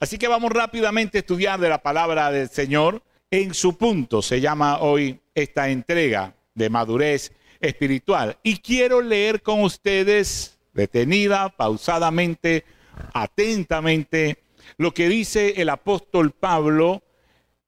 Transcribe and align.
Así 0.00 0.16
que 0.16 0.28
vamos 0.28 0.50
rápidamente 0.50 1.18
a 1.18 1.20
estudiar 1.20 1.60
de 1.60 1.68
la 1.68 1.82
palabra 1.82 2.30
del 2.30 2.48
Señor. 2.48 3.02
En 3.30 3.52
su 3.52 3.76
punto 3.76 4.22
se 4.22 4.40
llama 4.40 4.80
hoy 4.80 5.20
esta 5.34 5.68
entrega 5.68 6.34
de 6.54 6.70
madurez 6.70 7.32
espiritual. 7.60 8.38
Y 8.42 8.56
quiero 8.56 9.02
leer 9.02 9.42
con 9.42 9.60
ustedes 9.60 10.58
detenida, 10.72 11.50
pausadamente, 11.50 12.64
atentamente, 13.12 14.42
lo 14.78 14.94
que 14.94 15.06
dice 15.10 15.60
el 15.60 15.68
apóstol 15.68 16.30
Pablo 16.30 17.02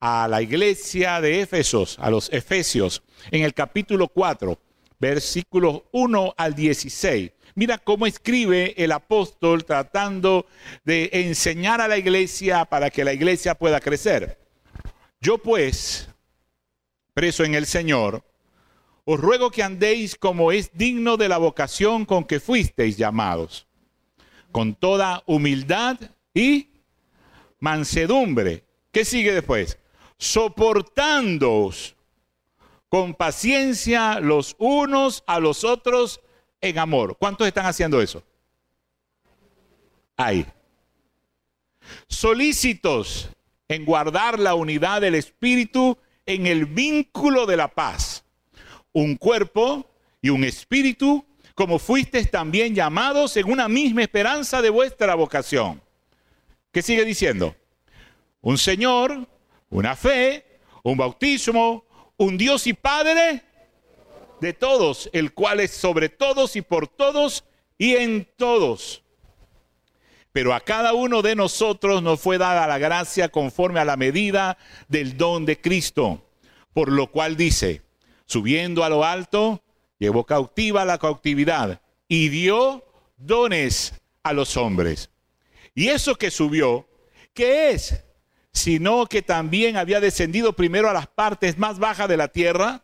a 0.00 0.26
la 0.26 0.40
iglesia 0.40 1.20
de 1.20 1.42
Éfesos, 1.42 1.98
a 1.98 2.08
los 2.08 2.32
Efesios, 2.32 3.02
en 3.30 3.42
el 3.42 3.52
capítulo 3.52 4.08
4, 4.08 4.58
versículos 4.98 5.82
1 5.92 6.34
al 6.34 6.54
16. 6.54 7.30
Mira 7.54 7.78
cómo 7.78 8.06
escribe 8.06 8.74
el 8.82 8.92
apóstol 8.92 9.64
tratando 9.64 10.46
de 10.84 11.10
enseñar 11.12 11.80
a 11.80 11.88
la 11.88 11.98
iglesia 11.98 12.64
para 12.64 12.90
que 12.90 13.04
la 13.04 13.12
iglesia 13.12 13.54
pueda 13.54 13.80
crecer. 13.80 14.38
Yo 15.20 15.38
pues, 15.38 16.08
preso 17.14 17.44
en 17.44 17.54
el 17.54 17.66
Señor, 17.66 18.24
os 19.04 19.20
ruego 19.20 19.50
que 19.50 19.62
andéis 19.62 20.16
como 20.16 20.52
es 20.52 20.70
digno 20.72 21.16
de 21.16 21.28
la 21.28 21.38
vocación 21.38 22.04
con 22.06 22.24
que 22.24 22.40
fuisteis 22.40 22.96
llamados, 22.96 23.66
con 24.50 24.74
toda 24.74 25.22
humildad 25.26 25.98
y 26.32 26.68
mansedumbre. 27.58 28.64
¿Qué 28.90 29.04
sigue 29.04 29.32
después? 29.32 29.78
Soportándoos 30.18 31.96
con 32.88 33.14
paciencia 33.14 34.20
los 34.20 34.54
unos 34.58 35.24
a 35.26 35.40
los 35.40 35.64
otros 35.64 36.20
en 36.62 36.78
amor. 36.78 37.16
¿Cuántos 37.18 37.46
están 37.46 37.66
haciendo 37.66 38.00
eso? 38.00 38.22
Hay. 40.16 40.46
Solícitos 42.06 43.28
en 43.68 43.84
guardar 43.84 44.38
la 44.38 44.54
unidad 44.54 45.00
del 45.00 45.16
Espíritu 45.16 45.98
en 46.24 46.46
el 46.46 46.66
vínculo 46.66 47.44
de 47.44 47.56
la 47.56 47.68
paz. 47.68 48.24
Un 48.92 49.16
cuerpo 49.16 49.90
y 50.20 50.28
un 50.28 50.44
espíritu, 50.44 51.24
como 51.54 51.78
fuisteis 51.78 52.30
también 52.30 52.74
llamados 52.74 53.36
en 53.36 53.50
una 53.50 53.68
misma 53.68 54.02
esperanza 54.02 54.62
de 54.62 54.70
vuestra 54.70 55.14
vocación. 55.14 55.82
¿Qué 56.70 56.80
sigue 56.80 57.04
diciendo? 57.04 57.56
Un 58.40 58.56
Señor, 58.56 59.26
una 59.70 59.96
fe, 59.96 60.44
un 60.84 60.96
bautismo, 60.96 61.84
un 62.16 62.38
Dios 62.38 62.66
y 62.66 62.72
Padre 62.72 63.42
de 64.42 64.52
todos, 64.52 65.08
el 65.12 65.32
cual 65.32 65.60
es 65.60 65.70
sobre 65.70 66.08
todos 66.08 66.56
y 66.56 66.62
por 66.62 66.88
todos 66.88 67.44
y 67.78 67.94
en 67.94 68.28
todos. 68.36 69.04
Pero 70.32 70.52
a 70.52 70.60
cada 70.60 70.94
uno 70.94 71.22
de 71.22 71.36
nosotros 71.36 72.02
nos 72.02 72.20
fue 72.20 72.38
dada 72.38 72.66
la 72.66 72.78
gracia 72.78 73.28
conforme 73.28 73.78
a 73.78 73.84
la 73.84 73.96
medida 73.96 74.58
del 74.88 75.16
don 75.16 75.46
de 75.46 75.60
Cristo. 75.60 76.26
Por 76.72 76.90
lo 76.90 77.12
cual 77.12 77.36
dice, 77.36 77.82
subiendo 78.26 78.82
a 78.82 78.88
lo 78.88 79.04
alto, 79.04 79.62
llevó 79.98 80.26
cautiva 80.26 80.84
la 80.84 80.98
cautividad 80.98 81.80
y 82.08 82.28
dio 82.28 82.84
dones 83.16 83.94
a 84.24 84.32
los 84.32 84.56
hombres. 84.56 85.10
Y 85.72 85.88
eso 85.88 86.16
que 86.16 86.32
subió, 86.32 86.88
¿qué 87.32 87.70
es? 87.70 88.02
Sino 88.52 89.06
que 89.06 89.22
también 89.22 89.76
había 89.76 90.00
descendido 90.00 90.54
primero 90.54 90.90
a 90.90 90.92
las 90.92 91.06
partes 91.06 91.58
más 91.58 91.78
bajas 91.78 92.08
de 92.08 92.16
la 92.16 92.26
tierra 92.26 92.82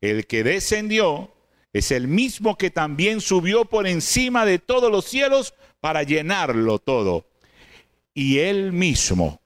el 0.00 0.26
que 0.26 0.44
descendió 0.44 1.32
es 1.72 1.90
el 1.90 2.08
mismo 2.08 2.56
que 2.56 2.70
también 2.70 3.20
subió 3.20 3.64
por 3.64 3.86
encima 3.86 4.44
de 4.44 4.58
todos 4.58 4.90
los 4.90 5.04
cielos 5.04 5.54
para 5.80 6.02
llenarlo 6.02 6.78
todo. 6.78 7.26
Y 8.14 8.38
él 8.38 8.72
mismo 8.72 9.40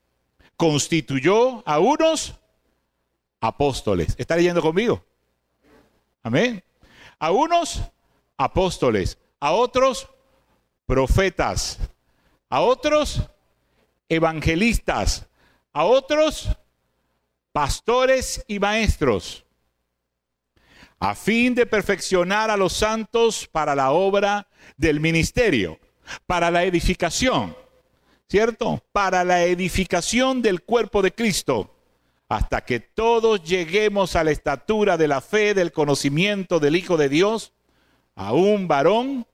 constituyó 0.55 1.67
a 1.67 1.79
unos 1.79 2.35
apóstoles. 3.41 4.15
¿Está 4.17 4.35
leyendo 4.35 4.61
conmigo? 4.61 5.03
Amén. 6.23 6.63
A 7.19 7.31
unos 7.31 7.81
apóstoles, 8.37 9.17
a 9.39 9.51
otros 9.51 10.07
profetas, 10.85 11.79
a 12.49 12.61
otros 12.61 13.21
evangelistas, 14.07 15.27
a 15.73 15.85
otros 15.85 16.49
pastores 17.51 18.43
y 18.47 18.59
maestros 18.59 19.42
a 21.03 21.15
fin 21.15 21.53
de 21.53 21.65
perfeccionar 21.65 22.49
a 22.49 22.55
los 22.55 22.71
santos 22.71 23.49
para 23.51 23.75
la 23.75 23.91
obra 23.91 24.47
del 24.77 25.01
ministerio, 25.01 25.77
para 26.25 26.49
la 26.49 26.63
edificación, 26.63 27.57
¿cierto? 28.29 28.81
Para 28.93 29.25
la 29.25 29.43
edificación 29.43 30.41
del 30.41 30.61
cuerpo 30.61 31.01
de 31.01 31.13
Cristo, 31.13 31.75
hasta 32.29 32.63
que 32.63 32.79
todos 32.79 33.43
lleguemos 33.43 34.15
a 34.15 34.23
la 34.23 34.31
estatura 34.31 34.95
de 34.95 35.09
la 35.09 35.19
fe, 35.19 35.53
del 35.53 35.73
conocimiento 35.73 36.61
del 36.61 36.77
Hijo 36.77 36.95
de 36.95 37.09
Dios, 37.09 37.51
a 38.15 38.31
un 38.31 38.69
varón 38.69 39.27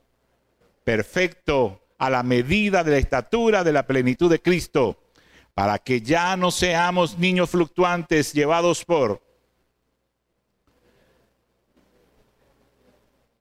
perfecto 0.84 1.84
a 2.00 2.10
la 2.10 2.24
medida 2.24 2.84
de 2.84 2.92
la 2.94 2.98
estatura 2.98 3.64
de 3.64 3.74
la 3.74 3.86
plenitud 3.86 4.32
de 4.32 4.42
Cristo, 4.42 5.04
para 5.54 5.78
que 5.78 6.02
ya 6.02 6.36
no 6.36 6.50
seamos 6.50 7.20
niños 7.20 7.52
fluctuantes 7.52 8.34
llevados 8.34 8.84
por 8.84 9.29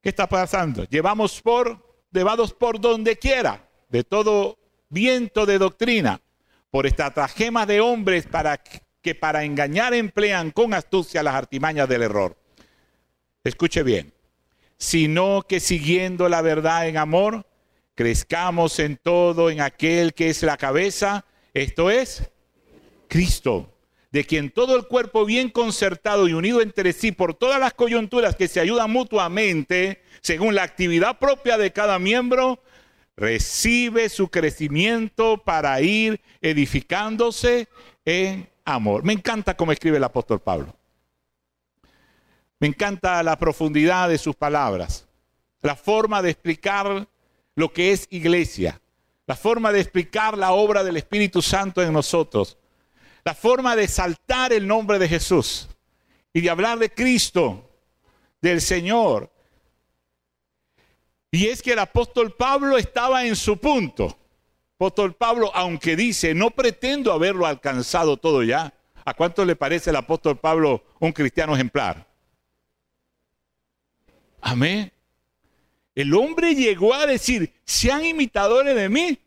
¿Qué 0.09 0.11
está 0.11 0.27
pasando? 0.27 0.85
Llevamos 0.85 1.43
por, 1.43 1.85
llevados 2.11 2.55
por 2.55 2.81
donde 2.81 3.19
quiera, 3.19 3.69
de 3.91 4.05
todo 4.05 4.59
viento 4.89 5.45
de 5.45 5.59
doctrina, 5.59 6.23
por 6.71 6.87
estratagemas 6.87 7.67
de 7.67 7.83
hombres 7.83 8.27
para 8.27 8.57
que 8.57 9.15
para 9.15 9.45
engañar 9.45 9.93
emplean 9.93 10.51
con 10.51 10.73
astucia 10.73 11.23
las 11.23 11.35
artimañas 11.35 11.91
del 11.91 12.05
error. 12.05 12.39
Escuche 13.45 13.83
bien, 13.83 14.15
sino 14.79 15.43
que 15.47 15.61
siguiendo 15.61 16.31
la 16.31 16.41
verdad 16.41 16.89
en 16.89 16.97
amor, 16.97 17.47
crezcamos 17.95 18.79
en 18.79 18.97
todo 18.97 19.51
en 19.51 19.61
aquel 19.61 20.15
que 20.15 20.31
es 20.31 20.43
la 20.43 20.57
cabeza, 20.57 21.27
esto 21.53 21.91
es 21.91 22.31
Cristo 23.09 23.75
de 24.11 24.25
quien 24.25 24.51
todo 24.51 24.77
el 24.77 24.87
cuerpo 24.87 25.25
bien 25.25 25.51
concertado 25.51 26.29
y 26.29 26.33
unido 26.33 26.63
entre 26.63 26.93
sí 26.93 27.13
por 27.13 27.35
todas 27.35 27.61
las 27.61 27.75
coyunturas 27.75 28.37
que 28.37 28.49
se 28.49 28.61
ayudan 28.61 28.91
mutuamente, 28.91 30.03
según 30.23 30.55
la 30.55 30.63
actividad 30.63 31.19
propia 31.19 31.59
de 31.59 31.73
cada 31.73 31.99
miembro, 31.99 32.63
recibe 33.17 34.09
su 34.09 34.29
crecimiento 34.29 35.39
para 35.39 35.81
ir 35.83 36.21
edificándose 36.41 37.69
en 38.05 38.49
amor. 38.65 39.05
Me 39.05 39.13
encanta 39.13 39.57
cómo 39.57 39.73
escribe 39.73 39.99
el 39.99 40.05
apóstol 40.05 40.41
Pablo. 40.41 40.75
Me 42.61 42.67
encanta 42.67 43.23
la 43.23 43.39
profundidad 43.39 44.09
de 44.09 44.19
sus 44.19 44.35
palabras, 44.35 45.07
la 45.61 45.77
forma 45.77 46.23
de 46.23 46.31
explicar 46.31 47.09
lo 47.55 47.73
que 47.73 47.93
es 47.93 48.07
iglesia, 48.11 48.81
la 49.27 49.37
forma 49.37 49.71
de 49.71 49.81
explicar 49.81 50.39
la 50.39 50.53
obra 50.53 50.83
del 50.83 50.97
Espíritu 50.97 51.43
Santo 51.43 51.83
en 51.83 51.93
nosotros 51.93 52.57
la 53.25 53.35
forma 53.35 53.77
de 53.77 53.89
saltar 53.89 54.53
el 54.53 54.67
nombre 54.67 54.99
de 54.99 55.09
Jesús 55.09 55.69
y 56.33 56.41
de 56.41 56.51
hablar 56.51 56.79
de 56.79 56.91
Cristo, 56.91 57.69
del 58.41 58.61
Señor. 58.61 59.31
Y 61.31 61.47
es 61.49 61.63
que 61.63 61.73
el 61.73 61.79
apóstol 61.79 62.35
Pablo 62.35 62.79
estaba 62.79 63.27
en 63.27 63.37
su 63.37 63.59
punto. 63.59 64.17
Apóstol 64.77 65.15
Pablo, 65.15 65.51
aunque 65.55 65.97
dice, 65.97 66.35
no 66.35 66.51
pretendo 66.51 67.13
haberlo 67.13 67.47
alcanzado 67.47 68.17
todo 68.17 68.43
ya. 68.43 68.73
¿A 69.05 69.15
cuánto 69.15 69.45
le 69.45 69.57
parece 69.57 69.91
el 69.91 69.97
apóstol 69.97 70.39
Pablo 70.39 70.85
un 71.01 71.13
cristiano 71.13 71.55
ejemplar? 71.55 72.07
Amén. 74.41 74.93
El 75.95 76.15
hombre 76.15 76.55
llegó 76.55 76.95
a 76.95 77.07
decir, 77.07 77.53
sean 77.65 78.05
imitadores 78.05 78.77
de 78.77 78.89
mí, 78.89 79.19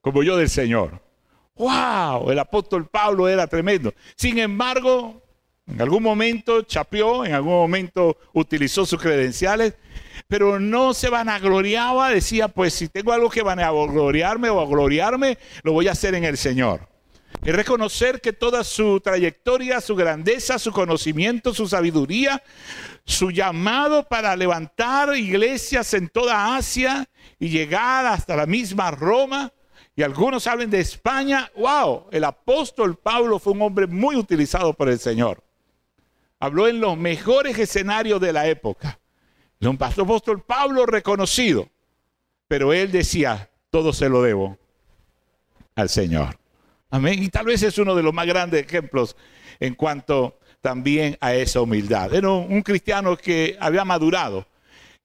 como 0.00 0.24
yo 0.24 0.36
del 0.36 0.50
Señor. 0.50 1.05
¡Wow! 1.56 2.30
El 2.30 2.38
apóstol 2.38 2.88
Pablo 2.88 3.28
era 3.28 3.46
tremendo. 3.46 3.92
Sin 4.14 4.38
embargo, 4.38 5.22
en 5.66 5.80
algún 5.80 6.02
momento 6.02 6.62
chapeó, 6.62 7.24
en 7.24 7.34
algún 7.34 7.54
momento 7.54 8.16
utilizó 8.34 8.86
sus 8.86 9.00
credenciales, 9.00 9.74
pero 10.28 10.60
no 10.60 10.94
se 10.94 11.08
vanagloriaba, 11.08 12.10
decía, 12.10 12.48
pues 12.48 12.74
si 12.74 12.88
tengo 12.88 13.12
algo 13.12 13.30
que 13.30 13.42
vanagloriarme 13.42 14.48
o 14.50 14.66
gloriarme, 14.66 15.38
lo 15.62 15.72
voy 15.72 15.88
a 15.88 15.92
hacer 15.92 16.14
en 16.14 16.24
el 16.24 16.36
Señor. 16.36 16.88
Y 17.44 17.50
reconocer 17.50 18.20
que 18.20 18.32
toda 18.32 18.64
su 18.64 19.00
trayectoria, 19.00 19.80
su 19.80 19.94
grandeza, 19.94 20.58
su 20.58 20.72
conocimiento, 20.72 21.52
su 21.52 21.68
sabiduría, 21.68 22.42
su 23.04 23.30
llamado 23.30 24.04
para 24.08 24.34
levantar 24.36 25.16
iglesias 25.16 25.94
en 25.94 26.08
toda 26.08 26.56
Asia 26.56 27.08
y 27.38 27.48
llegar 27.48 28.06
hasta 28.06 28.36
la 28.36 28.46
misma 28.46 28.90
Roma, 28.90 29.52
y 29.96 30.02
algunos 30.02 30.46
hablan 30.46 30.70
de 30.70 30.78
España. 30.80 31.50
¡Wow! 31.56 32.08
El 32.12 32.24
apóstol 32.24 32.96
Pablo 32.96 33.38
fue 33.38 33.54
un 33.54 33.62
hombre 33.62 33.86
muy 33.86 34.14
utilizado 34.14 34.74
por 34.74 34.90
el 34.90 34.98
Señor. 34.98 35.42
Habló 36.38 36.68
en 36.68 36.80
los 36.80 36.98
mejores 36.98 37.58
escenarios 37.58 38.20
de 38.20 38.32
la 38.32 38.46
época. 38.46 38.98
El 39.58 39.68
apóstol 39.68 40.42
Pablo 40.42 40.84
reconocido. 40.84 41.68
Pero 42.46 42.74
él 42.74 42.92
decía, 42.92 43.50
todo 43.70 43.94
se 43.94 44.10
lo 44.10 44.22
debo 44.22 44.58
al 45.74 45.88
Señor. 45.88 46.38
Amén. 46.90 47.22
Y 47.22 47.28
tal 47.30 47.46
vez 47.46 47.62
es 47.62 47.78
uno 47.78 47.94
de 47.94 48.02
los 48.02 48.12
más 48.12 48.26
grandes 48.26 48.64
ejemplos 48.64 49.16
en 49.58 49.74
cuanto 49.74 50.38
también 50.60 51.16
a 51.20 51.34
esa 51.34 51.60
humildad. 51.60 52.14
Era 52.14 52.30
un, 52.30 52.62
cristiano 52.62 53.16
que 53.16 53.56
había 53.60 53.84
madurado, 53.84 54.46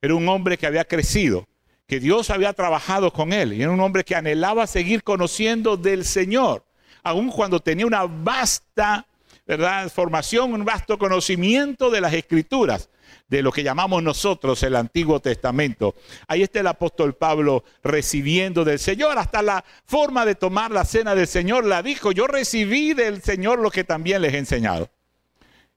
era 0.01 0.15
un 0.15 0.27
hombre 0.27 0.57
que 0.57 0.67
había 0.67 0.85
crecido, 0.85 1.47
que 1.91 1.99
Dios 1.99 2.29
había 2.29 2.53
trabajado 2.53 3.11
con 3.11 3.33
él, 3.33 3.51
y 3.51 3.63
era 3.63 3.69
un 3.69 3.81
hombre 3.81 4.05
que 4.05 4.15
anhelaba 4.15 4.65
seguir 4.65 5.03
conociendo 5.03 5.75
del 5.75 6.05
Señor, 6.05 6.63
aun 7.03 7.29
cuando 7.29 7.59
tenía 7.59 7.85
una 7.85 8.05
vasta 8.05 9.05
¿verdad? 9.45 9.91
formación, 9.91 10.53
un 10.53 10.63
vasto 10.63 10.97
conocimiento 10.97 11.89
de 11.89 11.99
las 11.99 12.13
escrituras 12.13 12.89
de 13.27 13.41
lo 13.41 13.51
que 13.51 13.63
llamamos 13.63 14.01
nosotros 14.01 14.63
el 14.63 14.77
Antiguo 14.77 15.19
Testamento. 15.19 15.93
Ahí 16.29 16.43
está 16.43 16.61
el 16.61 16.67
apóstol 16.67 17.13
Pablo 17.13 17.65
recibiendo 17.83 18.63
del 18.63 18.79
Señor, 18.79 19.17
hasta 19.17 19.41
la 19.41 19.65
forma 19.83 20.25
de 20.25 20.35
tomar 20.35 20.71
la 20.71 20.85
cena 20.85 21.13
del 21.13 21.27
Señor 21.27 21.65
la 21.65 21.83
dijo, 21.83 22.13
yo 22.13 22.25
recibí 22.25 22.93
del 22.93 23.21
Señor 23.21 23.59
lo 23.59 23.69
que 23.69 23.83
también 23.83 24.21
les 24.21 24.33
he 24.33 24.37
enseñado. 24.37 24.89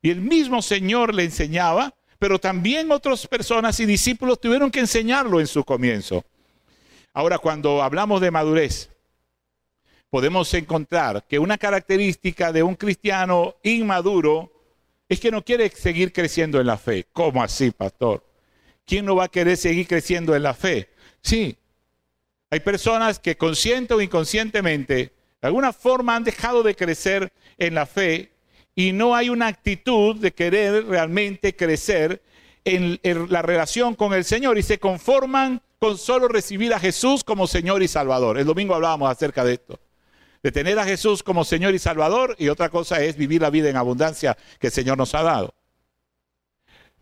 Y 0.00 0.10
el 0.10 0.20
mismo 0.20 0.62
Señor 0.62 1.12
le 1.12 1.25
enseñaba, 1.25 1.93
pero 2.19 2.38
también 2.38 2.90
otras 2.93 3.26
personas 3.26 3.78
y 3.81 3.87
discípulos 3.87 4.40
tuvieron 4.40 4.70
que 4.70 4.81
enseñarlo 4.81 5.40
en 5.40 5.46
su 5.46 5.64
comienzo. 5.64 6.25
Ahora, 7.12 7.38
cuando 7.38 7.82
hablamos 7.82 8.20
de 8.20 8.31
madurez, 8.31 8.90
podemos 10.11 10.52
encontrar 10.55 11.25
que 11.28 11.38
una 11.38 11.58
característica 11.58 12.52
de 12.52 12.62
un 12.62 12.75
cristiano 12.75 13.56
inmaduro 13.62 14.52
es 15.08 15.20
que 15.20 15.31
no 15.31 15.44
quiere 15.44 15.69
seguir 15.70 16.12
creciendo 16.12 16.61
en 16.61 16.66
la 16.66 16.76
fe. 16.76 17.06
¿Cómo 17.12 17.43
así, 17.43 17.70
pastor? 17.70 18.25
¿Quién 18.84 19.06
no 19.06 19.17
va 19.17 19.25
a 19.25 19.28
querer 19.28 19.56
seguir 19.56 19.87
creciendo 19.87 20.34
en 20.34 20.43
la 20.43 20.55
fe? 20.55 20.88
Sí, 21.22 21.56
hay 22.50 22.60
personas 22.60 23.19
que 23.19 23.37
consciente 23.37 23.94
o 23.94 24.00
inconscientemente, 24.00 24.94
de 24.94 25.49
alguna 25.49 25.72
forma 25.72 26.14
han 26.14 26.25
dejado 26.25 26.62
de 26.62 26.76
crecer 26.76 27.32
en 27.58 27.75
la 27.75 27.87
fe 27.87 28.33
y 28.75 28.93
no 28.93 29.15
hay 29.15 29.29
una 29.29 29.47
actitud 29.47 30.17
de 30.17 30.32
querer 30.32 30.87
realmente 30.87 31.55
crecer 31.55 32.23
en, 32.65 32.99
la 33.29 33.43
relación 33.43 33.94
con 33.94 34.15
el 34.15 34.25
Señor 34.25 34.59
y 34.59 34.62
se 34.62 34.79
conforman 34.79 35.61
con 35.79 35.99
solo 35.99 36.29
recibir 36.29 36.73
a 36.75 36.81
Jesús 36.81 37.25
como 37.25 37.47
Señor 37.47 37.82
y 37.82 37.88
Salvador. 37.88 38.38
El 38.38 38.47
domingo 38.47 38.75
hablábamos 38.75 39.11
acerca 39.11 39.44
de 39.44 39.55
esto 39.55 39.79
de 40.44 40.53
tener 40.53 40.79
a 40.79 40.85
Jesús 40.85 41.23
como 41.23 41.43
Señor 41.43 41.75
y 41.75 41.79
Salvador 41.79 42.37
y 42.38 42.49
otra 42.49 42.69
cosa 42.69 43.03
es 43.03 43.17
vivir 43.17 43.41
la 43.41 43.49
vida 43.49 43.71
en 43.71 43.76
abundancia 43.76 44.37
que 44.59 44.67
el 44.67 44.73
Señor 44.75 44.99
nos 44.99 45.15
ha 45.15 45.23
dado. 45.23 45.55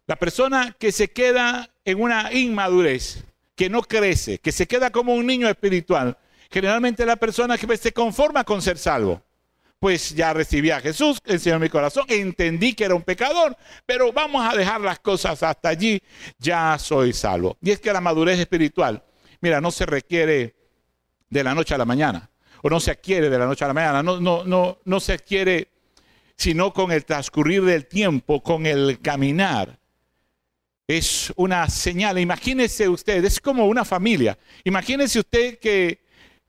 La 0.06 0.14
persona 0.14 0.76
que 0.78 0.92
se 0.92 1.10
queda 1.10 1.68
en 1.84 2.00
una 2.00 2.32
inmadurez, 2.32 3.24
que 3.56 3.68
no 3.68 3.82
crece, 3.82 4.38
que 4.38 4.52
se 4.52 4.68
queda 4.68 4.90
como 4.90 5.14
un 5.14 5.26
niño 5.26 5.48
espiritual, 5.48 6.16
generalmente 6.52 7.04
la 7.04 7.16
persona 7.16 7.58
que 7.58 7.76
se 7.76 7.92
conforma 7.92 8.44
con 8.44 8.62
ser 8.62 8.78
salvo. 8.78 9.20
Pues 9.82 10.14
ya 10.14 10.32
recibí 10.32 10.70
a 10.70 10.80
Jesús, 10.80 11.18
enseñó 11.24 11.58
mi 11.58 11.68
corazón, 11.68 12.04
entendí 12.06 12.72
que 12.72 12.84
era 12.84 12.94
un 12.94 13.02
pecador, 13.02 13.56
pero 13.84 14.12
vamos 14.12 14.48
a 14.48 14.56
dejar 14.56 14.80
las 14.80 15.00
cosas 15.00 15.42
hasta 15.42 15.70
allí, 15.70 16.00
ya 16.38 16.78
soy 16.78 17.12
salvo. 17.12 17.56
Y 17.60 17.72
es 17.72 17.80
que 17.80 17.92
la 17.92 18.00
madurez 18.00 18.38
espiritual, 18.38 19.02
mira, 19.40 19.60
no 19.60 19.72
se 19.72 19.84
requiere 19.84 20.54
de 21.28 21.42
la 21.42 21.52
noche 21.52 21.74
a 21.74 21.78
la 21.78 21.84
mañana 21.84 22.30
o 22.62 22.70
no 22.70 22.78
se 22.78 22.92
adquiere 22.92 23.28
de 23.28 23.36
la 23.36 23.44
noche 23.44 23.64
a 23.64 23.66
la 23.66 23.74
mañana, 23.74 24.04
no, 24.04 24.20
no, 24.20 24.44
no, 24.44 24.78
no 24.84 25.00
se 25.00 25.14
adquiere 25.14 25.66
sino 26.36 26.72
con 26.72 26.92
el 26.92 27.04
transcurrir 27.04 27.64
del 27.64 27.86
tiempo, 27.86 28.40
con 28.40 28.66
el 28.66 29.00
caminar. 29.00 29.80
Es 30.86 31.32
una 31.34 31.68
señal. 31.68 32.20
Imagínese 32.20 32.88
usted, 32.88 33.24
es 33.24 33.40
como 33.40 33.66
una 33.66 33.84
familia. 33.84 34.38
Imagínese 34.62 35.18
usted 35.18 35.58
que, 35.58 36.01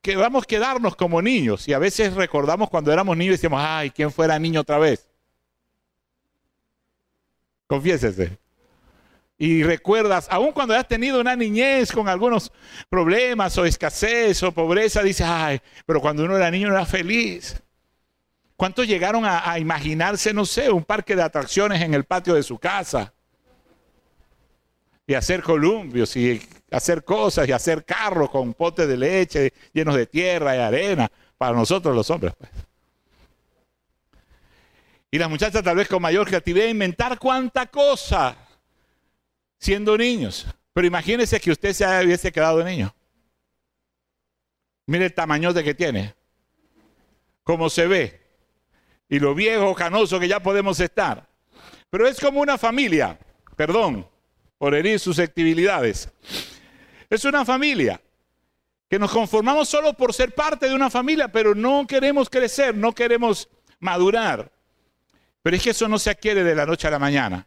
que 0.03 0.15
vamos 0.15 0.43
a 0.43 0.45
quedarnos 0.45 0.95
como 0.95 1.19
niños 1.19 1.67
y 1.67 1.73
a 1.73 1.79
veces 1.79 2.13
recordamos 2.13 2.69
cuando 2.69 2.93
éramos 2.93 3.17
niños 3.17 3.33
y 3.33 3.37
decimos, 3.37 3.61
ay, 3.65 3.89
¿quién 3.89 4.11
fuera 4.11 4.37
niño 4.37 4.61
otra 4.61 4.77
vez? 4.77 5.09
Confiésese 7.65 8.37
y 9.37 9.63
recuerdas, 9.63 10.27
aun 10.29 10.51
cuando 10.51 10.73
has 10.73 10.87
tenido 10.87 11.19
una 11.19 11.35
niñez 11.35 11.91
con 11.91 12.07
algunos 12.07 12.51
problemas 12.89 13.57
o 13.57 13.65
escasez 13.65 14.41
o 14.43 14.51
pobreza, 14.53 15.01
dices, 15.03 15.25
ay, 15.27 15.59
pero 15.85 15.99
cuando 15.99 16.23
uno 16.23 16.37
era 16.37 16.51
niño 16.51 16.69
era 16.69 16.85
feliz. 16.85 17.61
¿Cuántos 18.55 18.87
llegaron 18.87 19.25
a, 19.25 19.59
imaginarse, 19.59 20.33
no 20.33 20.45
sé, 20.45 20.71
un 20.71 20.85
parque 20.85 21.15
de 21.15 21.23
atracciones 21.23 21.81
en 21.81 21.93
el 21.93 22.05
patio 22.05 22.35
de 22.35 22.43
su 22.43 22.57
casa? 22.57 23.13
Y 25.05 25.15
hacer 25.15 25.41
columpios 25.41 26.15
y 26.15 26.41
hacer 26.73 27.03
cosas 27.03 27.47
y 27.47 27.51
hacer 27.51 27.85
carros 27.85 28.29
con 28.29 28.53
potes 28.53 28.87
de 28.87 28.97
leche 28.97 29.53
llenos 29.71 29.95
de 29.95 30.07
tierra 30.07 30.55
y 30.55 30.59
arena 30.59 31.09
para 31.37 31.53
nosotros 31.55 31.95
los 31.95 32.09
hombres. 32.09 32.33
Pues. 32.37 32.51
Y 35.11 35.19
las 35.19 35.29
muchachas 35.29 35.63
tal 35.63 35.75
vez 35.75 35.87
con 35.87 36.01
mayor 36.01 36.27
creatividad 36.27 36.65
inventar 36.65 37.19
cuánta 37.19 37.67
cosa 37.67 38.35
siendo 39.59 39.95
niños. 39.95 40.47
Pero 40.73 40.87
imagínese 40.87 41.39
que 41.39 41.51
usted 41.51 41.71
se 41.73 41.85
hubiese 42.03 42.31
quedado 42.31 42.63
niño. 42.63 42.93
Mire 44.87 45.05
el 45.05 45.13
tamaño 45.13 45.53
de 45.53 45.63
que 45.63 45.75
tiene. 45.75 46.15
Cómo 47.43 47.69
se 47.69 47.85
ve. 47.85 48.21
Y 49.07 49.19
lo 49.19 49.35
viejo, 49.35 49.75
canoso 49.75 50.19
que 50.19 50.27
ya 50.27 50.41
podemos 50.41 50.79
estar. 50.79 51.27
Pero 51.91 52.07
es 52.07 52.19
como 52.19 52.41
una 52.41 52.57
familia. 52.57 53.19
Perdón 53.55 54.07
por 54.57 54.73
herir 54.73 54.99
susceptibilidades. 54.99 56.09
Es 57.13 57.25
una 57.25 57.45
familia 57.45 58.01
que 58.89 58.97
nos 58.97 59.11
conformamos 59.11 59.69
solo 59.69 59.93
por 59.93 60.15
ser 60.15 60.33
parte 60.33 60.67
de 60.67 60.73
una 60.73 60.89
familia, 60.89 61.27
pero 61.27 61.53
no 61.53 61.85
queremos 61.85 62.27
crecer, 62.27 62.75
no 62.75 62.91
queremos 62.91 63.49
madurar. 63.79 64.51
Pero 65.43 65.55
es 65.55 65.61
que 65.61 65.69
eso 65.69 65.87
no 65.87 65.99
se 65.99 66.09
adquiere 66.09 66.43
de 66.43 66.55
la 66.55 66.65
noche 66.65 66.87
a 66.87 66.91
la 66.91 66.97
mañana. 66.97 67.45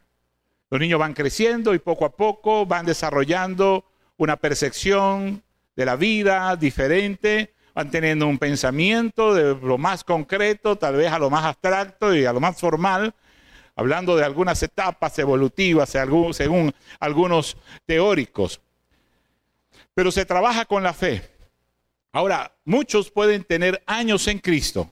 Los 0.69 0.79
niños 0.79 1.01
van 1.01 1.13
creciendo 1.13 1.73
y 1.73 1.79
poco 1.79 2.05
a 2.05 2.15
poco 2.15 2.65
van 2.65 2.85
desarrollando 2.85 3.83
una 4.15 4.37
percepción 4.37 5.43
de 5.75 5.85
la 5.85 5.97
vida 5.97 6.55
diferente, 6.55 7.53
van 7.73 7.91
teniendo 7.91 8.25
un 8.25 8.37
pensamiento 8.37 9.33
de 9.33 9.53
lo 9.53 9.77
más 9.77 10.05
concreto, 10.05 10.77
tal 10.77 10.95
vez 10.95 11.11
a 11.11 11.19
lo 11.19 11.29
más 11.29 11.43
abstracto 11.43 12.15
y 12.15 12.23
a 12.23 12.31
lo 12.31 12.39
más 12.39 12.57
formal, 12.57 13.13
hablando 13.75 14.15
de 14.15 14.23
algunas 14.23 14.63
etapas 14.63 15.19
evolutivas 15.19 15.89
según, 15.89 16.73
algunos 17.01 17.57
teóricos. 17.85 18.61
Pero 19.97 20.11
se 20.11 20.27
trabaja 20.27 20.65
con 20.65 20.83
la 20.83 20.93
fe. 20.93 21.27
Ahora, 22.11 22.55
muchos 22.65 23.09
pueden 23.09 23.43
tener 23.43 23.81
años 23.87 24.27
en 24.27 24.37
Cristo, 24.37 24.91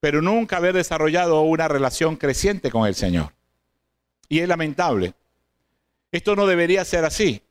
pero 0.00 0.20
nunca 0.20 0.56
haber 0.56 0.74
desarrollado 0.74 1.42
una 1.42 1.68
relación 1.68 2.16
creciente 2.16 2.68
con 2.68 2.84
el 2.84 2.96
Señor. 2.96 3.32
Y 4.28 4.40
es 4.40 4.48
lamentable. 4.48 5.14
Esto 6.10 6.34
no 6.34 6.48
debería 6.48 6.84
ser 6.84 7.04
así. 7.04 7.42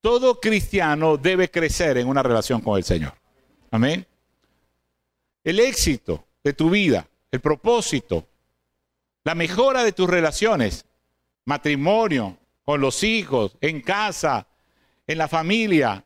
Todo 0.00 0.38
cristiano 0.38 1.16
debe 1.16 1.50
crecer 1.50 1.98
en 1.98 2.06
una 2.06 2.22
relación 2.22 2.60
con 2.60 2.76
el 2.76 2.84
Señor. 2.84 3.14
Amén. 3.72 4.06
El 5.42 5.58
éxito 5.58 6.24
de 6.44 6.52
tu 6.52 6.70
vida, 6.70 7.08
el 7.32 7.40
propósito, 7.40 8.28
la 9.24 9.34
mejora 9.34 9.82
de 9.82 9.90
tus 9.90 10.08
relaciones, 10.08 10.86
matrimonio, 11.46 12.38
con 12.64 12.80
los 12.80 13.02
hijos, 13.02 13.56
en 13.60 13.80
casa, 13.80 14.46
en 15.04 15.18
la 15.18 15.26
familia. 15.26 16.04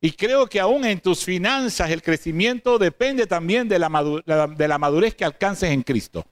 Y 0.00 0.12
creo 0.12 0.46
que 0.46 0.60
aún 0.60 0.84
en 0.84 1.00
tus 1.00 1.24
finanzas 1.24 1.90
el 1.90 2.02
crecimiento 2.02 2.78
depende 2.78 3.26
también 3.26 3.68
de 3.68 3.78
la, 3.78 4.48
de 4.56 4.68
la 4.68 4.78
madurez 4.78 5.14
que 5.14 5.24
alcances 5.24 5.70
en 5.70 5.82
Cristo. 5.82 6.24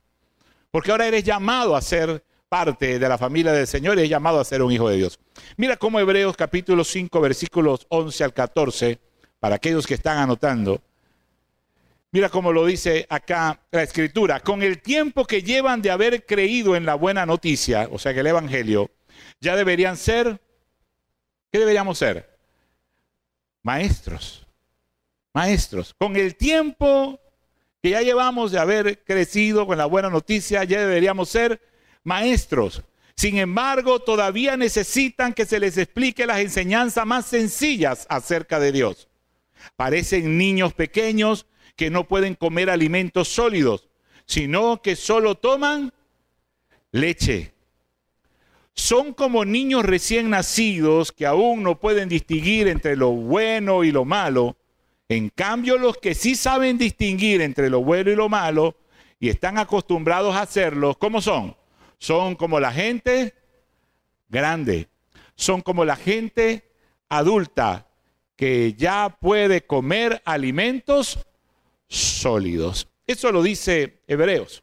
Porque 0.71 0.91
ahora 0.91 1.07
eres 1.07 1.23
llamado 1.23 1.75
a 1.75 1.81
ser 1.81 2.23
parte 2.47 2.97
de 2.97 3.09
la 3.09 3.17
familia 3.17 3.51
del 3.51 3.67
Señor 3.67 3.99
y 3.99 4.03
es 4.03 4.09
llamado 4.09 4.39
a 4.39 4.45
ser 4.45 4.61
un 4.61 4.71
hijo 4.71 4.89
de 4.89 4.97
Dios. 4.97 5.19
Mira 5.57 5.75
cómo 5.75 5.99
Hebreos 5.99 6.37
capítulo 6.37 6.83
5 6.83 7.19
versículos 7.19 7.85
11 7.89 8.23
al 8.23 8.33
14, 8.33 8.99
para 9.39 9.55
aquellos 9.55 9.85
que 9.85 9.93
están 9.95 10.17
anotando, 10.17 10.81
mira 12.11 12.29
cómo 12.29 12.53
lo 12.53 12.65
dice 12.65 13.05
acá 13.09 13.59
la 13.71 13.83
escritura, 13.83 14.39
con 14.39 14.63
el 14.63 14.81
tiempo 14.81 15.25
que 15.25 15.43
llevan 15.43 15.81
de 15.81 15.91
haber 15.91 16.25
creído 16.25 16.75
en 16.75 16.85
la 16.85 16.95
buena 16.95 17.25
noticia, 17.25 17.89
o 17.91 17.99
sea 17.99 18.13
que 18.13 18.21
el 18.21 18.27
Evangelio, 18.27 18.89
ya 19.41 19.55
deberían 19.55 19.97
ser, 19.97 20.39
¿qué 21.51 21.59
deberíamos 21.59 21.97
ser? 21.97 22.36
Maestros, 23.67 24.47
maestros. 25.33 25.93
Con 25.99 26.15
el 26.15 26.37
tiempo 26.37 27.19
que 27.83 27.89
ya 27.89 28.01
llevamos 28.01 28.53
de 28.53 28.59
haber 28.59 29.03
crecido 29.03 29.67
con 29.67 29.77
la 29.77 29.85
buena 29.85 30.09
noticia, 30.09 30.63
ya 30.63 30.79
deberíamos 30.79 31.27
ser 31.27 31.59
maestros. 32.05 32.81
Sin 33.17 33.37
embargo, 33.37 33.99
todavía 33.99 34.55
necesitan 34.55 35.33
que 35.33 35.45
se 35.45 35.59
les 35.59 35.77
explique 35.77 36.25
las 36.25 36.39
enseñanzas 36.39 37.05
más 37.05 37.25
sencillas 37.25 38.05
acerca 38.07 38.57
de 38.61 38.71
Dios. 38.71 39.09
Parecen 39.75 40.37
niños 40.37 40.73
pequeños 40.73 41.45
que 41.75 41.89
no 41.89 42.07
pueden 42.07 42.35
comer 42.35 42.69
alimentos 42.69 43.27
sólidos, 43.27 43.89
sino 44.25 44.81
que 44.81 44.95
solo 44.95 45.35
toman 45.35 45.91
leche. 46.93 47.56
Son 48.77 49.13
como 49.13 49.43
niños 49.43 49.83
recién 49.83 50.29
nacidos 50.29 51.11
que 51.11 51.25
aún 51.25 51.63
no 51.63 51.79
pueden 51.79 52.07
distinguir 52.09 52.67
entre 52.67 52.95
lo 52.95 53.09
bueno 53.09 53.83
y 53.83 53.91
lo 53.91 54.05
malo 54.05 54.55
En 55.09 55.29
cambio, 55.29 55.77
los 55.77 55.97
que 55.97 56.13
sí 56.13 56.35
saben 56.35 56.77
distinguir 56.77 57.41
entre 57.41 57.69
lo 57.69 57.81
bueno 57.81 58.11
y 58.11 58.15
lo 58.15 58.29
malo 58.29 58.75
y 59.19 59.29
están 59.29 59.57
acostumbrados 59.57 60.35
a 60.35 60.41
hacerlo, 60.41 60.95
¿cómo 60.99 61.21
son? 61.21 61.55
Son 61.97 62.35
como 62.35 62.59
la 62.59 62.71
gente 62.71 63.33
grande, 64.29 64.89
son 65.35 65.61
como 65.61 65.85
la 65.85 65.95
gente 65.95 66.69
adulta 67.09 67.87
que 68.35 68.73
ya 68.73 69.17
puede 69.19 69.65
comer 69.65 70.21
alimentos 70.25 71.25
sólidos. 71.87 72.89
Eso 73.07 73.31
lo 73.31 73.41
dice 73.41 74.01
Hebreos. 74.07 74.61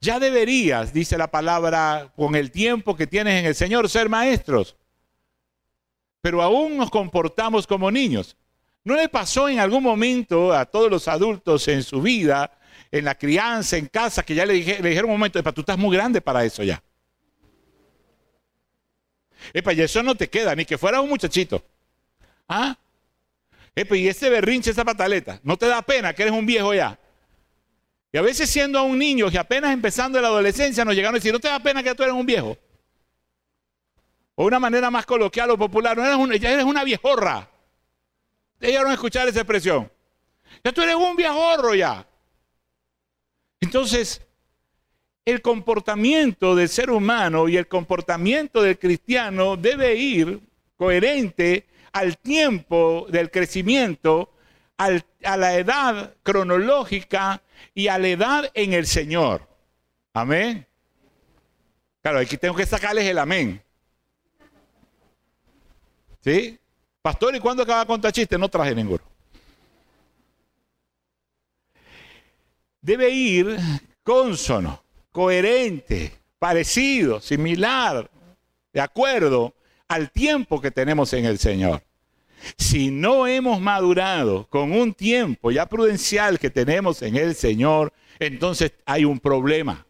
Ya 0.00 0.18
deberías, 0.18 0.94
dice 0.94 1.18
la 1.18 1.30
palabra, 1.30 2.10
con 2.16 2.34
el 2.34 2.50
tiempo 2.50 2.96
que 2.96 3.06
tienes 3.06 3.38
en 3.38 3.46
el 3.46 3.54
Señor, 3.54 3.88
ser 3.90 4.08
maestros. 4.08 4.76
Pero 6.22 6.40
aún 6.40 6.78
nos 6.78 6.90
comportamos 6.90 7.66
como 7.66 7.90
niños. 7.90 8.36
¿No 8.82 8.96
le 8.96 9.10
pasó 9.10 9.48
en 9.48 9.58
algún 9.58 9.82
momento 9.82 10.54
a 10.54 10.64
todos 10.64 10.90
los 10.90 11.06
adultos 11.06 11.68
en 11.68 11.82
su 11.82 12.00
vida, 12.00 12.50
en 12.90 13.04
la 13.04 13.14
crianza, 13.14 13.76
en 13.76 13.88
casa, 13.88 14.22
que 14.22 14.34
ya 14.34 14.46
le, 14.46 14.54
dije, 14.54 14.78
le 14.82 14.88
dijeron 14.88 15.10
un 15.10 15.16
momento, 15.16 15.38
Epa, 15.38 15.52
tú 15.52 15.60
estás 15.60 15.76
muy 15.76 15.94
grande 15.94 16.22
para 16.22 16.44
eso 16.44 16.62
ya? 16.62 16.82
Epa, 19.52 19.74
y 19.74 19.82
eso 19.82 20.02
no 20.02 20.14
te 20.14 20.30
queda, 20.30 20.54
ni 20.54 20.64
que 20.64 20.78
fuera 20.78 21.02
un 21.02 21.10
muchachito. 21.10 21.62
¿Ah? 22.48 22.74
Epa, 23.74 23.96
y 23.96 24.08
ese 24.08 24.30
berrinche, 24.30 24.70
esa 24.70 24.84
pataleta, 24.84 25.40
¿no 25.42 25.58
te 25.58 25.66
da 25.66 25.82
pena 25.82 26.14
que 26.14 26.22
eres 26.22 26.34
un 26.34 26.46
viejo 26.46 26.72
ya? 26.72 26.98
Y 28.12 28.18
a 28.18 28.22
veces 28.22 28.50
siendo 28.50 28.82
un 28.82 28.98
niño 28.98 29.28
y 29.30 29.36
apenas 29.36 29.72
empezando 29.72 30.20
la 30.20 30.28
adolescencia 30.28 30.84
nos 30.84 30.94
llegaron 30.94 31.14
a 31.14 31.18
decir, 31.18 31.32
¿no 31.32 31.38
te 31.38 31.48
da 31.48 31.60
pena 31.60 31.82
que 31.82 31.94
tú 31.94 32.02
eres 32.02 32.14
un 32.14 32.26
viejo? 32.26 32.56
O 34.34 34.46
una 34.46 34.58
manera 34.58 34.90
más 34.90 35.06
coloquial 35.06 35.50
o 35.50 35.58
popular, 35.58 35.96
no 35.96 36.04
eres 36.04 36.16
una, 36.16 36.36
ya 36.36 36.50
eres 36.50 36.64
una 36.64 36.82
viejorra. 36.82 37.48
Llegaron 38.58 38.90
a 38.90 38.94
escuchar 38.94 39.28
esa 39.28 39.40
expresión. 39.40 39.90
Ya 40.64 40.72
tú 40.72 40.82
eres 40.82 40.96
un 40.96 41.14
viejorro 41.14 41.74
ya. 41.74 42.06
Entonces, 43.60 44.22
el 45.24 45.42
comportamiento 45.42 46.56
del 46.56 46.68
ser 46.68 46.90
humano 46.90 47.48
y 47.48 47.56
el 47.56 47.68
comportamiento 47.68 48.62
del 48.62 48.78
cristiano 48.78 49.56
debe 49.56 49.94
ir 49.94 50.40
coherente 50.76 51.66
al 51.92 52.18
tiempo 52.18 53.06
del 53.10 53.30
crecimiento, 53.30 54.32
a 54.80 55.36
la 55.36 55.54
edad 55.56 56.14
cronológica 56.22 57.42
y 57.74 57.88
a 57.88 57.98
la 57.98 58.08
edad 58.08 58.50
en 58.54 58.72
el 58.72 58.86
Señor. 58.86 59.46
Amén. 60.14 60.66
Claro, 62.02 62.18
aquí 62.18 62.36
tengo 62.36 62.56
que 62.56 62.64
sacarles 62.64 63.04
el 63.04 63.18
amén. 63.18 63.62
¿Sí? 66.22 66.58
Pastor, 67.02 67.34
¿y 67.34 67.40
cuándo 67.40 67.62
acaba 67.62 67.80
de 67.80 67.86
contar 67.86 68.12
chiste? 68.12 68.38
No 68.38 68.48
traje 68.48 68.74
ninguno. 68.74 69.02
Debe 72.80 73.10
ir 73.10 73.58
consono, 74.02 74.82
coherente, 75.12 76.12
parecido, 76.38 77.20
similar, 77.20 78.10
de 78.72 78.80
acuerdo 78.80 79.54
al 79.88 80.10
tiempo 80.10 80.60
que 80.60 80.70
tenemos 80.70 81.12
en 81.12 81.26
el 81.26 81.38
Señor. 81.38 81.82
Si 82.56 82.90
no 82.90 83.26
hemos 83.26 83.60
madurado 83.60 84.46
con 84.48 84.72
un 84.72 84.94
tiempo 84.94 85.50
ya 85.50 85.66
prudencial 85.66 86.38
que 86.38 86.50
tenemos 86.50 87.02
en 87.02 87.16
el 87.16 87.34
Señor, 87.34 87.92
entonces 88.18 88.72
hay 88.86 89.04
un 89.04 89.18
problema. 89.18 89.86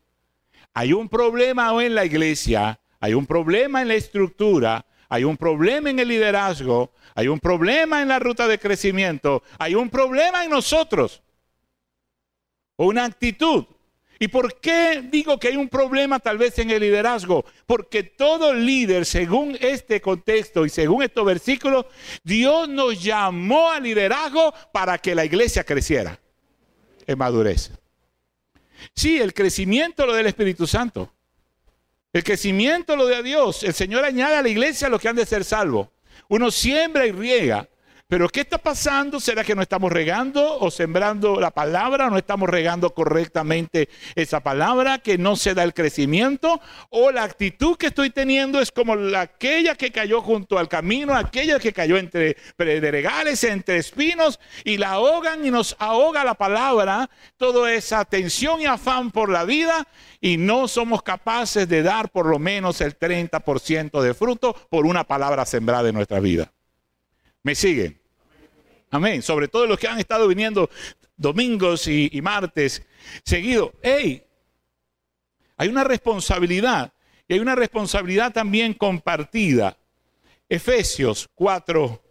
Hay 0.73 0.93
un 0.93 1.09
problema 1.09 1.73
en 1.85 1.95
la 1.95 2.05
iglesia, 2.05 2.81
hay 3.01 3.15
un 3.15 3.27
problema 3.27 3.83
en 3.83 3.89
la 3.89 3.95
estructura, 3.95 4.87
hay 5.09 5.25
un 5.25 5.37
problema 5.37 5.91
en 5.91 5.99
el 5.99 6.09
liderazgo, 6.09 6.93
hay 7.15 7.29
un 7.29 7.41
problema 7.41 8.03
en 8.03 8.09
la 8.09 8.19
ruta 8.19 8.47
de 8.47 8.59
crecimiento, 8.59 9.43
hay 9.59 9.75
un 9.75 9.91
problema 9.91 10.45
en 10.45 10.51
nosotros. 10.51 11.23
Una 12.77 13.05
actitud 13.05 13.67
¿Y 14.23 14.29
por 14.29 14.61
qué 14.61 15.03
digo 15.03 15.41
que 15.41 15.49
hay 15.49 15.57
un 15.57 15.71
problema 15.71 16.21
tal 16.21 16.37
vez 16.37 16.59
en 16.59 16.71
el 16.71 16.81
liderazgo? 16.83 17.43
Porque 17.65 18.03
todo 18.03 18.53
líder, 18.53 19.07
según 19.07 19.57
este 19.59 20.03
contexto 20.03 20.67
y 20.67 20.69
según 20.69 21.03
estos 21.03 21.25
versículos, 21.25 21.87
Dios 22.23 22.69
nos 22.69 23.03
llamó 23.03 23.71
al 23.71 23.83
liderazgo 23.83 24.53
para 24.73 24.99
que 24.99 25.15
la 25.15 25.25
iglesia 25.25 25.65
creciera 25.65 26.21
en 27.07 27.17
madurez. 27.17 27.71
Sí, 28.95 29.19
el 29.19 29.33
crecimiento 29.33 30.05
lo 30.05 30.13
del 30.13 30.27
Espíritu 30.27 30.67
Santo. 30.67 31.11
El 32.13 32.23
crecimiento 32.23 32.97
lo 32.97 33.07
de 33.07 33.23
Dios. 33.23 33.63
El 33.63 33.73
Señor 33.73 34.05
añade 34.05 34.37
a 34.37 34.43
la 34.43 34.51
iglesia 34.51 34.91
lo 34.91 34.99
que 34.99 35.09
han 35.09 35.17
de 35.17 35.25
ser 35.25 35.45
salvos. 35.45 35.89
Uno 36.29 36.51
siembra 36.51 37.07
y 37.07 37.13
riega. 37.13 37.71
Pero 38.11 38.29
¿qué 38.29 38.41
está 38.41 38.59
pasando? 38.59 39.21
¿Será 39.21 39.45
que 39.45 39.55
no 39.55 39.63
estamos 39.63 39.93
regando 39.93 40.59
o 40.59 40.69
sembrando 40.73 41.39
la 41.39 41.53
palabra? 41.53 42.11
¿No 42.11 42.19
estamos 42.19 42.49
regando 42.49 42.93
correctamente 42.93 43.89
esa 44.17 44.41
palabra? 44.41 44.99
¿Que 44.99 45.17
no 45.17 45.37
se 45.37 45.55
da 45.55 45.63
el 45.63 45.73
crecimiento? 45.73 46.61
¿O 46.89 47.13
la 47.13 47.23
actitud 47.23 47.77
que 47.77 47.87
estoy 47.87 48.11
teniendo 48.11 48.61
es 48.61 48.73
como 48.73 48.95
aquella 49.17 49.77
que 49.77 49.93
cayó 49.93 50.23
junto 50.23 50.59
al 50.59 50.69
camino, 50.69 51.15
aquella 51.15 51.61
que 51.61 51.73
cayó 51.73 51.99
entre 51.99 52.37
predregales, 52.57 53.45
entre 53.45 53.77
espinos 53.77 54.41
y 54.65 54.77
la 54.77 54.95
ahogan 54.95 55.47
y 55.47 55.53
nos 55.53 55.77
ahoga 55.79 56.25
la 56.25 56.35
palabra? 56.35 57.09
Toda 57.37 57.73
esa 57.73 58.05
tensión 58.05 58.61
y 58.61 58.67
afán 58.67 59.13
por 59.13 59.31
la 59.31 59.45
vida 59.45 59.87
y 60.21 60.37
no 60.37 60.67
somos 60.67 61.05
capaces 61.05 61.69
de 61.69 61.85
dar 61.85 62.11
por 62.11 62.27
lo 62.27 62.41
menos 62.41 62.81
el 62.81 62.99
30% 62.99 64.03
de 64.03 64.15
fruto 64.15 64.53
por 64.69 64.85
una 64.85 65.05
palabra 65.05 65.47
sembrada 65.47 65.89
en 65.89 65.95
nuestra 65.95 66.19
vida. 66.19 66.53
¿Me 67.45 67.55
siguen? 67.55 68.00
Amén. 68.91 69.23
Sobre 69.23 69.49
todo 69.49 69.67
los 69.67 69.79
que 69.79 69.89
han 69.89 69.99
estado 69.99 70.27
viniendo 70.27 70.69
domingos 71.17 71.87
y, 71.87 72.21
martes 72.23 72.83
seguido. 73.25 73.73
¡Hey! 73.83 74.25
Hay 75.57 75.69
una 75.69 75.85
responsabilidad 75.85 76.93
y 77.29 77.35
hay 77.35 77.41
una 77.41 77.55
responsabilidad 77.55 78.33
también 78.33 78.75
compartida. 78.75 79.77
Efesios 80.49 81.29
4 81.35 82.03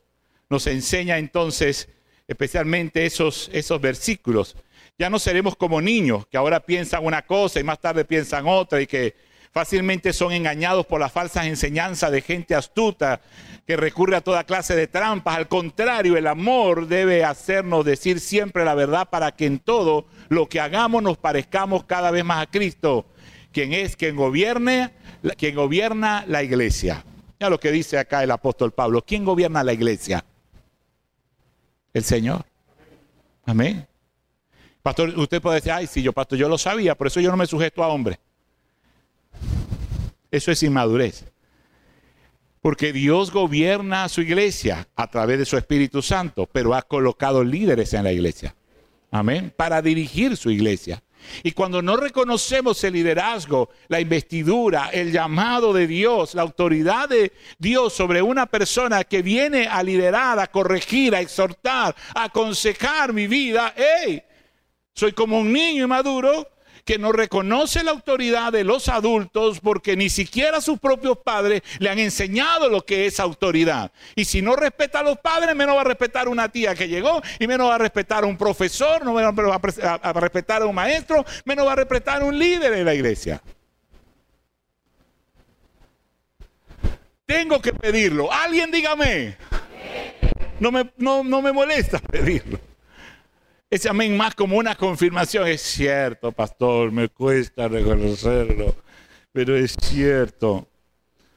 nos 0.49 0.67
enseña 0.67 1.17
entonces 1.17 1.89
especialmente 2.27 3.05
esos, 3.05 3.49
esos 3.51 3.81
versículos. 3.81 4.55
Ya 4.97 5.09
no 5.09 5.19
seremos 5.19 5.55
como 5.55 5.81
niños 5.81 6.27
que 6.27 6.37
ahora 6.37 6.59
piensan 6.59 7.05
una 7.05 7.23
cosa 7.23 7.59
y 7.59 7.63
más 7.63 7.79
tarde 7.79 8.05
piensan 8.05 8.47
otra 8.47 8.81
y 8.81 8.87
que 8.87 9.15
fácilmente 9.51 10.13
son 10.13 10.31
engañados 10.31 10.85
por 10.85 10.99
las 10.99 11.11
falsas 11.11 11.45
enseñanzas 11.45 12.11
de 12.11 12.21
gente 12.21 12.55
astuta 12.55 13.21
que 13.65 13.77
recurre 13.77 14.15
a 14.15 14.21
toda 14.21 14.43
clase 14.43 14.75
de 14.75 14.87
trampas. 14.87 15.37
Al 15.37 15.47
contrario, 15.47 16.17
el 16.17 16.27
amor 16.27 16.87
debe 16.87 17.23
hacernos 17.23 17.85
decir 17.85 18.19
siempre 18.19 18.65
la 18.65 18.75
verdad 18.75 19.09
para 19.09 19.31
que 19.31 19.45
en 19.45 19.59
todo 19.59 20.05
lo 20.27 20.47
que 20.47 20.59
hagamos 20.59 21.03
nos 21.03 21.17
parezcamos 21.17 21.83
cada 21.83 22.11
vez 22.11 22.25
más 22.25 22.43
a 22.43 22.49
Cristo, 22.49 23.05
quien 23.51 23.73
es 23.73 23.95
quien 23.95 24.15
gobierne, 24.15 24.91
quien 25.37 25.55
gobierna 25.55 26.23
la 26.27 26.43
iglesia. 26.43 27.03
Ya 27.39 27.49
lo 27.49 27.59
que 27.59 27.71
dice 27.71 27.97
acá 27.97 28.23
el 28.23 28.31
apóstol 28.31 28.71
Pablo, 28.71 29.03
¿quién 29.05 29.23
gobierna 29.23 29.63
la 29.63 29.73
iglesia? 29.73 30.25
El 31.93 32.03
Señor. 32.03 32.45
Amén. 33.45 33.87
Pastor, 34.81 35.09
usted 35.17 35.41
puede 35.41 35.55
decir, 35.55 35.71
ay, 35.71 35.87
sí, 35.87 36.01
yo, 36.01 36.13
pastor, 36.13 36.37
yo 36.37 36.47
lo 36.47 36.57
sabía, 36.57 36.95
por 36.95 37.07
eso 37.07 37.19
yo 37.19 37.31
no 37.31 37.37
me 37.37 37.45
sujeto 37.45 37.83
a 37.83 37.87
hombres. 37.87 38.17
Eso 40.31 40.51
es 40.51 40.63
inmadurez. 40.63 41.25
Porque 42.61 42.91
Dios 42.91 43.31
gobierna 43.31 44.03
a 44.03 44.09
su 44.09 44.21
iglesia 44.21 44.87
a 44.95 45.09
través 45.09 45.39
de 45.39 45.45
su 45.45 45.57
Espíritu 45.57 46.01
Santo, 46.01 46.47
pero 46.51 46.75
ha 46.75 46.81
colocado 46.81 47.43
líderes 47.43 47.93
en 47.93 48.03
la 48.03 48.11
iglesia. 48.11 48.55
Amén. 49.11 49.53
Para 49.55 49.81
dirigir 49.81 50.35
su 50.35 50.51
iglesia. 50.51 51.01
Y 51.43 51.51
cuando 51.51 51.81
no 51.81 51.97
reconocemos 51.97 52.83
el 52.83 52.93
liderazgo, 52.93 53.69
la 53.87 53.99
investidura, 53.99 54.89
el 54.91 55.11
llamado 55.11 55.73
de 55.73 55.87
Dios, 55.87 56.33
la 56.33 56.41
autoridad 56.41 57.09
de 57.09 57.33
Dios 57.57 57.93
sobre 57.93 58.21
una 58.21 58.45
persona 58.45 59.03
que 59.03 59.21
viene 59.21 59.67
a 59.67 59.83
liderar, 59.83 60.39
a 60.39 60.47
corregir, 60.47 61.15
a 61.15 61.21
exhortar, 61.21 61.95
a 62.13 62.25
aconsejar 62.25 63.13
mi 63.13 63.27
vida, 63.27 63.73
hey, 63.75 64.23
soy 64.93 65.11
como 65.13 65.39
un 65.39 65.51
niño 65.51 65.83
inmaduro 65.83 66.47
que 66.89 66.97
no 66.97 67.11
reconoce 67.11 67.83
la 67.83 67.91
autoridad 67.91 68.51
de 68.51 68.63
los 68.63 68.89
adultos 68.89 69.59
porque 69.59 69.95
ni 69.95 70.09
siquiera 70.09 70.59
sus 70.59 70.79
propios 70.79 71.19
padres 71.19 71.61
le 71.77 71.87
han 71.87 71.99
enseñado 71.99 72.67
lo 72.67 72.83
que 72.83 73.05
es 73.05 73.19
autoridad. 73.19 73.91
Y 74.15 74.25
si 74.25 74.41
no 74.41 74.55
respeta 74.55 75.01
a 75.01 75.03
los 75.03 75.19
padres, 75.19 75.55
menos 75.55 75.75
va 75.75 75.81
a 75.81 75.83
respetar 75.83 76.25
a 76.25 76.31
una 76.31 76.49
tía 76.49 76.73
que 76.73 76.87
llegó 76.87 77.21
y 77.37 77.45
menos 77.45 77.69
va 77.69 77.75
a 77.75 77.77
respetar 77.77 78.23
a 78.23 78.25
un 78.25 78.35
profesor, 78.35 79.05
no 79.05 79.13
va 79.13 79.59
a 80.01 80.13
respetar 80.13 80.63
a 80.63 80.65
un 80.65 80.73
maestro, 80.73 81.23
menos 81.45 81.67
va 81.67 81.73
a 81.73 81.75
respetar 81.75 82.23
a 82.23 82.25
un 82.25 82.39
líder 82.39 82.73
en 82.73 82.85
la 82.85 82.95
iglesia. 82.95 83.39
Tengo 87.27 87.61
que 87.61 87.71
pedirlo. 87.71 88.33
Alguien 88.33 88.71
dígame. 88.71 89.37
No 90.59 90.71
me, 90.71 90.91
no 90.97 91.23
me 91.23 91.51
molesta 91.51 91.99
pedirlo. 91.99 92.59
Ese 93.71 93.87
amén 93.87 94.17
más 94.17 94.33
como 94.33 94.57
una 94.57 94.73
confirmación. 94.75 95.47
Es 95.47 95.61
cierto, 95.61 96.31
pastor, 96.31 96.91
me 96.91 97.07
cuesta 97.09 97.67
reconocerlo, 97.67 98.75
pero 99.31 99.55
es 99.55 99.75
cierto. 99.79 100.67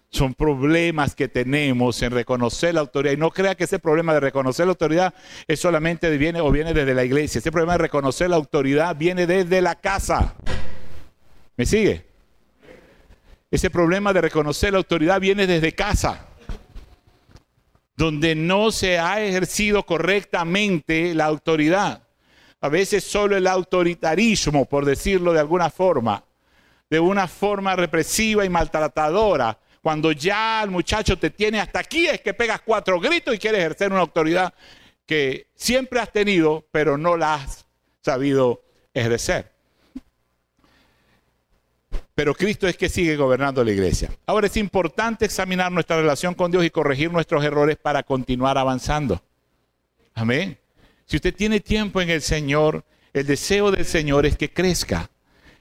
Son 0.09 0.33
problemas 0.33 1.15
que 1.15 1.29
tenemos 1.29 2.01
en 2.03 2.11
reconocer 2.11 2.75
la 2.75 2.81
autoridad. 2.81 3.13
Y 3.13 3.17
no 3.19 3.31
crea 3.31 3.55
que 3.55 3.65
ese 3.65 3.79
problema 3.79 4.15
de 4.15 4.21
reconocer 4.21 4.67
la 4.67 4.71
autoridad 4.71 5.15
es 5.47 5.61
solamente 5.61 6.11
viene 6.17 6.41
o 6.41 6.51
viene 6.51 6.73
desde 6.73 6.95
la 6.95 7.05
iglesia. 7.05 7.39
Ese 7.39 7.53
problema 7.53 7.73
de 7.73 7.79
reconocer 7.79 8.31
la 8.31 8.37
autoridad 8.37 8.97
viene 8.97 9.27
desde 9.27 9.61
la 9.61 9.75
casa. 9.75 10.35
¿Me 11.57 11.67
sigue? 11.67 12.07
Ese 13.51 13.69
problema 13.69 14.15
de 14.15 14.23
reconocer 14.23 14.73
la 14.73 14.79
autoridad 14.79 15.21
viene 15.21 15.47
desde 15.47 15.75
casa, 15.75 16.29
donde 17.95 18.35
no 18.35 18.71
se 18.71 18.99
ha 18.99 19.23
ejercido 19.23 19.85
correctamente 19.85 21.15
la 21.15 21.27
autoridad. 21.27 22.03
A 22.63 22.69
veces 22.69 23.05
solo 23.05 23.37
el 23.37 23.47
autoritarismo, 23.47 24.65
por 24.65 24.85
decirlo 24.85 25.33
de 25.33 25.41
alguna 25.41 25.69
forma, 25.69 26.25
de 26.89 27.01
una 27.01 27.27
forma 27.27 27.75
represiva 27.75 28.45
y 28.45 28.49
maltratadora, 28.49 29.59
cuando 29.83 30.13
ya 30.13 30.63
el 30.63 30.71
muchacho 30.71 31.19
te 31.19 31.31
tiene 31.31 31.61
hasta 31.61 31.81
aquí, 31.81 32.07
es 32.07 32.21
que 32.21 32.35
pegas 32.35 32.61
cuatro 32.61 33.01
gritos 33.01 33.35
y 33.35 33.39
quieres 33.39 33.61
ejercer 33.61 33.91
una 33.91 34.01
autoridad 34.01 34.55
que 35.05 35.49
siempre 35.57 35.99
has 35.99 36.13
tenido, 36.13 36.65
pero 36.71 36.97
no 36.97 37.17
la 37.17 37.35
has 37.35 37.67
sabido 38.01 38.63
ejercer. 38.95 39.51
Pero 42.15 42.35
Cristo 42.35 42.69
es 42.69 42.77
que 42.77 42.89
sigue 42.89 43.17
gobernando 43.17 43.65
la 43.65 43.73
iglesia. 43.73 44.11
Ahora 44.25 44.47
es 44.47 44.57
importante 44.57 45.25
examinar 45.25 45.73
nuestra 45.73 45.97
relación 45.97 46.35
con 46.35 46.53
Dios 46.53 46.65
y 46.65 46.71
corregir 46.71 47.11
nuestros 47.11 47.43
errores 47.43 47.77
para 47.77 48.05
continuar 48.05 48.57
avanzando. 48.57 49.21
Amén. 50.15 50.62
Si 51.13 51.17
usted 51.17 51.35
tiene 51.35 51.61
tiempo 51.61 52.01
en 52.01 52.09
el 52.09 52.23
Señor, 52.23 52.87
el 53.13 53.27
deseo 53.27 53.71
del 53.71 53.85
Señor 53.85 54.25
es 54.25 54.39
que 54.39 54.51
crezca. 54.51 55.11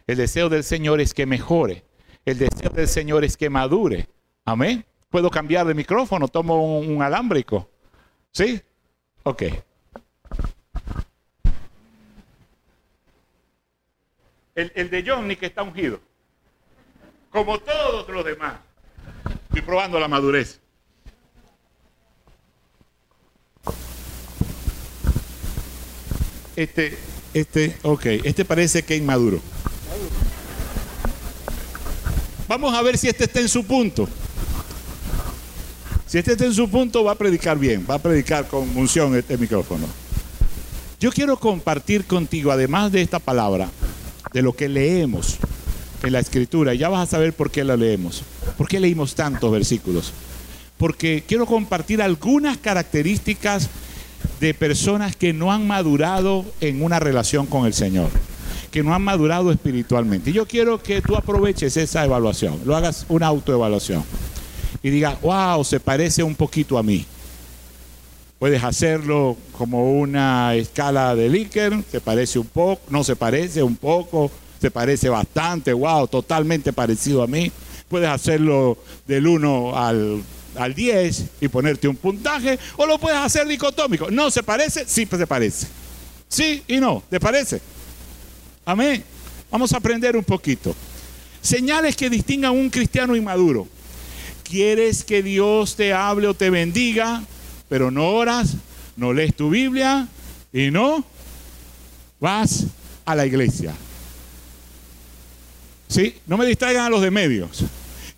El 0.08 0.15
deseo 0.15 0.48
del 0.48 0.63
Señor 0.63 1.01
es 1.01 1.13
que 1.13 1.25
mejore. 1.25 1.84
El 2.24 2.38
deseo 2.38 2.70
del 2.70 2.88
Señor 2.88 3.25
es 3.25 3.36
que 3.36 3.50
madure. 3.50 4.08
Amén. 4.46 4.86
¿Puedo 5.10 5.29
cambiar 5.29 5.67
de 5.67 5.74
micrófono? 5.74 6.29
¿Tomo 6.29 6.79
un, 6.79 7.01
alámbrico? 7.01 7.70
¿Sí? 8.31 8.62
Ok. 9.24 9.43
El, 14.55 14.72
el 14.74 14.89
de 14.89 15.03
Johnny 15.05 15.36
que 15.36 15.48
está 15.48 15.63
ungido. 15.63 16.00
Como 17.29 17.60
todos 17.60 18.08
los 18.08 18.24
demás. 18.24 18.53
Estoy 19.50 19.63
probando 19.63 20.00
la 20.00 20.08
madurez. 20.08 20.62
Este, 26.55 26.98
este, 27.34 27.77
ok, 27.81 28.05
este 28.24 28.46
parece 28.46 28.84
que 28.84 28.96
es 28.96 29.01
inmaduro. 29.01 29.39
Vamos 32.48 32.74
a 32.74 32.81
ver 32.81 32.98
si 32.98 33.08
este 33.08 33.24
está 33.24 33.39
en 33.39 33.48
su 33.48 33.63
punto. 33.63 34.10
Si 36.05 36.17
este 36.17 36.34
está 36.34 36.46
en 36.46 36.53
su 36.53 36.70
punto, 36.70 37.03
va 37.05 37.13
a 37.13 37.15
predicar 37.15 37.58
bien, 37.58 37.88
va 37.89 37.96
a 37.96 38.00
predicar 38.00 38.48
con 38.48 38.75
unción 38.75 39.15
este 39.15 39.38
micrófono. 39.38 39.88
Yo 41.00 41.12
quiero 41.12 41.38
compartir 41.38 42.03
contigo, 42.05 42.51
además 42.51 42.91
de 42.91 43.01
esta 43.01 43.20
palabra, 43.20 43.70
de 44.34 44.41
lo 44.41 44.53
que 44.53 44.67
leemos 44.67 45.38
en 46.03 46.12
la 46.12 46.20
escritura. 46.20 46.74
Ya 46.74 46.89
vas 46.89 47.08
a 47.08 47.12
saber 47.12 47.31
por 47.34 47.50
qué 47.50 47.63
la 47.63 47.77
leemos. 47.77 48.24
¿Por 48.58 48.67
qué 48.67 48.79
leímos 48.79 49.15
tantos 49.15 49.50
versículos? 49.51 50.12
Porque 50.77 51.24
quiero 51.25 51.46
compartir 51.46 52.01
algunas 52.01 52.58
características 52.58 53.70
de 54.39 54.53
personas 54.53 55.15
que 55.15 55.33
no 55.33 55.51
han 55.51 55.67
madurado 55.67 56.45
en 56.61 56.83
una 56.83 56.99
relación 56.99 57.45
con 57.45 57.65
el 57.65 57.73
Señor 57.73 58.09
que 58.71 58.83
no 58.83 58.95
han 58.95 59.01
madurado 59.01 59.51
espiritualmente. 59.51 60.29
Y 60.29 60.33
yo 60.33 60.47
quiero 60.47 60.81
que 60.81 61.01
tú 61.01 61.15
aproveches 61.15 61.75
esa 61.75 62.05
evaluación, 62.05 62.61
lo 62.65 62.75
hagas 62.75 63.05
una 63.09 63.27
autoevaluación 63.27 64.03
y 64.81 64.89
digas, 64.89 65.19
wow, 65.21 65.63
se 65.63 65.79
parece 65.79 66.23
un 66.23 66.35
poquito 66.35 66.77
a 66.77 66.83
mí. 66.83 67.05
Puedes 68.39 68.63
hacerlo 68.63 69.37
como 69.57 69.99
una 69.99 70.55
escala 70.55 71.15
de 71.15 71.29
Likert, 71.29 71.85
se 71.91 72.01
parece 72.01 72.39
un 72.39 72.47
poco, 72.47 72.81
no 72.89 73.03
se 73.03 73.15
parece 73.15 73.61
un 73.61 73.75
poco, 73.75 74.31
se 74.59 74.71
parece 74.71 75.09
bastante, 75.09 75.73
wow, 75.73 76.07
totalmente 76.07 76.73
parecido 76.73 77.21
a 77.21 77.27
mí. 77.27 77.51
Puedes 77.88 78.10
hacerlo 78.10 78.77
del 79.05 79.27
1 79.27 79.77
al, 79.77 80.23
al 80.55 80.73
10 80.73 81.25
y 81.41 81.47
ponerte 81.47 81.87
un 81.87 81.95
puntaje, 81.95 82.59
o 82.77 82.85
lo 82.85 82.99
puedes 82.99 83.19
hacer 83.19 83.47
dicotómico. 83.47 84.11
No 84.11 84.31
se 84.31 84.43
parece, 84.43 84.85
sí 84.87 85.07
se 85.09 85.27
parece. 85.27 85.67
Sí 86.27 86.63
y 86.67 86.77
no, 86.77 87.03
¿te 87.09 87.19
parece? 87.19 87.61
Amén. 88.65 89.03
Vamos 89.49 89.73
a 89.73 89.77
aprender 89.77 90.15
un 90.15 90.23
poquito. 90.23 90.75
Señales 91.41 91.95
que 91.95 92.09
distingan 92.09 92.53
un 92.53 92.69
cristiano 92.69 93.15
inmaduro. 93.15 93.67
¿Quieres 94.43 95.03
que 95.03 95.23
Dios 95.23 95.75
te 95.75 95.93
hable 95.93 96.27
o 96.27 96.33
te 96.33 96.49
bendiga, 96.49 97.23
pero 97.67 97.89
no 97.89 98.09
oras, 98.09 98.55
no 98.95 99.13
lees 99.13 99.35
tu 99.35 99.49
Biblia 99.49 100.07
y 100.53 100.71
no 100.71 101.03
vas 102.19 102.65
a 103.05 103.15
la 103.15 103.25
iglesia? 103.25 103.73
¿Sí? 105.87 106.15
No 106.25 106.37
me 106.37 106.45
distraigan 106.45 106.85
a 106.85 106.89
los 106.89 107.01
de 107.01 107.11
medios. 107.11 107.63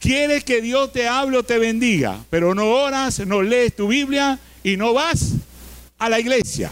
¿Quieres 0.03 0.43
que 0.43 0.61
Dios 0.61 0.91
te 0.91 1.07
hable 1.07 1.37
o 1.37 1.43
te 1.43 1.57
bendiga, 1.57 2.25
pero 2.29 2.53
no 2.53 2.65
oras, 2.71 3.25
no 3.25 3.41
lees 3.41 3.73
tu 3.73 3.87
Biblia 3.87 4.37
y 4.61 4.75
no 4.75 4.91
vas 4.93 5.35
a 5.97 6.09
la 6.09 6.19
iglesia? 6.19 6.69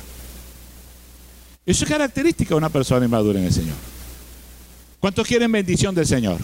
Eso 1.65 1.85
es 1.85 1.89
característica 1.89 2.49
de 2.49 2.55
una 2.55 2.67
persona 2.67 3.05
inmadura 3.05 3.39
en 3.39 3.45
el 3.45 3.53
Señor. 3.53 3.77
¿Cuántos 4.99 5.25
quieren 5.25 5.49
bendición 5.49 5.95
del 5.95 6.05
Señor? 6.05 6.41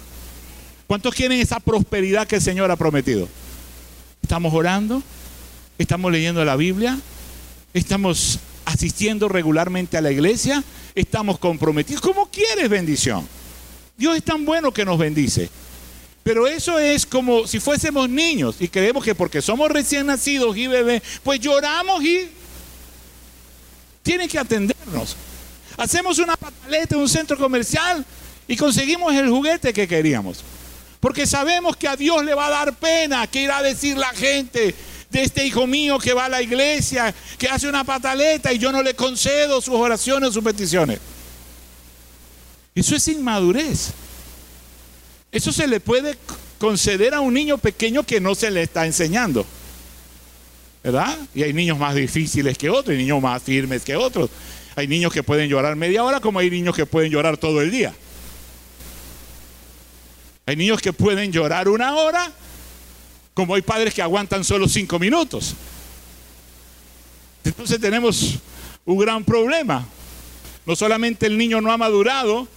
¿Cuántos 0.87 1.13
quieren 1.13 1.41
esa 1.41 1.59
prosperidad 1.59 2.25
que 2.25 2.37
el 2.37 2.41
Señor 2.41 2.71
ha 2.71 2.77
prometido? 2.77 3.27
¿Estamos 4.21 4.53
orando? 4.53 5.03
¿Estamos 5.77 6.09
leyendo 6.09 6.45
la 6.45 6.55
Biblia? 6.55 6.97
¿Estamos 7.73 8.39
asistiendo 8.63 9.27
regularmente 9.27 9.97
a 9.97 10.01
la 10.01 10.13
iglesia? 10.13 10.63
¿Estamos 10.95 11.37
comprometidos? 11.37 12.01
¿Cómo 12.01 12.31
quieres 12.31 12.69
bendición? 12.69 13.27
Dios 13.97 14.15
es 14.15 14.23
tan 14.23 14.45
bueno 14.45 14.71
que 14.71 14.85
nos 14.85 14.97
bendice. 14.97 15.49
Pero 16.27 16.45
eso 16.45 16.77
es 16.77 17.05
como 17.05 17.47
si 17.47 17.57
fuésemos 17.57 18.09
niños 18.09 18.57
y 18.59 18.67
creemos 18.67 19.01
que 19.01 19.15
porque 19.15 19.41
somos 19.41 19.71
recién 19.71 20.07
nacidos 20.07 20.57
y 20.57 20.67
bebés, 20.67 21.01
pues 21.23 21.39
lloramos 21.39 22.03
y 22.03 22.29
tiene 24.03 24.27
que 24.27 24.37
atendernos. 24.37 25.15
Hacemos 25.77 26.19
una 26.19 26.35
pataleta 26.35 26.95
en 26.95 27.01
un 27.01 27.07
centro 27.07 27.37
comercial 27.37 28.05
y 28.45 28.57
conseguimos 28.57 29.15
el 29.15 29.29
juguete 29.29 29.71
que 29.71 29.87
queríamos. 29.87 30.43
Porque 30.99 31.25
sabemos 31.25 31.77
que 31.77 31.87
a 31.87 31.95
Dios 31.95 32.25
le 32.25 32.33
va 32.33 32.47
a 32.47 32.49
dar 32.49 32.75
pena, 32.75 33.25
que 33.27 33.43
irá 33.43 33.59
a 33.59 33.63
decir 33.63 33.95
la 33.97 34.09
gente 34.09 34.75
de 35.09 35.23
este 35.23 35.45
hijo 35.45 35.65
mío 35.65 35.97
que 35.97 36.11
va 36.11 36.25
a 36.25 36.29
la 36.29 36.41
iglesia, 36.41 37.15
que 37.37 37.47
hace 37.47 37.69
una 37.69 37.85
pataleta 37.85 38.51
y 38.51 38.57
yo 38.57 38.73
no 38.73 38.83
le 38.83 38.95
concedo 38.95 39.61
sus 39.61 39.75
oraciones, 39.75 40.33
sus 40.33 40.43
peticiones. 40.43 40.99
Eso 42.75 42.97
es 42.97 43.07
inmadurez. 43.07 43.93
Eso 45.31 45.51
se 45.51 45.67
le 45.67 45.79
puede 45.79 46.17
conceder 46.57 47.13
a 47.13 47.21
un 47.21 47.33
niño 47.33 47.57
pequeño 47.57 48.03
que 48.03 48.19
no 48.19 48.35
se 48.35 48.49
le 48.51 48.63
está 48.63 48.85
enseñando. 48.85 49.45
¿verdad? 50.87 51.17
Y 51.35 51.43
hay 51.43 51.51
niños 51.51 51.77
más 51.77 51.95
difíciles 51.95 52.57
que 52.57 52.69
otros, 52.69 52.91
hay 52.91 52.97
niños 52.97 53.21
más 53.21 53.43
firmes 53.43 53.83
que 53.83 53.97
otros. 53.97 54.29
Hay 54.73 54.87
niños 54.87 55.11
que 55.11 55.21
pueden 55.21 55.49
llorar 55.49 55.75
media 55.75 56.01
hora 56.01 56.21
como 56.21 56.39
hay 56.39 56.49
niños 56.49 56.73
que 56.73 56.85
pueden 56.85 57.11
llorar 57.11 57.35
todo 57.35 57.61
el 57.61 57.71
día. 57.71 57.93
Hay 60.45 60.55
niños 60.55 60.79
que 60.81 60.93
pueden 60.93 61.31
llorar 61.31 61.67
una 61.67 61.93
hora 61.95 62.31
como 63.33 63.55
hay 63.55 63.61
padres 63.63 63.93
que 63.93 64.01
aguantan 64.01 64.45
solo 64.45 64.69
cinco 64.69 64.97
minutos. 64.97 65.55
Entonces 67.43 67.81
tenemos 67.81 68.35
un 68.85 68.97
gran 68.97 69.25
problema. 69.25 69.85
No 70.65 70.73
solamente 70.73 71.25
el 71.25 71.37
niño 71.37 71.59
no 71.59 71.69
ha 71.69 71.77
madurado, 71.77 72.47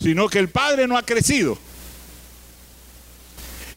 sino 0.00 0.28
que 0.28 0.40
el 0.40 0.48
padre 0.48 0.88
no 0.88 0.98
ha 0.98 1.02
crecido. 1.02 1.56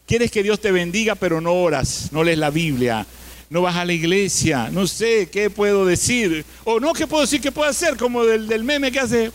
Quieres 0.06 0.30
que 0.30 0.42
Dios 0.42 0.60
te 0.60 0.72
bendiga, 0.72 1.14
pero 1.14 1.40
no 1.40 1.52
oras, 1.52 2.08
no 2.12 2.24
lees 2.24 2.38
la 2.38 2.50
Biblia, 2.50 3.06
no 3.50 3.62
vas 3.62 3.76
a 3.76 3.84
la 3.84 3.92
iglesia, 3.92 4.68
no 4.70 4.86
sé 4.86 5.28
qué 5.30 5.50
puedo 5.50 5.86
decir, 5.86 6.44
o 6.64 6.80
no 6.80 6.92
qué 6.92 7.06
puedo 7.06 7.22
decir 7.22 7.40
que 7.40 7.52
puedo 7.52 7.68
hacer, 7.68 7.96
como 7.96 8.24
del, 8.24 8.48
del 8.48 8.64
meme 8.64 8.90
que 8.90 9.00
hace. 9.00 9.32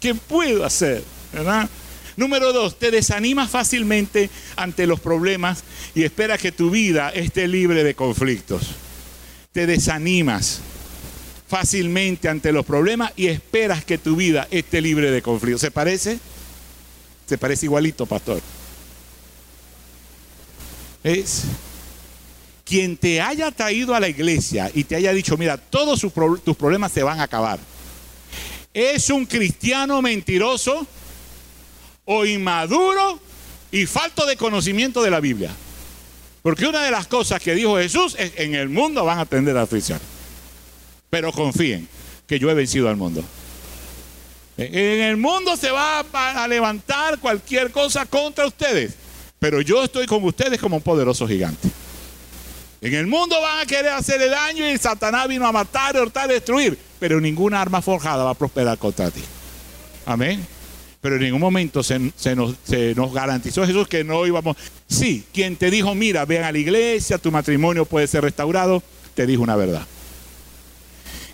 ¿Qué 0.00 0.14
puedo 0.14 0.64
hacer? 0.64 1.04
¿Verdad? 1.32 1.68
Número 2.16 2.52
dos, 2.52 2.78
te 2.78 2.90
desanimas 2.90 3.50
fácilmente 3.50 4.30
ante 4.56 4.86
los 4.86 5.00
problemas 5.00 5.62
y 5.94 6.02
esperas 6.02 6.40
que 6.40 6.52
tu 6.52 6.70
vida 6.70 7.10
esté 7.10 7.48
libre 7.48 7.84
de 7.84 7.94
conflictos. 7.94 8.62
Te 9.52 9.66
desanimas 9.66 10.60
fácilmente 11.48 12.28
ante 12.28 12.52
los 12.52 12.64
problemas 12.64 13.12
y 13.16 13.26
esperas 13.26 13.84
que 13.84 13.98
tu 13.98 14.16
vida 14.16 14.46
esté 14.50 14.80
libre 14.80 15.10
de 15.10 15.22
conflictos. 15.22 15.60
¿Se 15.62 15.70
parece? 15.70 16.18
Se 17.30 17.38
parece 17.38 17.66
igualito, 17.66 18.04
pastor 18.04 18.42
es 21.02 21.44
quien 22.64 22.96
te 22.96 23.20
haya 23.20 23.50
traído 23.50 23.94
a 23.94 24.00
la 24.00 24.08
iglesia 24.08 24.70
y 24.74 24.84
te 24.84 24.96
haya 24.96 25.12
dicho, 25.12 25.36
mira, 25.36 25.56
todos 25.56 26.00
tus 26.44 26.56
problemas 26.56 26.92
se 26.92 27.02
van 27.02 27.20
a 27.20 27.22
acabar. 27.22 27.58
¿Es 28.74 29.10
un 29.10 29.26
cristiano 29.26 30.02
mentiroso 30.02 30.86
o 32.04 32.24
inmaduro 32.24 33.20
y 33.72 33.86
falto 33.86 34.26
de 34.26 34.36
conocimiento 34.36 35.02
de 35.02 35.10
la 35.10 35.20
Biblia. 35.20 35.50
Porque 36.42 36.66
una 36.66 36.82
de 36.82 36.90
las 36.90 37.06
cosas 37.06 37.40
que 37.40 37.54
dijo 37.54 37.76
Jesús 37.76 38.16
es, 38.18 38.32
en 38.36 38.54
el 38.54 38.68
mundo 38.68 39.04
van 39.04 39.18
a 39.18 39.26
tender 39.26 39.56
a 39.56 39.62
aflicción. 39.62 40.00
Pero 41.08 41.32
confíen 41.32 41.88
que 42.26 42.38
yo 42.38 42.50
he 42.50 42.54
vencido 42.54 42.88
al 42.88 42.96
mundo. 42.96 43.22
En 44.62 45.00
el 45.00 45.16
mundo 45.16 45.56
se 45.56 45.70
va 45.70 46.00
a 46.00 46.48
levantar 46.48 47.18
cualquier 47.18 47.70
cosa 47.70 48.04
contra 48.04 48.46
ustedes. 48.46 48.94
Pero 49.38 49.62
yo 49.62 49.82
estoy 49.82 50.06
con 50.06 50.22
ustedes 50.22 50.60
como 50.60 50.76
un 50.76 50.82
poderoso 50.82 51.26
gigante. 51.26 51.68
En 52.82 52.94
el 52.94 53.06
mundo 53.06 53.40
van 53.40 53.60
a 53.60 53.66
querer 53.66 53.92
hacerle 53.92 54.28
daño 54.28 54.70
y 54.70 54.76
Satanás 54.76 55.28
vino 55.28 55.46
a 55.46 55.52
matar, 55.52 55.96
hurtar, 55.96 56.28
destruir. 56.28 56.78
Pero 56.98 57.20
ninguna 57.20 57.60
arma 57.60 57.80
forjada 57.80 58.24
va 58.24 58.30
a 58.30 58.34
prosperar 58.34 58.76
contra 58.76 59.10
ti. 59.10 59.22
Amén. 60.04 60.46
Pero 61.00 61.16
en 61.16 61.22
ningún 61.22 61.40
momento 61.40 61.82
se, 61.82 61.98
nos, 61.98 62.54
se, 62.64 62.94
nos, 62.94 63.14
garantizó 63.14 63.66
Jesús 63.66 63.88
que 63.88 64.04
no 64.04 64.26
íbamos. 64.26 64.56
Sí, 64.86 65.24
quien 65.32 65.56
te 65.56 65.70
dijo, 65.70 65.94
mira, 65.94 66.26
ven 66.26 66.44
a 66.44 66.52
la 66.52 66.58
iglesia, 66.58 67.16
tu 67.16 67.32
matrimonio 67.32 67.86
puede 67.86 68.06
ser 68.06 68.24
restaurado, 68.24 68.82
te 69.14 69.26
dijo 69.26 69.42
una 69.42 69.56
verdad. 69.56 69.86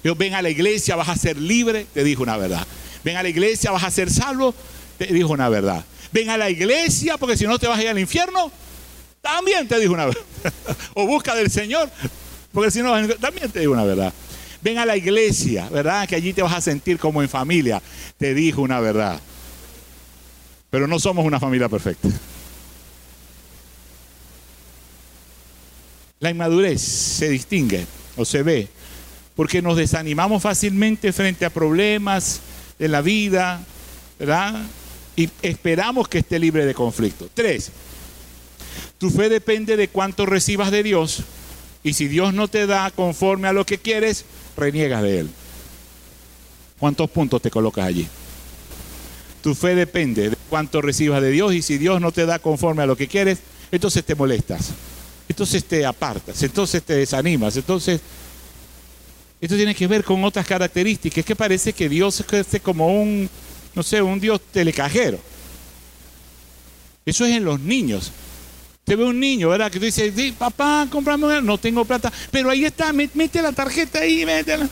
Yo, 0.04 0.14
ven 0.14 0.34
a 0.34 0.42
la 0.42 0.50
iglesia, 0.50 0.94
vas 0.94 1.08
a 1.08 1.16
ser 1.16 1.36
libre, 1.36 1.86
te 1.92 2.04
dijo 2.04 2.22
una 2.22 2.36
verdad. 2.36 2.64
Ven 3.06 3.16
a 3.16 3.22
la 3.22 3.28
iglesia, 3.28 3.70
vas 3.70 3.84
a 3.84 3.90
ser 3.92 4.10
salvo, 4.10 4.52
te 4.98 5.06
dijo 5.06 5.28
una 5.28 5.48
verdad. 5.48 5.84
Ven 6.10 6.28
a 6.28 6.36
la 6.36 6.50
iglesia, 6.50 7.16
porque 7.16 7.36
si 7.36 7.46
no 7.46 7.56
te 7.56 7.68
vas 7.68 7.78
a 7.78 7.82
ir 7.82 7.88
al 7.88 8.00
infierno, 8.00 8.50
también 9.22 9.68
te 9.68 9.78
dijo 9.78 9.92
una 9.92 10.06
verdad. 10.06 10.22
o 10.94 11.06
busca 11.06 11.36
del 11.36 11.48
Señor, 11.48 11.88
porque 12.50 12.72
si 12.72 12.82
no, 12.82 12.90
también 13.18 13.48
te 13.52 13.60
dijo 13.60 13.70
una 13.70 13.84
verdad. 13.84 14.12
Ven 14.60 14.78
a 14.78 14.84
la 14.84 14.96
iglesia, 14.96 15.68
¿verdad? 15.68 16.08
Que 16.08 16.16
allí 16.16 16.32
te 16.32 16.42
vas 16.42 16.52
a 16.52 16.60
sentir 16.60 16.98
como 16.98 17.22
en 17.22 17.28
familia. 17.28 17.80
Te 18.18 18.34
dijo 18.34 18.60
una 18.60 18.80
verdad. 18.80 19.20
Pero 20.68 20.88
no 20.88 20.98
somos 20.98 21.24
una 21.24 21.38
familia 21.38 21.68
perfecta. 21.68 22.08
La 26.18 26.30
inmadurez 26.30 26.82
se 26.82 27.28
distingue 27.28 27.86
o 28.16 28.24
se 28.24 28.42
ve 28.42 28.68
porque 29.36 29.62
nos 29.62 29.76
desanimamos 29.76 30.42
fácilmente 30.42 31.12
frente 31.12 31.44
a 31.44 31.50
problemas 31.50 32.40
de 32.78 32.88
la 32.88 33.02
vida, 33.02 33.64
¿verdad? 34.18 34.62
Y 35.16 35.30
esperamos 35.42 36.08
que 36.08 36.18
esté 36.18 36.38
libre 36.38 36.66
de 36.66 36.74
conflicto. 36.74 37.28
Tres, 37.32 37.70
tu 38.98 39.10
fe 39.10 39.28
depende 39.28 39.76
de 39.76 39.88
cuánto 39.88 40.26
recibas 40.26 40.70
de 40.70 40.82
Dios 40.82 41.22
y 41.82 41.92
si 41.92 42.08
Dios 42.08 42.34
no 42.34 42.48
te 42.48 42.66
da 42.66 42.90
conforme 42.90 43.48
a 43.48 43.52
lo 43.52 43.64
que 43.64 43.78
quieres, 43.78 44.24
reniegas 44.56 45.02
de 45.02 45.20
Él. 45.20 45.30
¿Cuántos 46.78 47.08
puntos 47.10 47.40
te 47.40 47.50
colocas 47.50 47.86
allí? 47.86 48.06
Tu 49.42 49.54
fe 49.54 49.74
depende 49.74 50.30
de 50.30 50.36
cuánto 50.50 50.82
recibas 50.82 51.22
de 51.22 51.30
Dios 51.30 51.54
y 51.54 51.62
si 51.62 51.78
Dios 51.78 52.00
no 52.00 52.12
te 52.12 52.26
da 52.26 52.38
conforme 52.38 52.82
a 52.82 52.86
lo 52.86 52.96
que 52.96 53.06
quieres, 53.06 53.38
entonces 53.70 54.04
te 54.04 54.14
molestas, 54.14 54.70
entonces 55.28 55.64
te 55.64 55.86
apartas, 55.86 56.42
entonces 56.42 56.82
te 56.82 56.94
desanimas, 56.94 57.56
entonces 57.56 58.00
esto 59.40 59.56
tiene 59.56 59.74
que 59.74 59.86
ver 59.86 60.02
con 60.02 60.24
otras 60.24 60.46
características. 60.46 61.18
Es 61.18 61.24
que 61.24 61.36
parece 61.36 61.72
que 61.72 61.88
Dios 61.88 62.24
es 62.30 62.62
como 62.62 62.88
un, 62.88 63.28
no 63.74 63.82
sé, 63.82 64.00
un 64.00 64.18
Dios 64.18 64.40
telecajero. 64.52 65.18
Eso 67.04 67.24
es 67.24 67.36
en 67.36 67.44
los 67.44 67.60
niños. 67.60 68.10
Te 68.84 68.96
ve 68.96 69.04
un 69.04 69.18
niño, 69.18 69.48
¿verdad? 69.48 69.70
Que 69.70 69.78
tú 69.78 69.84
dices, 69.84 70.12
papá, 70.38 70.86
comprame 70.90 71.42
no 71.42 71.58
tengo 71.58 71.84
plata. 71.84 72.12
Pero 72.30 72.50
ahí 72.50 72.64
está, 72.64 72.92
mete 72.92 73.42
la 73.42 73.52
tarjeta 73.52 74.00
ahí, 74.00 74.24
métela. 74.24 74.68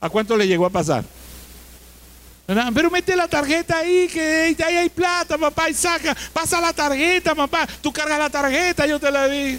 ¿A 0.00 0.08
cuánto 0.08 0.36
le 0.36 0.46
llegó 0.46 0.66
a 0.66 0.70
pasar? 0.70 1.04
Pero 2.46 2.90
mete 2.90 3.16
la 3.16 3.26
tarjeta 3.26 3.78
ahí, 3.78 4.06
que 4.06 4.54
ahí 4.64 4.76
hay 4.76 4.88
plata, 4.88 5.38
papá, 5.38 5.70
y 5.70 5.74
saca. 5.74 6.16
Pasa 6.32 6.60
la 6.60 6.72
tarjeta, 6.72 7.34
papá. 7.34 7.66
Tú 7.80 7.92
cargas 7.92 8.18
la 8.18 8.30
tarjeta, 8.30 8.86
yo 8.86 9.00
te 9.00 9.10
la 9.10 9.28
di. 9.28 9.58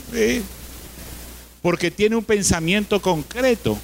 Porque 1.61 1.89
tiene 1.91 2.15
un 2.15 2.23
pensamiento 2.23 3.01
concreto. 3.01 3.77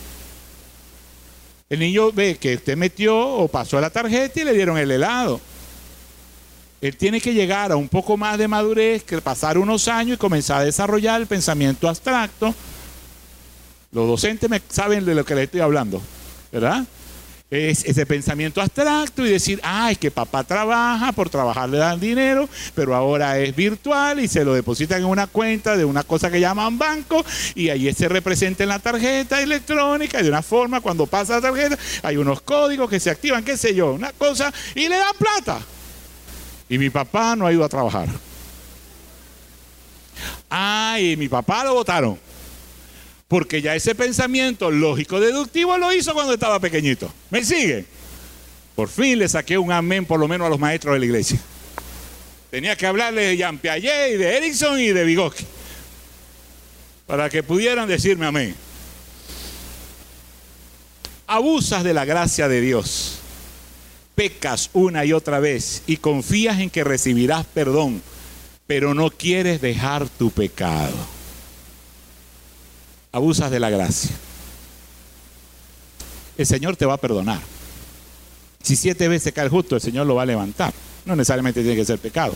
El 1.71 1.79
niño 1.79 2.11
ve 2.11 2.35
que 2.35 2.55
usted 2.55 2.75
metió 2.75 3.17
o 3.17 3.47
pasó 3.47 3.79
la 3.79 3.89
tarjeta 3.89 4.41
y 4.41 4.43
le 4.43 4.51
dieron 4.51 4.77
el 4.77 4.91
helado. 4.91 5.39
Él 6.81 6.97
tiene 6.97 7.21
que 7.21 7.33
llegar 7.33 7.71
a 7.71 7.77
un 7.77 7.87
poco 7.87 8.17
más 8.17 8.37
de 8.37 8.49
madurez, 8.49 9.05
que 9.05 9.21
pasar 9.21 9.57
unos 9.57 9.87
años 9.87 10.15
y 10.15 10.17
comenzar 10.17 10.59
a 10.59 10.65
desarrollar 10.65 11.21
el 11.21 11.27
pensamiento 11.27 11.87
abstracto. 11.87 12.53
Los 13.93 14.05
docentes 14.05 14.49
me 14.49 14.61
saben 14.67 15.05
de 15.05 15.15
lo 15.15 15.23
que 15.23 15.33
les 15.33 15.45
estoy 15.45 15.61
hablando, 15.61 16.01
¿verdad? 16.51 16.83
Es 17.51 17.83
ese 17.83 18.05
pensamiento 18.05 18.61
abstracto 18.61 19.25
y 19.25 19.29
decir, 19.29 19.59
ay, 19.61 19.97
que 19.97 20.09
papá 20.09 20.45
trabaja, 20.45 21.11
por 21.11 21.29
trabajar 21.29 21.67
le 21.67 21.79
dan 21.79 21.99
dinero, 21.99 22.47
pero 22.73 22.95
ahora 22.95 23.37
es 23.39 23.53
virtual 23.53 24.21
y 24.21 24.29
se 24.29 24.45
lo 24.45 24.53
depositan 24.53 24.99
en 24.99 25.05
una 25.05 25.27
cuenta 25.27 25.75
de 25.75 25.83
una 25.83 26.03
cosa 26.03 26.31
que 26.31 26.39
llaman 26.39 26.77
banco 26.77 27.25
y 27.53 27.67
ahí 27.67 27.93
se 27.93 28.07
representa 28.07 28.63
en 28.63 28.69
la 28.69 28.79
tarjeta 28.79 29.41
electrónica 29.41 30.21
y 30.21 30.23
de 30.23 30.29
una 30.29 30.41
forma, 30.41 30.79
cuando 30.79 31.05
pasa 31.05 31.35
la 31.35 31.41
tarjeta, 31.41 31.77
hay 32.03 32.15
unos 32.15 32.39
códigos 32.39 32.89
que 32.89 33.01
se 33.01 33.09
activan, 33.09 33.43
qué 33.43 33.57
sé 33.57 33.75
yo, 33.75 33.91
una 33.91 34.13
cosa, 34.13 34.53
y 34.73 34.87
le 34.87 34.95
dan 34.95 35.15
plata. 35.19 35.59
Y 36.69 36.77
mi 36.77 36.89
papá 36.89 37.35
no 37.35 37.45
ha 37.45 37.51
ido 37.51 37.65
a 37.65 37.69
trabajar. 37.69 38.07
Ay, 40.49 41.17
mi 41.17 41.27
papá 41.27 41.65
lo 41.65 41.73
votaron. 41.73 42.30
Porque 43.31 43.61
ya 43.61 43.73
ese 43.77 43.95
pensamiento 43.95 44.69
lógico-deductivo 44.69 45.77
lo 45.77 45.93
hizo 45.93 46.13
cuando 46.13 46.33
estaba 46.33 46.59
pequeñito. 46.59 47.13
¿Me 47.29 47.45
sigue? 47.45 47.85
Por 48.75 48.89
fin 48.89 49.17
le 49.17 49.29
saqué 49.29 49.57
un 49.57 49.71
amén 49.71 50.05
por 50.05 50.19
lo 50.19 50.27
menos 50.27 50.47
a 50.47 50.49
los 50.49 50.59
maestros 50.59 50.95
de 50.95 50.99
la 50.99 51.05
iglesia. 51.05 51.39
Tenía 52.49 52.75
que 52.75 52.85
hablarle 52.85 53.21
de 53.27 53.37
Jean 53.37 53.57
Piaget 53.57 54.15
y 54.15 54.17
de 54.17 54.35
Erickson 54.35 54.77
y 54.81 54.87
de 54.87 55.05
Vygotsky. 55.05 55.45
Para 57.07 57.29
que 57.29 57.41
pudieran 57.41 57.87
decirme 57.87 58.25
amén. 58.25 58.53
Abusas 61.25 61.85
de 61.85 61.93
la 61.93 62.03
gracia 62.03 62.49
de 62.49 62.59
Dios. 62.59 63.19
Pecas 64.13 64.69
una 64.73 65.05
y 65.05 65.13
otra 65.13 65.39
vez 65.39 65.83
y 65.87 65.95
confías 65.95 66.59
en 66.59 66.69
que 66.69 66.83
recibirás 66.83 67.45
perdón, 67.45 68.01
pero 68.67 68.93
no 68.93 69.09
quieres 69.09 69.61
dejar 69.61 70.09
tu 70.09 70.31
pecado 70.31 71.20
abusas 73.11 73.51
de 73.51 73.59
la 73.59 73.69
gracia. 73.69 74.11
El 76.37 76.45
Señor 76.45 76.75
te 76.75 76.85
va 76.85 76.93
a 76.93 76.97
perdonar. 76.97 77.39
Si 78.63 78.75
siete 78.75 79.07
veces 79.07 79.33
cae 79.33 79.45
el 79.45 79.49
justo, 79.49 79.75
el 79.75 79.81
Señor 79.81 80.07
lo 80.07 80.15
va 80.15 80.23
a 80.23 80.25
levantar. 80.25 80.73
No 81.05 81.15
necesariamente 81.15 81.61
tiene 81.61 81.75
que 81.75 81.85
ser 81.85 81.99
pecado. 81.99 82.35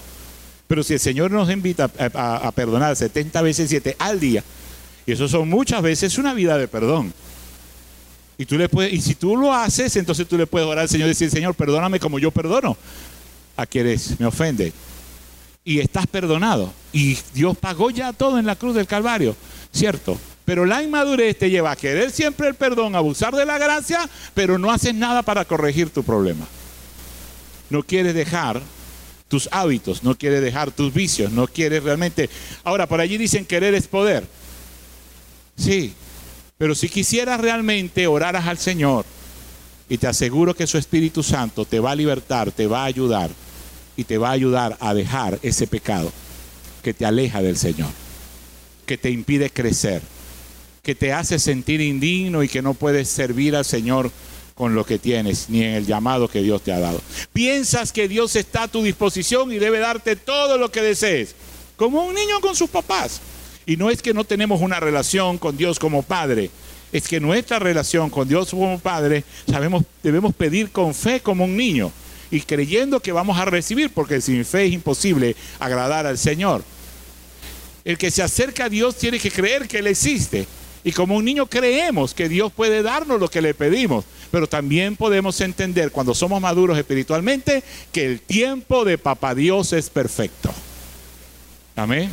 Pero 0.67 0.83
si 0.83 0.93
el 0.93 0.99
Señor 0.99 1.31
nos 1.31 1.49
invita 1.49 1.89
a, 2.13 2.51
perdonar 2.51 2.95
70 2.95 3.41
veces 3.41 3.69
7 3.69 3.95
al 3.99 4.19
día, 4.19 4.43
y 5.05 5.11
eso 5.11 5.27
son 5.27 5.47
muchas 5.47 5.81
veces 5.81 6.17
una 6.17 6.33
vida 6.33 6.57
de 6.57 6.67
perdón. 6.67 7.13
Y, 8.38 8.45
tú 8.45 8.57
le 8.57 8.67
puedes, 8.67 8.91
y 8.91 8.99
si 8.99 9.15
tú 9.15 9.38
lo 9.38 9.53
haces, 9.53 9.95
entonces 9.95 10.27
tú 10.27 10.38
le 10.38 10.47
puedes 10.47 10.67
orar 10.67 10.79
al 10.79 10.89
Señor 10.89 11.05
y 11.05 11.09
decir, 11.09 11.29
Señor, 11.29 11.53
perdóname 11.55 11.99
como 11.99 12.19
yo 12.19 12.31
perdono 12.31 12.75
a 13.55 13.65
quienes 13.65 14.19
me 14.19 14.25
ofende. 14.25 14.73
Y 15.63 15.79
estás 15.79 16.07
perdonado. 16.07 16.73
Y 16.91 17.17
Dios 17.33 17.55
pagó 17.57 17.91
ya 17.91 18.11
todo 18.11 18.39
en 18.39 18.45
la 18.45 18.55
cruz 18.55 18.75
del 18.75 18.88
Calvario, 18.88 19.35
¿cierto? 19.71 20.19
Pero 20.45 20.65
la 20.65 20.84
inmadurez 20.84 21.38
te 21.38 21.49
lleva 21.49 21.71
a 21.71 21.75
querer 21.75 22.12
siempre 22.12 22.47
el 22.47 22.53
perdón, 22.53 22.93
a 22.93 22.99
abusar 22.99 23.36
de 23.36 23.45
la 23.45 23.58
gracia, 23.58 24.08
pero 24.36 24.60
no 24.60 24.71
haces 24.71 24.93
nada 24.93 25.23
para 25.23 25.43
corregir 25.43 25.89
tu 25.89 26.03
problema. 26.03 26.45
No 27.71 27.81
quieres 27.81 28.13
dejar 28.13 28.62
tus 29.27 29.49
hábitos, 29.51 30.03
no 30.03 30.15
quieres 30.15 30.41
dejar 30.41 30.71
tus 30.71 30.93
vicios, 30.93 31.31
no 31.31 31.47
quieres 31.47 31.84
realmente... 31.84 32.29
Ahora, 32.63 32.88
por 32.88 33.01
allí 33.01 33.17
dicen 33.17 33.43
querer 33.43 33.73
es 33.73 33.88
poder. 33.88 34.23
Sí, 35.58 35.93
pero 36.60 36.75
si 36.75 36.89
quisieras 36.89 37.39
realmente 37.39 38.05
oraras 38.05 38.45
al 38.45 38.60
Señor, 38.60 39.03
y 39.89 39.97
te 39.97 40.08
aseguro 40.08 40.55
que 40.55 40.67
su 40.67 40.77
Espíritu 40.77 41.23
Santo 41.23 41.65
te 41.65 41.79
va 41.79 41.91
a 41.91 41.95
libertar, 41.95 42.51
te 42.51 42.67
va 42.67 42.84
a 42.84 42.86
ayudar, 42.86 43.31
y 43.97 44.03
te 44.03 44.19
va 44.19 44.29
a 44.29 44.34
ayudar 44.34 44.77
a 44.79 44.93
dejar 44.93 45.39
ese 45.41 45.65
pecado 45.65 46.12
que 46.84 46.93
te 46.93 47.05
aleja 47.05 47.41
del 47.41 47.58
Señor, 47.58 47.89
que 48.86 48.97
te 48.97 49.10
impide 49.10 49.49
crecer 49.49 50.03
que 50.85 50.93
te 50.93 51.11
hace 51.11 51.39
sentir 51.39 51.81
indigno 51.81 52.43
y 52.43 52.47
que 52.47 52.61
no 52.61 52.75
puedes 52.75 53.09
servir 53.09 53.55
al 53.55 53.65
Señor 53.65 54.11
con 54.53 54.75
lo 54.75 54.85
que 54.85 54.99
tienes, 54.99 55.49
ni 55.49 55.63
en 55.63 55.71
el 55.71 55.87
llamado 55.87 56.27
que 56.27 56.43
Dios 56.43 56.61
te 56.61 56.71
ha 56.71 56.79
dado. 56.79 57.01
Piensas 57.33 57.91
que 57.91 58.07
Dios 58.07 58.35
está 58.35 58.63
a 58.63 58.67
tu 58.67 58.83
disposición 58.83 59.51
y 59.51 59.57
debe 59.57 59.79
darte 59.79 60.15
todo 60.15 60.59
lo 60.59 60.71
que 60.71 60.83
desees, 60.83 61.35
como 61.75 62.05
un 62.05 62.13
niño 62.13 62.39
con 62.39 62.55
sus 62.55 62.69
papás. 62.69 63.19
Y 63.65 63.77
no 63.77 63.89
es 63.89 64.03
que 64.03 64.13
no 64.13 64.25
tenemos 64.25 64.61
una 64.61 64.79
relación 64.79 65.39
con 65.39 65.57
Dios 65.57 65.79
como 65.79 66.03
Padre, 66.03 66.51
es 66.93 67.07
que 67.07 67.19
nuestra 67.19 67.57
relación 67.57 68.11
con 68.11 68.27
Dios 68.27 68.51
como 68.51 68.77
Padre, 68.77 69.23
sabemos, 69.49 69.83
debemos 70.03 70.35
pedir 70.35 70.69
con 70.69 70.93
fe 70.93 71.19
como 71.19 71.45
un 71.45 71.57
niño 71.57 71.91
y 72.29 72.41
creyendo 72.41 72.99
que 72.99 73.11
vamos 73.11 73.39
a 73.39 73.45
recibir, 73.45 73.89
porque 73.89 74.21
sin 74.21 74.45
fe 74.45 74.67
es 74.67 74.73
imposible 74.73 75.35
agradar 75.59 76.05
al 76.05 76.19
Señor. 76.19 76.63
El 77.83 77.97
que 77.97 78.11
se 78.11 78.21
acerca 78.21 78.65
a 78.65 78.69
Dios 78.69 78.95
tiene 78.97 79.19
que 79.19 79.31
creer 79.31 79.67
que 79.67 79.79
Él 79.79 79.87
existe 79.87 80.45
y 80.85 80.91
como 80.91 81.15
un 81.15 81.25
niño 81.25 81.47
creemos 81.47 82.13
que 82.13 82.29
Dios 82.29 82.53
puede 82.53 82.83
darnos 82.83 83.19
lo 83.19 83.27
que 83.27 83.41
le 83.41 83.55
pedimos, 83.55 84.05
pero 84.29 84.47
también 84.47 84.95
podemos 84.95 85.41
entender 85.41 85.89
cuando 85.89 86.13
somos 86.13 86.39
maduros 86.39 86.77
espiritualmente 86.77 87.63
que 87.91 88.05
el 88.05 88.21
tiempo 88.21 88.85
de 88.85 88.99
Papá 88.99 89.33
Dios 89.33 89.73
es 89.73 89.89
perfecto. 89.89 90.53
Amén. 91.75 92.11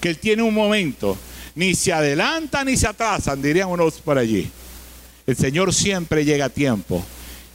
Que 0.00 0.08
Él 0.08 0.16
tiene 0.16 0.42
un 0.42 0.54
momento. 0.54 1.18
Ni 1.54 1.74
se 1.74 1.92
adelanta 1.92 2.64
ni 2.64 2.78
se 2.78 2.86
atrasan, 2.86 3.42
dirían 3.42 3.68
unos 3.68 4.00
por 4.00 4.16
allí. 4.16 4.50
El 5.26 5.36
Señor 5.36 5.74
siempre 5.74 6.24
llega 6.24 6.46
a 6.46 6.48
tiempo. 6.48 7.04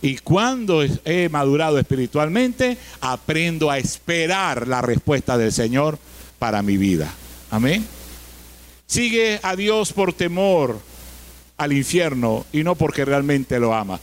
Y 0.03 0.17
cuando 0.17 0.83
he 0.83 1.29
madurado 1.29 1.79
espiritualmente, 1.79 2.77
aprendo 3.01 3.71
a 3.71 3.79
esperar 3.79 4.67
la 4.67 4.83
respuesta 4.83 5.35
del 5.35 5.51
Señor 5.51 5.97
para 6.37 6.61
mi 6.61 6.77
vida. 6.77 7.11
Amén. 7.49 7.83
Sigue 8.87 9.39
a 9.41 9.55
Dios 9.55 9.93
por 9.93 10.13
temor 10.13 10.79
al 11.57 11.73
infierno 11.73 12.45
y 12.51 12.63
no 12.63 12.75
porque 12.75 13.05
realmente 13.05 13.59
lo 13.59 13.73
ama. 13.73 13.99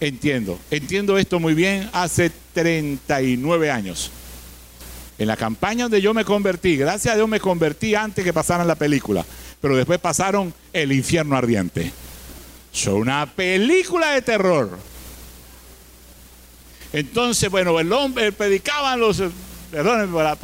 Entiendo, 0.00 0.58
entiendo 0.70 1.16
esto 1.18 1.38
muy 1.38 1.54
bien 1.54 1.88
hace 1.92 2.30
39 2.52 3.70
años. 3.70 4.10
En 5.16 5.28
la 5.28 5.36
campaña 5.36 5.84
donde 5.84 6.02
yo 6.02 6.12
me 6.12 6.24
convertí, 6.24 6.76
gracias 6.76 7.14
a 7.14 7.16
Dios 7.16 7.28
me 7.28 7.38
convertí 7.38 7.94
antes 7.94 8.24
que 8.24 8.32
pasaran 8.32 8.66
la 8.66 8.74
película, 8.74 9.24
pero 9.60 9.76
después 9.76 10.00
pasaron 10.00 10.52
El 10.72 10.92
infierno 10.92 11.36
ardiente. 11.36 11.92
Es 12.74 12.86
una 12.88 13.26
película 13.26 14.10
de 14.10 14.22
terror. 14.22 14.76
Entonces, 16.92 17.48
bueno, 17.48 17.78
el 17.78 17.92
hombre 17.92 18.32
predicaban 18.32 18.98
los 18.98 19.22
perdónenme 19.74 20.36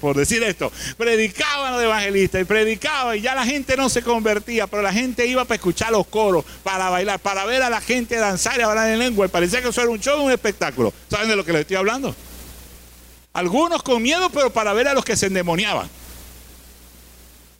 por, 0.00 0.16
decir 0.16 0.42
esto, 0.42 0.72
predicaban 0.96 1.74
los 1.74 1.82
evangelistas 1.82 2.40
y 2.40 2.44
predicaban 2.44 3.18
y 3.18 3.20
ya 3.20 3.34
la 3.34 3.44
gente 3.44 3.76
no 3.76 3.90
se 3.90 4.00
convertía, 4.00 4.66
pero 4.66 4.82
la 4.82 4.90
gente 4.90 5.26
iba 5.26 5.44
para 5.44 5.56
escuchar 5.56 5.92
los 5.92 6.06
coros, 6.06 6.46
para 6.62 6.88
bailar, 6.88 7.18
para 7.18 7.44
ver 7.44 7.62
a 7.62 7.68
la 7.68 7.82
gente 7.82 8.16
danzar 8.16 8.58
y 8.58 8.62
hablar 8.62 8.88
en 8.88 8.98
lengua. 8.98 9.26
Y 9.26 9.28
parecía 9.28 9.60
que 9.60 9.68
eso 9.68 9.82
era 9.82 9.90
un 9.90 10.00
show, 10.00 10.24
un 10.24 10.32
espectáculo. 10.32 10.94
¿Saben 11.10 11.28
de 11.28 11.36
lo 11.36 11.44
que 11.44 11.52
les 11.52 11.60
estoy 11.60 11.76
hablando? 11.76 12.16
Algunos 13.34 13.82
con 13.82 14.02
miedo, 14.02 14.30
pero 14.30 14.50
para 14.50 14.72
ver 14.72 14.88
a 14.88 14.94
los 14.94 15.04
que 15.04 15.14
se 15.14 15.26
endemoniaban. 15.26 15.90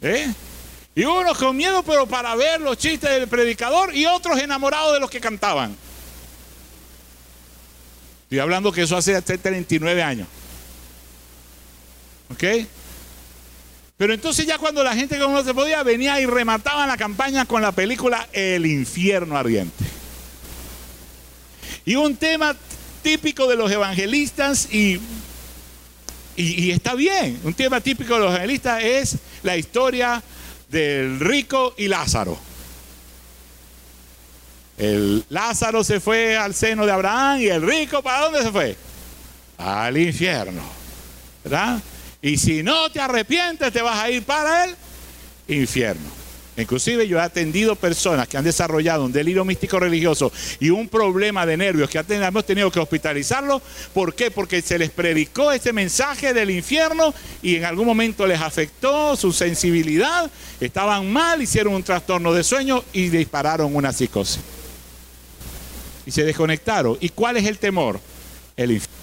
¿Eh? 0.00 0.32
Y 0.94 1.04
unos 1.04 1.36
con 1.36 1.54
miedo, 1.54 1.82
pero 1.82 2.06
para 2.06 2.34
ver 2.34 2.62
los 2.62 2.78
chistes 2.78 3.10
del 3.10 3.28
predicador 3.28 3.94
y 3.94 4.06
otros 4.06 4.38
enamorados 4.38 4.94
de 4.94 5.00
los 5.00 5.10
que 5.10 5.20
cantaban. 5.20 5.76
Estoy 8.22 8.38
hablando 8.38 8.72
que 8.72 8.82
eso 8.82 8.96
hace 8.96 9.20
39 9.20 10.02
años. 10.02 10.26
¿Ok? 12.32 12.44
Pero 14.00 14.14
entonces 14.14 14.46
ya 14.46 14.56
cuando 14.56 14.82
la 14.82 14.94
gente 14.94 15.18
como 15.18 15.34
no 15.34 15.44
se 15.44 15.52
podía, 15.52 15.82
venía 15.82 16.18
y 16.20 16.26
remataban 16.26 16.88
la 16.88 16.96
campaña 16.96 17.44
con 17.44 17.60
la 17.60 17.72
película 17.72 18.26
El 18.32 18.64
infierno 18.64 19.36
ardiente. 19.36 19.84
Y 21.84 21.96
un 21.96 22.16
tema 22.16 22.56
típico 23.02 23.46
de 23.46 23.56
los 23.56 23.70
evangelistas 23.70 24.72
y, 24.72 25.00
y, 26.36 26.70
está 26.70 26.94
bien, 26.94 27.38
un 27.44 27.52
tema 27.52 27.80
típico 27.82 28.14
de 28.14 28.20
los 28.20 28.30
evangelistas 28.30 28.82
es 28.82 29.16
la 29.42 29.58
historia 29.58 30.22
del 30.70 31.20
rico 31.20 31.74
y 31.76 31.88
Lázaro. 31.88 32.38
El 34.78 35.26
Lázaro 35.28 35.84
se 35.84 36.00
fue 36.00 36.38
al 36.38 36.54
seno 36.54 36.86
de 36.86 36.92
Abraham 36.92 37.40
y 37.40 37.48
el 37.48 37.60
rico, 37.60 38.02
¿para 38.02 38.20
dónde 38.20 38.42
se 38.42 38.50
fue? 38.50 38.76
Al 39.58 39.98
infierno. 39.98 40.62
¿Verdad? 41.44 41.82
Y 42.22 42.36
si 42.36 42.62
no 42.62 42.90
te 42.90 43.00
arrepientes, 43.00 43.72
te 43.72 43.82
vas 43.82 43.98
a 43.98 44.10
ir 44.10 44.22
para 44.22 44.64
el 44.64 44.76
infierno. 45.48 46.20
Inclusive 46.56 47.08
yo 47.08 47.18
he 47.18 47.22
atendido 47.22 47.74
personas 47.74 48.28
que 48.28 48.36
han 48.36 48.44
desarrollado 48.44 49.04
un 49.04 49.12
delirio 49.12 49.44
místico 49.44 49.80
religioso 49.80 50.30
y 50.58 50.68
un 50.68 50.88
problema 50.88 51.46
de 51.46 51.56
nervios 51.56 51.88
que 51.88 52.04
hemos 52.06 52.44
tenido 52.44 52.70
que 52.70 52.80
hospitalizarlo. 52.80 53.62
¿Por 53.94 54.14
qué? 54.14 54.30
Porque 54.30 54.60
se 54.60 54.78
les 54.78 54.90
predicó 54.90 55.52
ese 55.52 55.72
mensaje 55.72 56.34
del 56.34 56.50
infierno 56.50 57.14
y 57.40 57.56
en 57.56 57.64
algún 57.64 57.86
momento 57.86 58.26
les 58.26 58.40
afectó 58.40 59.16
su 59.16 59.32
sensibilidad, 59.32 60.30
estaban 60.60 61.10
mal, 61.10 61.40
hicieron 61.40 61.72
un 61.72 61.82
trastorno 61.82 62.34
de 62.34 62.44
sueño 62.44 62.84
y 62.92 63.08
dispararon 63.08 63.74
una 63.74 63.92
psicosis. 63.92 64.40
Y 66.04 66.10
se 66.10 66.24
desconectaron. 66.24 66.98
¿Y 67.00 67.08
cuál 67.10 67.38
es 67.38 67.46
el 67.46 67.58
temor? 67.58 68.00
El 68.56 68.72
infierno 68.72 69.00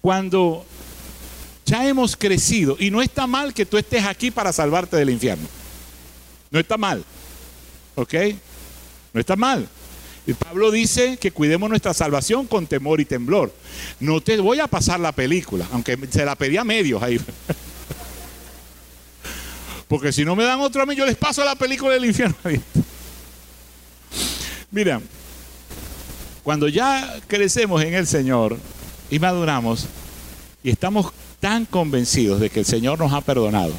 cuando 0.00 0.64
ya 1.66 1.86
hemos 1.86 2.16
crecido, 2.16 2.76
y 2.78 2.90
no 2.90 3.02
está 3.02 3.26
mal 3.26 3.52
que 3.52 3.66
tú 3.66 3.76
estés 3.76 4.04
aquí 4.04 4.30
para 4.30 4.52
salvarte 4.52 4.96
del 4.96 5.10
infierno. 5.10 5.46
No 6.50 6.58
está 6.58 6.76
mal. 6.76 7.04
¿Ok? 7.94 8.14
No 9.12 9.20
está 9.20 9.36
mal. 9.36 9.68
Y 10.26 10.34
Pablo 10.34 10.70
dice 10.70 11.16
que 11.16 11.30
cuidemos 11.30 11.68
nuestra 11.68 11.94
salvación 11.94 12.46
con 12.46 12.66
temor 12.66 13.00
y 13.00 13.04
temblor. 13.04 13.52
No 13.98 14.20
te 14.20 14.38
voy 14.38 14.60
a 14.60 14.66
pasar 14.66 15.00
la 15.00 15.12
película, 15.12 15.66
aunque 15.72 15.98
se 16.10 16.24
la 16.24 16.36
pedí 16.36 16.56
a 16.56 16.64
medios 16.64 17.02
ahí. 17.02 17.18
Porque 19.88 20.12
si 20.12 20.24
no 20.24 20.36
me 20.36 20.44
dan 20.44 20.60
otro 20.60 20.82
a 20.82 20.86
mí, 20.86 20.94
yo 20.94 21.06
les 21.06 21.16
paso 21.16 21.42
la 21.44 21.54
película 21.54 21.94
del 21.94 22.04
infierno. 22.04 22.36
Mira, 24.70 25.00
cuando 26.42 26.68
ya 26.68 27.20
crecemos 27.26 27.82
en 27.82 27.94
el 27.94 28.06
Señor, 28.06 28.58
y 29.10 29.18
maduramos 29.18 29.86
y 30.62 30.70
estamos 30.70 31.12
tan 31.40 31.64
convencidos 31.66 32.40
de 32.40 32.50
que 32.50 32.60
el 32.60 32.66
Señor 32.66 32.98
nos 32.98 33.12
ha 33.12 33.20
perdonado, 33.20 33.72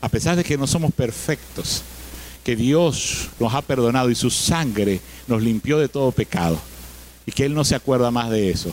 a 0.00 0.08
pesar 0.08 0.36
de 0.36 0.44
que 0.44 0.56
no 0.56 0.66
somos 0.66 0.92
perfectos, 0.92 1.82
que 2.42 2.56
Dios 2.56 3.28
nos 3.38 3.54
ha 3.54 3.62
perdonado 3.62 4.10
y 4.10 4.14
su 4.14 4.30
sangre 4.30 5.00
nos 5.26 5.42
limpió 5.42 5.78
de 5.78 5.88
todo 5.88 6.12
pecado 6.12 6.58
y 7.26 7.32
que 7.32 7.44
Él 7.44 7.54
no 7.54 7.64
se 7.64 7.74
acuerda 7.74 8.10
más 8.10 8.30
de 8.30 8.50
eso, 8.50 8.72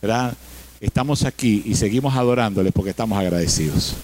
¿verdad? 0.00 0.34
Estamos 0.80 1.24
aquí 1.24 1.62
y 1.64 1.74
seguimos 1.74 2.14
adorándole 2.14 2.70
porque 2.70 2.90
estamos 2.90 3.18
agradecidos. 3.18 3.94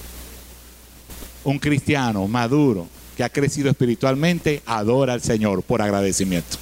Un 1.44 1.58
cristiano 1.58 2.26
maduro 2.26 2.88
que 3.16 3.24
ha 3.24 3.28
crecido 3.28 3.70
espiritualmente 3.70 4.62
adora 4.64 5.12
al 5.12 5.20
Señor 5.20 5.62
por 5.62 5.82
agradecimiento. 5.82 6.56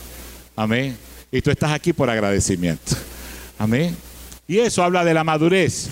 Amén. 0.57 0.97
Y 1.31 1.41
tú 1.41 1.51
estás 1.51 1.71
aquí 1.71 1.93
por 1.93 2.11
agradecimiento. 2.11 2.97
Amén. 3.59 3.97
Y 4.49 4.59
eso 4.61 4.83
habla 4.83 5.05
de 5.05 5.13
la 5.13 5.25
madurez 5.25 5.91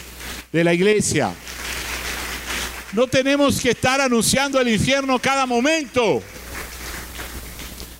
de 0.50 0.64
la 0.64 0.72
iglesia. 0.72 1.34
No 2.94 3.06
tenemos 3.06 3.60
que 3.60 3.70
estar 3.70 4.00
anunciando 4.00 4.58
el 4.58 4.68
infierno 4.68 5.18
cada 5.18 5.44
momento. 5.44 6.22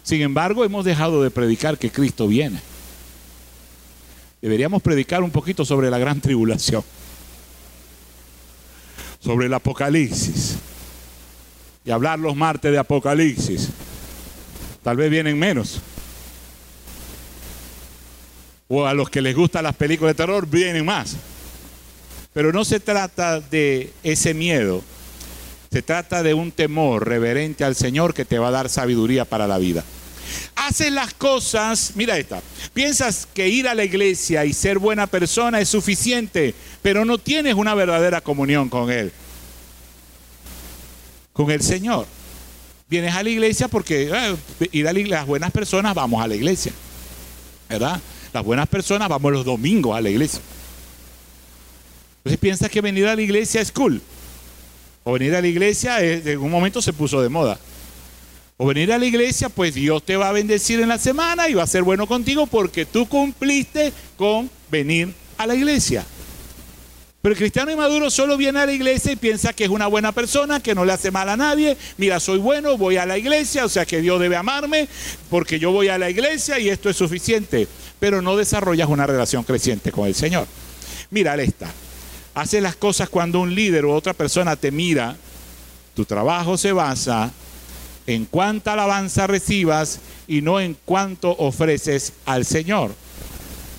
Sin 0.03 0.23
embargo, 0.23 0.65
hemos 0.65 0.87
dejado 0.87 1.23
de 1.23 1.31
predicar 1.31 1.77
que 1.77 1.91
Cristo 1.91 2.27
viene. 2.27 2.59
Deberíamos 4.41 4.81
predicar 4.81 5.23
un 5.23 5.31
poquito 5.31 5.67
sobre 5.67 5.91
la 5.91 5.99
gran 5.99 6.23
tribulación, 6.23 6.83
sobre 9.21 9.47
el 9.47 9.55
Apocalipsis, 9.55 10.57
y 11.85 11.91
hablar 11.91 12.19
los 12.19 12.35
martes 12.35 12.73
de 12.73 12.79
Apocalipsis. 12.79 13.69
Tal 14.83 14.97
vez 14.97 15.11
vienen 15.11 15.39
menos 15.39 15.83
o 18.69 18.87
a 18.87 18.95
los 18.95 19.11
que 19.11 19.23
les 19.23 19.35
gustan 19.35 19.65
las 19.65 19.77
películas 19.77 20.17
de 20.17 20.23
terror 20.23 20.47
vienen 20.49 20.85
más. 20.85 21.17
Pero 22.33 22.53
no 22.53 22.65
se 22.65 22.81
trata 22.81 23.41
de 23.41 23.93
ese 24.03 24.35
miedo, 24.35 24.83
se 25.71 25.83
trata 25.83 26.23
de 26.23 26.35
un 26.35 26.53
temor 26.53 27.09
reverente 27.09 27.65
al 27.65 27.75
Señor 27.75 28.13
que 28.13 28.25
te 28.25 28.39
va 28.39 28.49
a 28.49 28.53
dar 28.53 28.69
sabiduría 28.69 29.25
para 29.25 29.47
la 29.47 29.59
vida. 29.59 29.85
Haces 30.57 30.93
las 30.93 31.15
cosas, 31.15 31.93
mira 31.95 32.19
esta, 32.19 32.43
piensas 32.75 33.29
que 33.33 33.49
ir 33.49 33.69
a 33.69 33.75
la 33.75 33.85
iglesia 33.85 34.45
y 34.45 34.53
ser 34.53 34.79
buena 34.79 35.07
persona 35.07 35.61
es 35.61 35.69
suficiente, 35.69 36.55
pero 36.83 37.05
no 37.05 37.19
tienes 37.19 37.55
una 37.55 37.75
verdadera 37.75 38.21
comunión 38.21 38.69
con 38.69 38.91
Él, 38.91 39.13
con 41.33 41.51
el 41.51 41.63
Señor. 41.63 42.07
Vienes 42.89 43.15
a 43.15 43.23
la 43.23 43.31
iglesia 43.31 43.69
porque 43.69 44.11
eh, 44.13 44.69
ir 44.73 44.89
a 44.89 44.93
las 44.93 45.27
buenas 45.27 45.53
personas 45.53 45.95
vamos 45.95 46.23
a 46.23 46.29
la 46.29 46.35
iglesia, 46.35 46.73
¿verdad? 47.69 48.01
Las 48.37 48.45
buenas 48.45 48.69
personas 48.69 49.09
vamos 49.09 49.33
los 49.33 49.47
domingos 49.47 49.97
a 49.97 50.01
la 50.03 50.11
iglesia. 50.11 50.43
Entonces 52.19 52.39
piensas 52.39 52.71
que 52.71 52.83
venir 52.83 53.07
a 53.07 53.17
la 53.17 53.23
iglesia 53.23 53.63
es 53.63 53.73
cool. 53.73 54.03
O 55.05 55.13
venir 55.13 55.35
a 55.35 55.41
la 55.41 55.47
iglesia 55.47 56.03
en 56.03 56.39
un 56.39 56.51
momento 56.51 56.83
se 56.83 56.93
puso 56.93 57.23
de 57.23 57.31
moda. 57.31 57.59
O 58.59 58.67
venir 58.67 58.93
a 58.93 58.99
la 58.99 59.07
iglesia, 59.07 59.49
pues 59.49 59.73
Dios 59.73 60.03
te 60.03 60.19
va 60.19 60.29
a 60.29 60.33
bendecir 60.33 60.81
en 60.81 60.89
la 60.91 60.99
semana 60.99 61.49
y 61.49 61.55
va 61.55 61.63
a 61.63 61.67
ser 61.67 61.83
bueno 61.83 62.07
contigo 62.07 62.47
porque 62.47 62.85
tú 62.85 63.09
cumpliste 63.09 63.91
con 64.19 64.51
venir 64.71 65.15
a 65.39 65.47
la 65.47 65.55
iglesia. 65.55 66.05
Pero 67.27 67.35
el 67.35 67.39
cristiano 67.41 67.73
inmaduro 67.73 68.09
solo 68.09 68.37
viene 68.37 68.61
a 68.61 68.67
la 68.67 68.73
iglesia 68.73 69.11
y 69.11 69.17
piensa 69.17 69.53
que 69.53 69.65
es 69.65 69.71
una 69.71 69.89
buena 69.89 70.13
persona, 70.13 70.61
que 70.61 70.77
no 70.77 70.85
le 70.85 70.93
hace 70.93 71.11
mal 71.11 71.29
a 71.29 71.37
nadie. 71.37 71.77
Mira, 71.99 72.21
soy 72.21 72.39
bueno, 72.39 72.79
voy 72.79 72.99
a 72.99 73.05
la 73.05 73.19
iglesia, 73.19 73.65
o 73.65 73.69
sea 73.69 73.85
que 73.85 74.01
Dios 74.01 74.21
debe 74.21 74.37
amarme 74.37 74.87
porque 75.29 75.59
yo 75.59 75.73
voy 75.73 75.89
a 75.89 75.99
la 75.99 76.09
iglesia 76.09 76.61
y 76.61 76.69
esto 76.69 76.89
es 76.89 76.97
suficiente. 76.97 77.67
Pero 77.99 78.23
no 78.23 78.37
desarrollas 78.37 78.89
una 78.89 79.09
relación 79.09 79.43
creciente 79.43 79.91
con 79.91 80.07
el 80.07 80.15
Señor. 80.15 80.47
Mira 81.11 81.35
esta. 81.35 81.69
Haces 82.35 82.63
las 82.63 82.77
cosas 82.77 83.09
cuando 83.09 83.41
un 83.41 83.53
líder 83.53 83.87
u 83.87 83.91
otra 83.91 84.13
persona 84.13 84.55
te 84.55 84.71
mira. 84.71 85.17
Tu 85.97 86.05
trabajo 86.05 86.57
se 86.57 86.71
basa 86.71 87.33
en 88.07 88.27
cuánta 88.27 88.75
alabanza 88.75 89.27
recibas 89.27 89.99
y 90.29 90.43
no 90.43 90.61
en 90.61 90.77
cuánto 90.85 91.35
ofreces 91.39 92.13
al 92.25 92.45
Señor. 92.45 92.95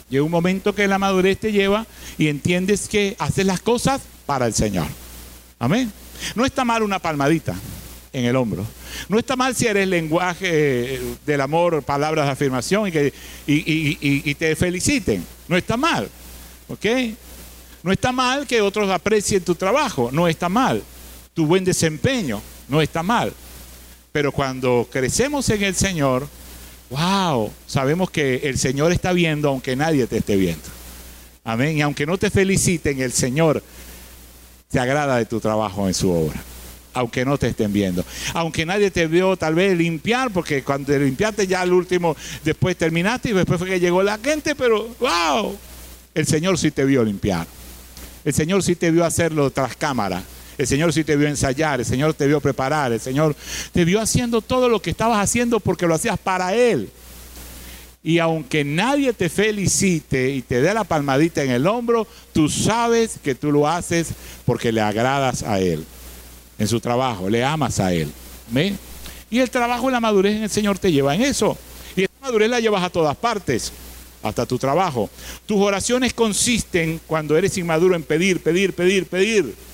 Llega 0.10 0.24
un 0.24 0.32
momento 0.32 0.74
que 0.74 0.88
la 0.88 0.98
madurez 0.98 1.38
te 1.38 1.52
lleva 1.52 1.86
y 2.18 2.28
entiendes 2.28 2.88
que 2.88 3.16
haces 3.20 3.46
las 3.46 3.60
cosas 3.60 4.02
para 4.26 4.46
el 4.46 4.54
Señor. 4.54 4.88
Amén. 5.60 5.92
No 6.36 6.46
está 6.46 6.64
mal 6.64 6.84
una 6.84 7.00
palmadita 7.00 7.56
en 8.14 8.26
el 8.26 8.36
hombro. 8.36 8.66
No 9.10 9.20
está 9.20 9.36
mal 9.36 9.56
si 9.56 9.68
eres 9.68 9.88
lenguaje 9.88 10.96
eh, 10.96 11.16
del 11.26 11.42
amor, 11.42 11.84
palabras 11.84 12.26
de 12.26 12.32
afirmación 12.32 12.88
y, 12.88 12.92
que, 12.92 13.14
y, 13.46 14.36
te 14.36 14.56
feliciten. 14.56 15.26
No 15.48 15.58
está 15.58 15.78
mal. 15.78 16.10
¿Ok? 16.68 16.86
No 17.84 17.92
está 17.92 18.12
mal 18.12 18.48
que 18.48 18.62
otros 18.62 18.90
aprecien 18.90 19.44
tu 19.44 19.56
trabajo. 19.56 20.10
No 20.12 20.28
está 20.28 20.50
mal. 20.50 20.84
Tu 21.34 21.46
buen 21.46 21.64
desempeño. 21.64 22.42
No 22.68 22.82
está 22.82 23.04
mal. 23.04 23.34
Pero 24.12 24.32
cuando 24.32 24.88
crecemos 24.92 25.50
en 25.50 25.64
el 25.64 25.76
Señor, 25.76 26.28
wow, 26.90 27.52
sabemos 27.66 28.10
que 28.10 28.38
el 28.44 28.58
Señor 28.58 28.92
está 28.92 29.14
viendo 29.14 29.50
aunque 29.50 29.76
nadie 29.76 30.08
te 30.08 30.18
esté 30.18 30.36
viendo. 30.36 30.64
Amén. 31.44 31.78
Y 31.78 31.82
aunque 31.82 32.06
no 32.06 32.18
te 32.18 32.30
feliciten, 32.30 33.00
el 33.00 33.14
Señor 33.14 33.64
se 34.70 34.80
agrada 34.80 35.18
de 35.18 35.26
tu 35.26 35.40
trabajo 35.40 35.88
en 35.88 35.94
su 35.94 36.12
obra. 36.12 36.42
Aunque 36.94 37.24
no 37.24 37.38
te 37.38 37.48
estén 37.48 37.72
viendo. 37.72 38.04
Aunque 38.34 38.66
nadie 38.66 38.92
te 38.92 39.08
vio 39.08 39.38
tal 39.38 39.56
vez 39.56 39.78
limpiar, 39.78 40.32
porque 40.32 40.64
cuando 40.64 40.92
te 40.92 41.00
limpiaste 41.00 41.48
ya 41.48 41.62
al 41.62 41.72
último, 41.72 42.18
después 42.44 42.76
terminaste 42.76 43.30
y 43.30 43.34
después 43.34 43.60
fue 43.60 43.70
que 43.70 43.80
llegó 43.80 44.04
la 44.04 44.18
gente, 44.18 44.56
pero 44.56 44.90
wow, 45.00 45.56
el 46.14 46.26
Señor 46.26 46.58
sí 46.58 46.72
te 46.72 46.84
vio 46.84 47.04
limpiar. 47.04 47.48
El 48.26 48.34
Señor 48.34 48.64
sí 48.64 48.76
te 48.76 48.92
vio 48.92 49.06
hacerlo 49.06 49.52
tras 49.52 49.76
cámara. 49.78 50.24
El 50.58 50.66
Señor 50.66 50.92
sí 50.92 51.04
te 51.04 51.16
vio 51.16 51.28
ensayar, 51.28 51.80
el 51.80 51.86
Señor 51.86 52.14
te 52.16 52.26
vio 52.26 52.42
preparar, 52.42 52.92
el 52.92 53.00
Señor 53.00 53.36
te 53.72 53.86
vio 53.86 54.02
haciendo 54.02 54.42
todo 54.42 54.70
lo 54.70 54.82
que 54.82 54.90
estabas 54.90 55.20
haciendo 55.20 55.60
porque 55.60 55.86
lo 55.86 55.94
hacías 55.94 56.18
para 56.18 56.56
Él. 56.56 56.90
Y 58.04 58.20
aunque 58.20 58.64
nadie 58.64 59.14
te 59.14 59.30
felicite 59.30 60.32
y 60.32 60.42
te 60.42 60.62
dé 60.62 60.74
la 60.74 60.84
palmadita 60.84 61.44
en 61.44 61.52
el 61.52 61.68
hombro, 61.68 62.08
tú 62.34 62.50
sabes 62.50 63.20
que 63.24 63.36
tú 63.36 63.52
lo 63.52 63.68
haces 63.68 64.10
porque 64.46 64.72
le 64.72 64.82
agradas 64.82 65.44
a 65.44 65.60
Él. 65.60 65.86
En 66.58 66.68
su 66.68 66.80
trabajo, 66.80 67.30
le 67.30 67.44
amas 67.44 67.80
a 67.80 67.94
Él. 67.94 68.12
Y 69.30 69.40
el 69.40 69.50
trabajo 69.52 69.90
y 69.90 69.92
la 69.92 70.00
madurez 70.00 70.38
en 70.38 70.44
el 70.44 70.50
Señor 70.50 70.80
te 70.80 70.92
lleva 70.92 71.14
en 71.14 71.22
eso. 71.22 71.56
Y 71.96 72.04
esa 72.04 72.14
madurez 72.22 72.50
la 72.50 72.60
llevas 72.60 72.84
a 72.84 72.90
todas 72.90 73.16
partes, 73.16 73.72
hasta 74.24 74.46
tu 74.48 74.58
trabajo. 74.58 75.10
Tus 75.46 75.62
oraciones 75.62 76.14
consisten, 76.14 77.00
cuando 77.06 77.38
eres 77.38 77.58
inmaduro, 77.58 77.96
en 77.96 78.04
pedir, 78.04 78.42
pedir, 78.42 78.74
pedir, 78.74 79.06
pedir 79.06 79.67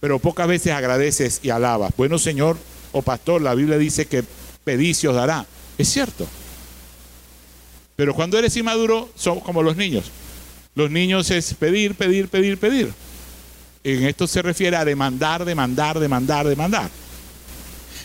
pero 0.00 0.18
pocas 0.18 0.46
veces 0.46 0.72
agradeces 0.72 1.40
y 1.42 1.50
alabas. 1.50 1.92
Bueno, 1.96 2.18
Señor 2.18 2.56
o 2.92 3.02
pastor, 3.02 3.42
la 3.42 3.54
Biblia 3.54 3.78
dice 3.78 4.06
que 4.06 4.24
pedís 4.64 5.02
y 5.04 5.06
os 5.06 5.14
dará. 5.14 5.46
Es 5.78 5.88
cierto. 5.88 6.26
Pero 7.96 8.14
cuando 8.14 8.38
eres 8.38 8.56
inmaduro, 8.56 9.08
son 9.14 9.40
como 9.40 9.62
los 9.62 9.76
niños. 9.76 10.10
Los 10.74 10.90
niños 10.90 11.30
es 11.30 11.54
pedir, 11.54 11.94
pedir, 11.94 12.28
pedir, 12.28 12.58
pedir. 12.58 12.92
En 13.82 14.04
esto 14.04 14.26
se 14.26 14.42
refiere 14.42 14.76
a 14.76 14.84
demandar, 14.84 15.44
demandar, 15.44 15.98
demandar, 15.98 16.46
demandar. 16.46 16.90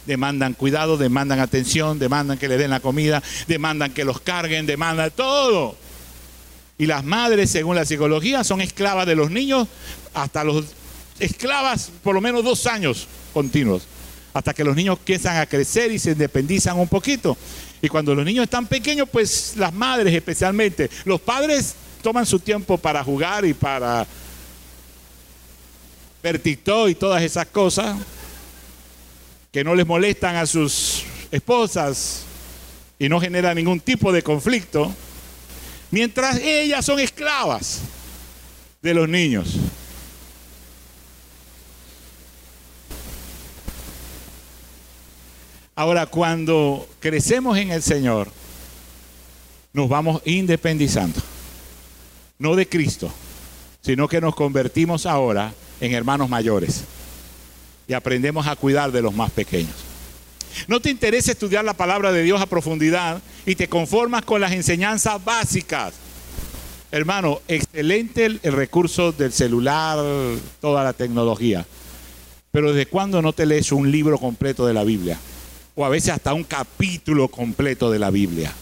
Demandan 0.06 0.54
cuidado, 0.54 0.98
demandan 0.98 1.40
atención, 1.40 2.00
demandan 2.00 2.38
que 2.38 2.48
le 2.48 2.58
den 2.58 2.70
la 2.70 2.80
comida, 2.80 3.22
demandan 3.48 3.94
que 3.94 4.06
los 4.06 4.22
carguen, 4.22 4.66
demandan 4.66 5.12
todo. 5.12 5.76
Y 6.78 6.86
las 6.86 7.04
madres, 7.04 7.52
según 7.52 7.76
la 7.76 7.86
psicología, 7.86 8.44
son 8.44 8.62
esclavas 8.62 9.06
de 9.06 9.16
los 9.16 9.30
niños 9.30 9.68
hasta 10.14 10.44
los 10.44 10.66
esclavas 11.22 11.92
por 12.04 12.16
lo 12.16 12.22
menos 12.22 12.44
dos 12.44 12.66
años 12.68 13.08
continuos, 13.34 13.84
hasta 14.34 14.54
que 14.54 14.64
los 14.64 14.76
niños 14.76 14.98
empiezan 14.98 15.38
a 15.38 15.46
crecer 15.46 15.92
y 15.92 16.00
se 16.00 16.12
independizan 16.12 16.78
un 16.80 16.88
poquito. 16.88 17.38
Y 17.82 17.88
cuando 17.88 18.14
los 18.14 18.26
niños 18.26 18.44
están 18.44 18.68
pequeños, 18.68 19.08
pues 19.10 19.54
las 19.56 19.74
madres 19.74 20.14
especialmente, 20.14 20.90
los 21.06 21.22
padres 21.22 21.76
toman 22.02 22.26
su 22.26 22.40
tiempo 22.40 22.78
para 22.78 23.04
jugar 23.04 23.46
y 23.46 23.54
para 23.54 24.06
ver 26.24 26.42
y 26.46 26.96
todas 26.96 27.24
esas 27.24 27.48
cosas 27.48 27.98
que 29.52 29.64
no 29.64 29.74
les 29.74 29.88
molestan 29.88 30.36
a 30.36 30.46
sus 30.46 31.04
esposas 31.32 32.24
y 33.00 33.10
no 33.10 33.20
genera 33.20 33.54
ningún 33.56 33.80
tipo 33.80 34.12
de 34.12 34.22
conflicto, 34.22 34.94
mientras 35.90 36.38
ellas 36.38 36.86
son 36.86 37.00
esclavas 37.00 37.80
de 38.82 38.94
los 38.94 39.10
niños. 39.10 39.56
Ahora, 45.82 46.06
cuando 46.06 46.88
crecemos 47.00 47.58
en 47.58 47.72
el 47.72 47.82
Señor, 47.82 48.28
nos 49.74 49.90
vamos 49.90 50.22
independizando. 50.26 51.20
No 52.38 52.56
de 52.56 52.70
Cristo, 52.70 53.12
sino 53.82 54.08
que 54.08 54.22
nos 54.22 54.36
convertimos 54.36 55.08
ahora 55.08 55.52
en 55.80 55.96
hermanos 55.96 56.30
mayores 56.30 56.84
y 57.88 57.94
aprendemos 57.94 58.46
a 58.46 58.56
cuidar 58.56 58.92
de 58.92 59.02
los 59.02 59.16
más 59.16 59.32
pequeños. 59.32 59.74
No 60.68 60.82
te 60.82 60.92
interesa 60.92 61.32
estudiar 61.32 61.66
la 61.66 61.74
palabra 61.74 62.12
de 62.12 62.22
Dios 62.22 62.40
a 62.40 62.46
profundidad 62.46 63.20
y 63.48 63.56
te 63.56 63.68
conformas 63.68 64.24
con 64.24 64.40
las 64.40 64.52
enseñanzas 64.52 65.26
básicas. 65.26 65.96
Hermano, 66.92 67.42
excelente 67.48 68.26
el, 68.26 68.40
recurso 68.44 69.14
del 69.14 69.34
celular, 69.34 69.98
toda 70.60 70.84
la 70.84 70.94
tecnología. 70.94 71.66
Pero 72.52 72.72
¿desde 72.72 72.86
cuándo 72.86 73.24
no 73.24 73.34
te 73.34 73.48
lees 73.48 73.72
un 73.72 73.90
libro 73.90 74.20
completo 74.20 74.68
de 74.68 74.76
la 74.76 74.84
Biblia? 74.84 75.18
O 75.76 75.86
a 75.86 75.90
veces 75.90 76.10
hasta 76.14 76.34
un 76.34 76.44
capítulo 76.44 77.28
completo 77.28 77.92
de 77.92 78.00
la 78.00 78.10
Biblia. 78.10 78.54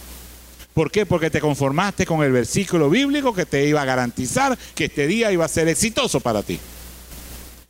¿Por 0.74 0.92
qué? 0.92 1.06
Porque 1.06 1.30
te 1.30 1.42
conformaste 1.42 2.06
con 2.06 2.24
el 2.24 2.32
versículo 2.32 2.90
bíblico 2.90 3.34
que 3.34 3.46
te 3.46 3.66
iba 3.66 3.82
a 3.82 3.86
garantizar 3.86 4.58
que 4.76 4.86
este 4.86 5.08
día 5.08 5.32
iba 5.32 5.44
a 5.44 5.50
ser 5.50 5.68
exitoso 5.68 6.20
para 6.20 6.44
ti. 6.44 6.60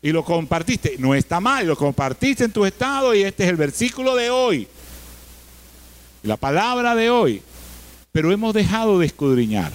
Y 0.02 0.12
lo 0.12 0.24
compartiste. 0.24 0.96
No 1.00 1.16
está 1.16 1.40
mal, 1.40 1.66
lo 1.66 1.76
compartiste 1.76 2.44
en 2.44 2.52
tu 2.52 2.66
estado 2.66 3.16
y 3.16 3.24
este 3.24 3.44
es 3.44 3.50
el 3.50 3.56
versículo 3.56 4.16
de 4.16 4.30
hoy. 4.30 4.68
La 6.24 6.38
palabra 6.38 6.96
de 6.96 7.10
hoy. 7.10 7.42
Pero 8.12 8.32
hemos 8.32 8.54
dejado 8.54 9.00
de 9.00 9.06
escudriñar. 9.06 9.72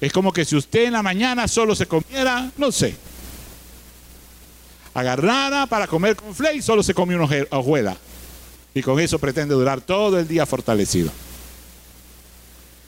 Es 0.00 0.12
como 0.12 0.32
que 0.32 0.44
si 0.44 0.56
usted 0.56 0.84
en 0.84 0.92
la 0.92 1.02
mañana 1.02 1.48
solo 1.48 1.74
se 1.74 1.86
comiera, 1.86 2.50
no 2.56 2.70
sé, 2.70 2.94
agarrara 4.94 5.66
para 5.66 5.86
comer 5.86 6.16
con 6.16 6.34
flake 6.34 6.62
solo 6.62 6.82
se 6.82 6.94
come 6.94 7.16
una 7.16 7.28
hojuela. 7.50 7.96
Y 8.78 8.82
con 8.82 9.00
eso 9.00 9.18
pretende 9.18 9.56
durar 9.56 9.80
todo 9.80 10.20
el 10.20 10.28
día 10.28 10.46
fortalecido. 10.46 11.10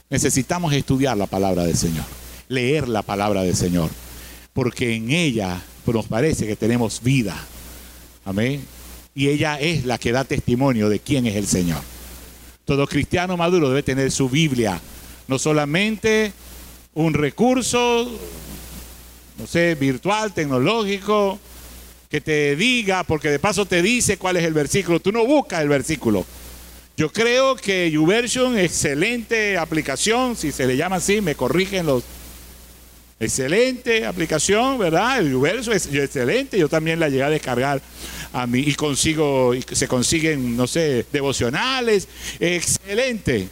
Necesitamos 0.09 0.71
estudiar 0.71 1.17
la 1.17 1.25
palabra 1.25 1.65
del 1.65 1.75
Señor, 1.75 2.05
leer 2.47 2.87
la 2.87 3.01
palabra 3.01 3.43
del 3.43 3.57
Señor, 3.57 3.89
porque 4.53 4.95
en 4.95 5.11
ella 5.11 5.61
nos 5.85 6.07
parece 6.07 6.47
que 6.47 6.55
tenemos 6.55 7.03
vida. 7.03 7.35
Amén. 8.23 8.63
Y 9.13 9.27
ella 9.27 9.59
es 9.59 9.83
la 9.83 9.97
que 9.97 10.13
da 10.13 10.23
testimonio 10.23 10.87
de 10.87 10.99
quién 11.01 11.27
es 11.27 11.35
el 11.35 11.45
Señor. 11.45 11.81
Todo 12.63 12.87
cristiano 12.87 13.35
maduro 13.35 13.67
debe 13.67 13.83
tener 13.83 14.11
su 14.11 14.29
Biblia, 14.29 14.79
no 15.27 15.37
solamente 15.39 16.31
un 16.93 17.13
recurso, 17.13 18.09
no 19.37 19.45
sé, 19.45 19.75
virtual, 19.75 20.33
tecnológico, 20.33 21.37
que 22.11 22.19
te 22.19 22.57
diga, 22.57 23.05
porque 23.05 23.29
de 23.29 23.39
paso 23.39 23.65
te 23.65 23.81
dice 23.81 24.17
cuál 24.17 24.35
es 24.35 24.43
el 24.43 24.53
versículo. 24.53 24.99
Tú 24.99 25.13
no 25.13 25.25
buscas 25.25 25.61
el 25.61 25.69
versículo. 25.69 26.25
Yo 26.97 27.09
creo 27.09 27.55
que 27.55 27.89
YouVersion, 27.89 28.59
excelente 28.59 29.57
aplicación, 29.57 30.35
si 30.35 30.51
se 30.51 30.67
le 30.67 30.75
llama 30.75 30.97
así, 30.97 31.21
me 31.21 31.35
corrigen 31.35 31.85
los. 31.85 32.03
Excelente 33.17 34.05
aplicación, 34.05 34.77
¿verdad? 34.77 35.19
El 35.19 35.31
YouVersion 35.31 35.73
es 35.73 35.87
excelente. 35.93 36.59
Yo 36.59 36.67
también 36.67 36.99
la 36.99 37.07
llegué 37.07 37.23
a 37.23 37.29
descargar 37.29 37.81
a 38.33 38.45
mí 38.45 38.59
y 38.59 38.73
consigo, 38.73 39.55
y 39.55 39.63
se 39.71 39.87
consiguen, 39.87 40.57
no 40.57 40.67
sé, 40.67 41.05
devocionales. 41.13 42.09
Excelente. 42.39 43.47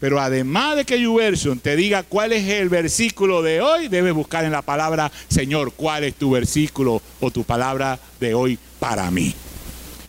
Pero 0.00 0.20
además 0.20 0.76
de 0.76 0.84
que 0.84 1.00
YouVersion 1.00 1.58
te 1.58 1.76
diga 1.76 2.02
cuál 2.02 2.32
es 2.32 2.46
el 2.48 2.68
versículo 2.68 3.42
de 3.42 3.60
hoy, 3.60 3.88
debes 3.88 4.12
buscar 4.12 4.44
en 4.44 4.52
la 4.52 4.62
palabra, 4.62 5.10
Señor, 5.28 5.72
cuál 5.72 6.04
es 6.04 6.14
tu 6.14 6.32
versículo 6.32 7.00
o 7.20 7.30
tu 7.30 7.44
palabra 7.44 7.98
de 8.20 8.34
hoy 8.34 8.58
para 8.78 9.10
mí. 9.10 9.34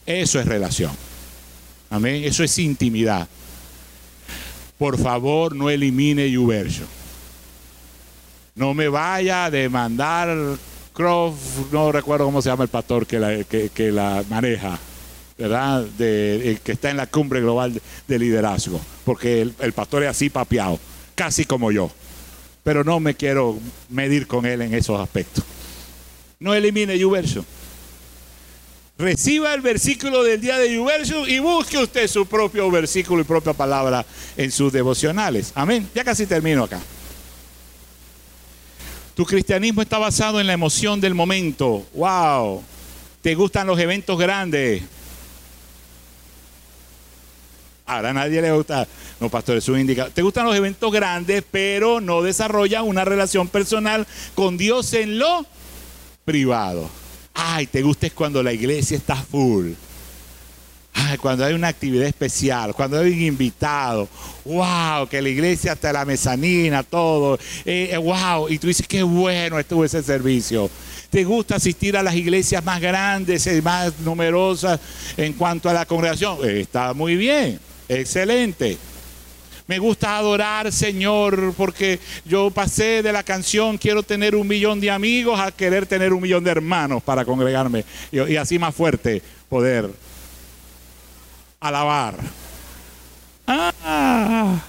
Eso 0.05 0.39
es 0.39 0.45
relación. 0.45 0.91
Amén. 1.89 2.23
Eso 2.23 2.43
es 2.43 2.57
intimidad. 2.59 3.27
Por 4.77 4.97
favor, 4.97 5.55
no 5.55 5.69
elimine 5.69 6.29
YouVersion. 6.29 6.87
No 8.55 8.73
me 8.73 8.87
vaya 8.87 9.45
a 9.45 9.51
demandar 9.51 10.57
Croft, 10.93 11.71
no 11.71 11.91
recuerdo 11.91 12.25
cómo 12.25 12.41
se 12.41 12.49
llama 12.49 12.63
el 12.63 12.69
pastor 12.69 13.05
que 13.05 13.19
la, 13.19 13.43
que 13.43 13.91
la 13.91 14.23
maneja. 14.29 14.79
¿Verdad? 15.37 15.83
De, 15.83 16.59
que 16.63 16.73
está 16.73 16.89
en 16.89 16.97
la 16.97 17.07
cumbre 17.07 17.41
global 17.41 17.79
de, 18.07 18.19
liderazgo, 18.19 18.79
porque 19.03 19.41
el, 19.41 19.73
pastor 19.73 20.03
es 20.03 20.09
así 20.09 20.29
papeado, 20.29 20.79
casi 21.13 21.45
como 21.45 21.71
yo, 21.71 21.91
pero 22.63 22.83
no 22.83 22.99
me 22.99 23.15
quiero 23.15 23.57
medir 23.89 24.27
con 24.27 24.45
él 24.45 24.61
en 24.61 24.73
esos 24.73 24.99
aspectos. 24.99 25.43
No 26.39 26.53
elimine 26.53 26.97
Yuverso. 26.97 27.45
Reciba 28.97 29.53
el 29.53 29.59
versículo 29.59 30.23
del 30.23 30.39
día 30.39 30.57
de 30.57 30.73
Yuverso 30.73 31.27
y 31.27 31.39
busque 31.39 31.77
usted 31.77 32.07
su 32.07 32.25
propio 32.25 32.71
versículo 32.71 33.21
y 33.21 33.25
propia 33.25 33.51
palabra 33.51 34.05
en 34.37 34.51
sus 34.51 34.71
devocionales. 34.71 35.51
Amén. 35.53 35.89
Ya 35.93 36.05
casi 36.05 36.25
termino 36.25 36.63
acá. 36.63 36.79
Tu 39.15 39.25
cristianismo 39.25 39.81
está 39.81 39.97
basado 39.97 40.39
en 40.39 40.47
la 40.47 40.53
emoción 40.53 41.01
del 41.01 41.13
momento. 41.13 41.85
¡Wow! 41.93 42.63
¿Te 43.21 43.35
gustan 43.35 43.67
los 43.67 43.79
eventos 43.79 44.17
grandes? 44.17 44.83
Ahora 47.85 48.09
a 48.09 48.13
nadie 48.13 48.41
le 48.41 48.51
gusta. 48.51 48.87
No, 49.19 49.29
pastor, 49.29 49.57
es 49.57 49.69
un 49.69 49.79
indicador. 49.79 50.11
Te 50.11 50.21
gustan 50.21 50.45
los 50.45 50.55
eventos 50.55 50.91
grandes, 50.91 51.43
pero 51.49 52.01
no 52.01 52.21
desarrollan 52.21 52.83
una 52.83 53.05
relación 53.05 53.47
personal 53.47 54.07
con 54.33 54.57
Dios 54.57 54.93
en 54.93 55.19
lo 55.19 55.45
privado. 56.25 56.89
Ay, 57.33 57.67
te 57.67 57.81
gusta 57.81 58.07
es 58.07 58.13
cuando 58.13 58.41
la 58.41 58.53
iglesia 58.53 58.97
está 58.97 59.15
full. 59.15 59.73
Ay, 60.97 61.17
cuando 61.17 61.43
hay 61.43 61.53
una 61.53 61.67
actividad 61.67 62.07
especial, 62.07 62.73
cuando 62.73 62.97
hay 62.97 63.11
un 63.11 63.21
invitado, 63.21 64.07
wow, 64.45 65.07
que 65.09 65.21
la 65.21 65.27
iglesia 65.27 65.73
hasta 65.73 65.91
la 65.91 66.05
mezanina, 66.05 66.83
todo, 66.83 67.37
eh, 67.65 67.89
eh, 67.91 67.97
wow, 67.97 68.47
y 68.49 68.57
tú 68.57 68.67
dices, 68.67 68.87
qué 68.87 69.03
bueno 69.03 69.59
estuvo 69.59 69.83
ese 69.83 70.01
servicio. 70.01 70.69
¿Te 71.09 71.25
gusta 71.25 71.57
asistir 71.57 71.97
a 71.97 72.03
las 72.03 72.15
iglesias 72.15 72.63
más 72.63 72.79
grandes 72.79 73.45
y 73.45 73.61
más 73.61 73.99
numerosas 73.99 74.79
en 75.17 75.33
cuanto 75.33 75.69
a 75.69 75.73
la 75.73 75.85
congregación? 75.85 76.37
está 76.49 76.93
muy 76.93 77.17
bien, 77.17 77.59
excelente. 77.89 78.77
Me 79.67 79.79
gusta 79.79 80.17
adorar, 80.17 80.71
Señor, 80.71 81.53
porque 81.57 81.99
yo 82.23 82.51
pasé 82.51 83.01
de 83.01 83.11
la 83.11 83.23
canción 83.23 83.79
quiero 83.79 84.03
tener 84.03 84.35
un 84.35 84.47
millón 84.47 84.79
de 84.79 84.91
amigos 84.91 85.39
a 85.39 85.51
querer 85.51 85.87
tener 85.87 86.13
un 86.13 86.21
millón 86.21 86.43
de 86.43 86.51
hermanos 86.51 87.01
para 87.01 87.25
congregarme 87.25 87.83
y, 88.11 88.35
así 88.35 88.59
más 88.59 88.75
fuerte 88.75 89.23
poder 89.49 89.89
alabar. 91.59 92.15
Ah, 93.47 94.61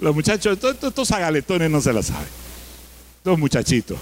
los 0.00 0.14
muchachos, 0.14 0.58
estos 0.82 1.10
agaletones 1.10 1.70
no 1.70 1.80
se 1.82 1.92
la 1.92 2.02
saben. 2.02 2.28
Dos 3.22 3.38
muchachitos. 3.38 3.98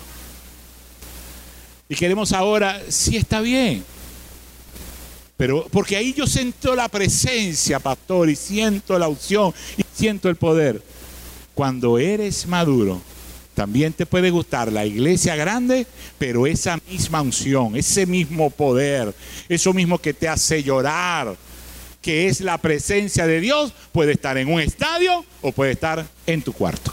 Y 1.88 1.96
queremos 1.96 2.32
ahora, 2.32 2.80
sí 2.88 3.16
está 3.16 3.40
bien. 3.40 3.84
Pero 5.41 5.66
porque 5.70 5.97
ahí 5.97 6.12
yo 6.12 6.26
siento 6.26 6.76
la 6.76 6.91
presencia, 6.91 7.80
pastor, 7.80 8.28
y 8.28 8.36
siento 8.36 8.99
la 8.99 9.09
unción, 9.09 9.55
y 9.78 9.82
siento 9.91 10.28
el 10.28 10.36
poder. 10.36 10.82
Cuando 11.55 11.99
eres 11.99 12.47
maduro, 12.47 13.01
también 13.55 13.95
te 13.95 14.05
puede 14.05 14.28
gustar 14.28 14.70
la 14.70 14.84
iglesia 14.84 15.36
grande, 15.36 15.86
pero 16.18 16.47
esa 16.47 16.78
misma 16.86 17.22
unción, 17.22 17.74
ese 17.74 18.05
mismo 18.05 18.51
poder, 18.51 19.14
eso 19.49 19.72
mismo 19.72 19.97
que 19.97 20.12
te 20.12 20.28
hace 20.28 20.62
llorar, 20.62 21.34
que 22.03 22.28
es 22.28 22.43
la 22.43 22.59
presencia 22.59 23.26
de 23.26 23.41
Dios, 23.41 23.72
puede 23.93 24.12
estar 24.12 24.36
en 24.36 24.53
un 24.53 24.61
estadio 24.61 25.24
o 25.41 25.53
puede 25.53 25.72
estar 25.72 26.07
en 26.26 26.43
tu 26.43 26.53
cuarto. 26.53 26.93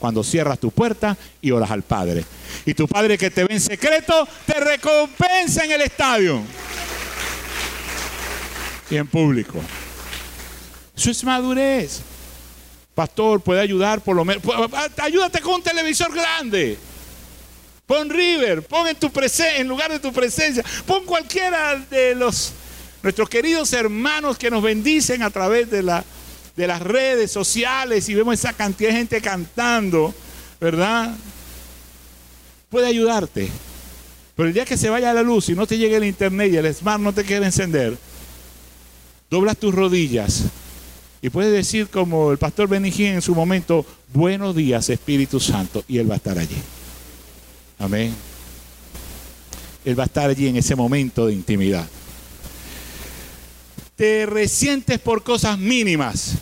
Cuando 0.00 0.24
cierras 0.24 0.58
tu 0.58 0.72
puerta 0.72 1.16
y 1.40 1.52
oras 1.52 1.70
al 1.70 1.82
Padre. 1.82 2.24
Y 2.66 2.74
tu 2.74 2.88
Padre 2.88 3.16
que 3.16 3.30
te 3.30 3.44
ve 3.44 3.54
en 3.54 3.60
secreto, 3.60 4.26
te 4.44 4.58
recompensa 4.58 5.64
en 5.64 5.70
el 5.70 5.82
estadio. 5.82 6.42
Y 8.90 8.96
en 8.96 9.06
público. 9.06 9.60
Eso 10.96 11.10
es 11.10 11.24
madurez. 11.24 12.00
Pastor, 12.94 13.40
puede 13.40 13.60
ayudar 13.60 14.00
por 14.00 14.14
lo 14.14 14.24
menos. 14.24 14.42
Ayúdate 14.98 15.40
con 15.40 15.54
un 15.54 15.62
televisor 15.62 16.12
grande. 16.14 16.78
Pon 17.86 18.08
River, 18.08 18.62
pon 18.62 18.86
en 18.88 18.96
tu 18.96 19.10
en 19.58 19.68
lugar 19.68 19.90
de 19.92 19.98
tu 19.98 20.10
presencia, 20.10 20.64
pon 20.86 21.04
cualquiera 21.04 21.76
de 21.90 22.14
los 22.14 22.52
nuestros 23.02 23.28
queridos 23.28 23.70
hermanos 23.74 24.38
que 24.38 24.50
nos 24.50 24.62
bendicen 24.62 25.22
a 25.22 25.28
través 25.28 25.70
de, 25.70 25.82
la, 25.82 26.02
de 26.56 26.66
las 26.66 26.80
redes 26.80 27.30
sociales 27.30 28.08
y 28.08 28.14
vemos 28.14 28.32
esa 28.34 28.54
cantidad 28.54 28.88
de 28.88 28.96
gente 28.96 29.20
cantando, 29.20 30.14
¿verdad? 30.58 31.14
Puede 32.70 32.86
ayudarte. 32.86 33.50
Pero 34.34 34.48
el 34.48 34.54
día 34.54 34.64
que 34.64 34.78
se 34.78 34.88
vaya 34.88 35.12
la 35.12 35.22
luz 35.22 35.50
y 35.50 35.54
no 35.54 35.66
te 35.66 35.76
llegue 35.76 35.96
el 35.96 36.04
internet 36.04 36.50
y 36.50 36.56
el 36.56 36.74
smart 36.74 37.02
no 37.02 37.12
te 37.12 37.24
quiere 37.24 37.44
encender, 37.44 37.98
doblas 39.30 39.56
tus 39.56 39.74
rodillas 39.74 40.44
y 41.22 41.30
puedes 41.30 41.52
decir 41.52 41.88
como 41.88 42.32
el 42.32 42.38
pastor 42.38 42.68
Benijín 42.68 43.14
en 43.14 43.22
su 43.22 43.34
momento, 43.34 43.86
buenos 44.12 44.54
días 44.54 44.90
Espíritu 44.90 45.40
Santo, 45.40 45.84
y 45.88 45.98
Él 45.98 46.10
va 46.10 46.14
a 46.14 46.18
estar 46.18 46.38
allí. 46.38 46.56
Amén. 47.78 48.14
Él 49.84 49.98
va 49.98 50.04
a 50.04 50.06
estar 50.06 50.30
allí 50.30 50.48
en 50.48 50.56
ese 50.56 50.74
momento 50.76 51.26
de 51.26 51.34
intimidad 51.34 51.86
te 53.96 54.26
resientes 54.26 54.98
por 54.98 55.22
cosas 55.22 55.58
mínimas. 55.58 56.34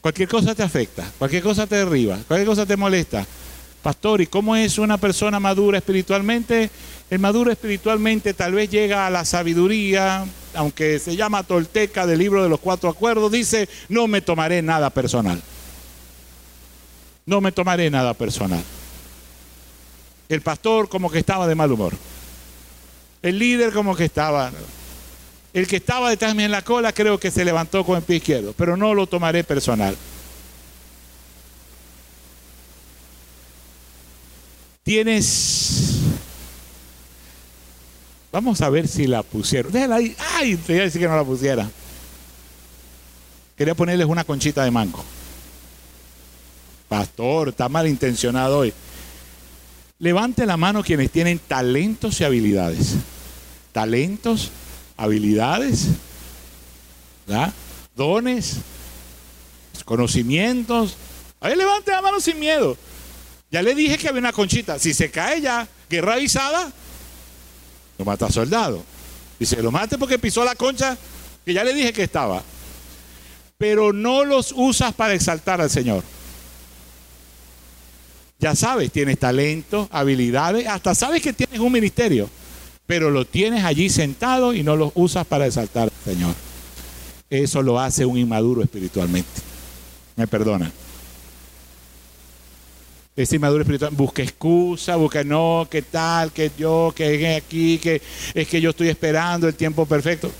Cualquier 0.00 0.28
cosa 0.28 0.54
te 0.54 0.62
afecta, 0.62 1.10
cualquier 1.18 1.42
cosa 1.42 1.66
te 1.66 1.76
derriba, 1.76 2.18
cualquier 2.28 2.46
cosa 2.46 2.66
te 2.66 2.76
molesta. 2.76 3.26
Pastor, 3.86 4.20
¿y 4.20 4.26
cómo 4.26 4.56
es 4.56 4.78
una 4.78 4.98
persona 4.98 5.38
madura 5.38 5.78
espiritualmente? 5.78 6.70
El 7.08 7.20
maduro 7.20 7.52
espiritualmente 7.52 8.34
tal 8.34 8.52
vez 8.52 8.68
llega 8.68 9.06
a 9.06 9.10
la 9.10 9.24
sabiduría, 9.24 10.26
aunque 10.54 10.98
se 10.98 11.14
llama 11.14 11.44
Tolteca 11.44 12.04
del 12.04 12.18
libro 12.18 12.42
de 12.42 12.48
los 12.48 12.58
cuatro 12.58 12.88
acuerdos, 12.88 13.30
dice, 13.30 13.68
no 13.88 14.08
me 14.08 14.22
tomaré 14.22 14.60
nada 14.60 14.90
personal. 14.90 15.40
No 17.26 17.40
me 17.40 17.52
tomaré 17.52 17.88
nada 17.88 18.12
personal. 18.12 18.60
El 20.28 20.40
pastor 20.40 20.88
como 20.88 21.08
que 21.08 21.20
estaba 21.20 21.46
de 21.46 21.54
mal 21.54 21.70
humor. 21.70 21.92
El 23.22 23.38
líder 23.38 23.72
como 23.72 23.94
que 23.94 24.06
estaba. 24.06 24.50
El 25.52 25.68
que 25.68 25.76
estaba 25.76 26.10
detrás 26.10 26.32
de 26.32 26.38
mí 26.38 26.42
en 26.42 26.50
la 26.50 26.62
cola 26.62 26.92
creo 26.92 27.20
que 27.20 27.30
se 27.30 27.44
levantó 27.44 27.86
con 27.86 27.98
el 27.98 28.02
pie 28.02 28.16
izquierdo, 28.16 28.52
pero 28.58 28.76
no 28.76 28.94
lo 28.94 29.06
tomaré 29.06 29.44
personal. 29.44 29.96
Tienes... 34.86 35.96
Vamos 38.30 38.60
a 38.60 38.70
ver 38.70 38.86
si 38.86 39.08
la 39.08 39.24
pusieron. 39.24 39.72
Déjala 39.72 39.96
ahí. 39.96 40.14
Ay, 40.34 40.54
te 40.54 40.74
iba 40.74 40.82
a 40.82 40.84
decir 40.84 41.00
que 41.00 41.08
no 41.08 41.16
la 41.16 41.24
pusiera. 41.24 41.68
Quería 43.56 43.74
ponerles 43.74 44.06
una 44.06 44.22
conchita 44.22 44.62
de 44.62 44.70
mango. 44.70 45.04
Pastor, 46.88 47.48
está 47.48 47.68
malintencionado 47.68 48.58
hoy. 48.58 48.72
Levante 49.98 50.46
la 50.46 50.56
mano 50.56 50.84
quienes 50.84 51.10
tienen 51.10 51.40
talentos 51.40 52.20
y 52.20 52.24
habilidades. 52.24 52.94
Talentos, 53.72 54.52
habilidades, 54.96 55.88
dones, 57.96 58.58
conocimientos. 59.84 60.96
A 61.40 61.48
ver, 61.48 61.56
levante 61.56 61.90
la 61.90 62.02
mano 62.02 62.20
sin 62.20 62.38
miedo. 62.38 62.76
Ya 63.50 63.62
le 63.62 63.74
dije 63.74 63.96
que 63.96 64.08
había 64.08 64.20
una 64.20 64.32
conchita. 64.32 64.78
Si 64.78 64.92
se 64.92 65.10
cae 65.10 65.40
ya, 65.40 65.68
guerra 65.88 66.14
avisada, 66.14 66.72
lo 67.98 68.04
mata 68.04 68.30
soldado. 68.30 68.82
Dice, 69.38 69.62
lo 69.62 69.70
mate 69.70 69.98
porque 69.98 70.18
pisó 70.18 70.44
la 70.44 70.54
concha 70.54 70.96
que 71.44 71.52
ya 71.52 71.62
le 71.62 71.74
dije 71.74 71.92
que 71.92 72.02
estaba. 72.02 72.42
Pero 73.58 73.92
no 73.92 74.24
los 74.24 74.52
usas 74.56 74.92
para 74.94 75.14
exaltar 75.14 75.60
al 75.60 75.70
Señor. 75.70 76.02
Ya 78.38 78.54
sabes, 78.54 78.92
tienes 78.92 79.18
talento, 79.18 79.88
habilidades, 79.90 80.66
hasta 80.66 80.94
sabes 80.94 81.22
que 81.22 81.32
tienes 81.32 81.58
un 81.58 81.72
ministerio, 81.72 82.28
pero 82.86 83.10
lo 83.10 83.24
tienes 83.24 83.64
allí 83.64 83.88
sentado 83.88 84.52
y 84.52 84.62
no 84.62 84.76
lo 84.76 84.92
usas 84.94 85.26
para 85.26 85.46
exaltar 85.46 85.84
al 85.84 86.12
Señor. 86.12 86.34
Eso 87.30 87.62
lo 87.62 87.80
hace 87.80 88.04
un 88.04 88.18
inmaduro 88.18 88.62
espiritualmente. 88.62 89.40
Me 90.16 90.26
perdona. 90.26 90.70
Ese 93.16 93.36
inmaduro 93.36 93.62
espiritual 93.62 93.92
busca 93.94 94.22
excusa, 94.22 94.96
busca 94.96 95.24
no, 95.24 95.66
qué 95.70 95.80
tal, 95.80 96.32
que 96.32 96.50
yo, 96.58 96.92
que 96.94 97.36
aquí, 97.36 97.78
que 97.78 98.02
es 98.34 98.46
que 98.46 98.60
yo 98.60 98.70
estoy 98.70 98.88
esperando 98.88 99.48
el 99.48 99.54
tiempo 99.54 99.86
perfecto 99.86 100.30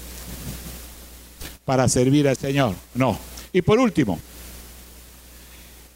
para 1.65 1.89
servir 1.89 2.29
al 2.29 2.37
Señor. 2.37 2.75
No. 2.95 3.19
Y 3.53 3.63
por 3.63 3.79
último, 3.79 4.21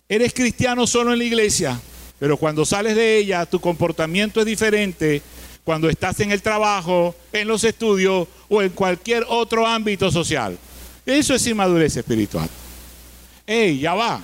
eres 0.09 0.33
cristiano 0.33 0.87
solo 0.87 1.13
en 1.13 1.19
la 1.19 1.25
iglesia. 1.25 1.81
Pero 2.19 2.37
cuando 2.37 2.67
sales 2.67 2.97
de 2.97 3.19
ella, 3.19 3.47
tu 3.47 3.61
comportamiento 3.61 4.41
es 4.41 4.47
diferente 4.47 5.23
cuando 5.65 5.89
estás 5.89 6.21
en 6.21 6.33
el 6.33 6.43
trabajo, 6.43 7.15
en 7.33 7.49
los 7.49 7.65
estudios 7.65 8.29
o 8.49 8.63
en 8.63 8.71
cualquier 8.71 9.25
otro 9.29 9.67
ámbito 9.67 10.11
social. 10.11 10.59
Eso 11.07 11.35
es 11.35 11.47
inmadurez 11.47 11.97
espiritual. 11.97 12.49
¡Ey, 13.47 13.79
ya 13.79 13.95
va! 13.95 14.23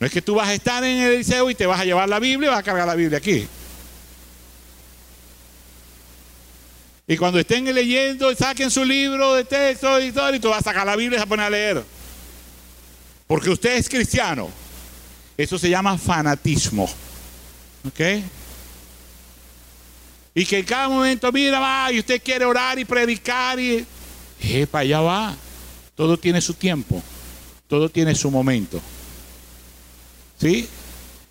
No 0.00 0.06
es 0.06 0.12
que 0.12 0.22
tú 0.22 0.34
vas 0.34 0.48
a 0.48 0.54
estar 0.54 0.82
en 0.84 0.98
el 0.98 1.18
liceo 1.18 1.48
y 1.50 1.54
te 1.54 1.66
vas 1.66 1.80
a 1.80 1.84
llevar 1.84 2.08
la 2.08 2.18
Biblia 2.18 2.48
y 2.48 2.50
vas 2.50 2.60
a 2.60 2.62
cargar 2.62 2.86
la 2.86 2.94
Biblia 2.94 3.18
aquí. 3.18 3.46
Y 7.06 7.16
cuando 7.16 7.38
estén 7.38 7.64
leyendo, 7.72 8.34
saquen 8.34 8.70
su 8.70 8.84
libro 8.84 9.34
de 9.34 9.44
texto 9.44 10.00
y 10.00 10.10
todo, 10.10 10.34
y 10.34 10.40
tú 10.40 10.48
vas 10.48 10.60
a 10.60 10.70
sacar 10.70 10.86
la 10.86 10.96
Biblia 10.96 11.16
y 11.16 11.18
vas 11.18 11.26
a 11.26 11.28
poner 11.28 11.46
a 11.46 11.50
leer. 11.50 11.84
Porque 13.26 13.50
usted 13.50 13.76
es 13.76 13.88
cristiano. 13.88 14.48
Eso 15.36 15.58
se 15.58 15.68
llama 15.68 15.98
fanatismo. 15.98 16.88
¿Ok? 17.86 18.00
Y 20.34 20.46
que 20.46 20.58
en 20.58 20.64
cada 20.64 20.88
momento, 20.88 21.30
mira, 21.30 21.60
va, 21.60 21.92
y 21.92 21.98
usted 21.98 22.20
quiere 22.22 22.44
orar 22.44 22.78
y 22.78 22.84
predicar 22.84 23.60
y... 23.60 23.86
Epa, 24.40 24.80
allá 24.80 25.00
va. 25.00 25.36
Todo 25.94 26.16
tiene 26.16 26.40
su 26.40 26.54
tiempo. 26.54 27.02
Todo 27.68 27.88
tiene 27.88 28.14
su 28.14 28.30
momento. 28.30 28.80
¿Sí? 30.40 30.68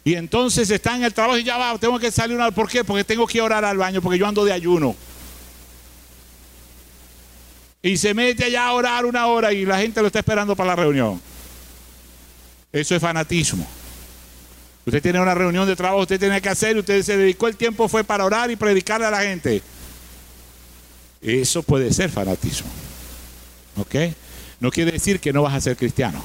Y 0.05 0.15
entonces 0.15 0.69
está 0.69 0.95
en 0.95 1.03
el 1.03 1.13
trabajo 1.13 1.37
y 1.37 1.43
ya 1.43 1.57
va, 1.57 1.77
tengo 1.77 1.97
que 1.97 2.11
salir 2.11 2.35
una 2.35 2.51
¿Por 2.51 2.69
qué? 2.69 2.83
Porque 2.83 3.03
tengo 3.03 3.25
que 3.25 3.41
orar 3.41 3.63
al 3.63 3.77
baño, 3.77 4.01
porque 4.01 4.19
yo 4.19 4.27
ando 4.27 4.43
de 4.43 4.51
ayuno. 4.51 4.95
Y 7.81 7.97
se 7.97 8.13
mete 8.13 8.45
allá 8.45 8.67
a 8.67 8.73
orar 8.73 9.05
una 9.05 9.27
hora 9.27 9.51
y 9.51 9.65
la 9.65 9.77
gente 9.77 10.01
lo 10.01 10.07
está 10.07 10.19
esperando 10.19 10.55
para 10.55 10.69
la 10.69 10.75
reunión. 10.75 11.21
Eso 12.71 12.95
es 12.95 13.01
fanatismo. 13.01 13.67
Usted 14.85 15.01
tiene 15.01 15.21
una 15.21 15.33
reunión 15.33 15.67
de 15.67 15.75
trabajo, 15.75 16.01
usted 16.01 16.19
tiene 16.19 16.41
que 16.41 16.49
hacer, 16.49 16.77
usted 16.77 17.01
se 17.03 17.15
dedicó 17.15 17.47
el 17.47 17.55
tiempo 17.55 17.87
fue 17.87 18.03
para 18.03 18.25
orar 18.25 18.51
y 18.51 18.55
predicarle 18.55 19.05
a 19.05 19.11
la 19.11 19.21
gente. 19.21 19.61
Eso 21.21 21.63
puede 21.63 21.93
ser 21.93 22.09
fanatismo. 22.09 22.69
¿Ok? 23.77 23.95
No 24.59 24.71
quiere 24.71 24.91
decir 24.91 25.19
que 25.19 25.31
no 25.31 25.41
vas 25.41 25.53
a 25.53 25.61
ser 25.61 25.77
cristiano. 25.77 26.23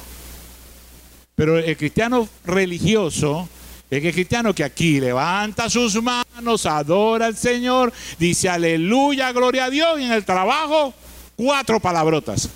Pero 1.39 1.57
el 1.57 1.77
cristiano 1.77 2.27
religioso 2.43 3.47
es 3.89 4.03
el 4.03 4.11
cristiano 4.11 4.53
que 4.53 4.65
aquí 4.65 4.99
levanta 4.99 5.69
sus 5.69 6.03
manos, 6.03 6.65
adora 6.65 7.27
al 7.27 7.37
Señor, 7.37 7.93
dice 8.19 8.49
aleluya, 8.49 9.31
gloria 9.31 9.63
a 9.63 9.69
Dios, 9.69 10.01
y 10.01 10.03
en 10.03 10.11
el 10.11 10.25
trabajo, 10.25 10.93
cuatro 11.37 11.79
palabrotas. 11.79 12.49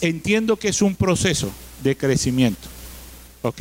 Entiendo 0.00 0.56
que 0.56 0.68
es 0.68 0.80
un 0.80 0.96
proceso 0.96 1.50
de 1.82 1.94
crecimiento. 1.94 2.68
¿Ok? 3.42 3.60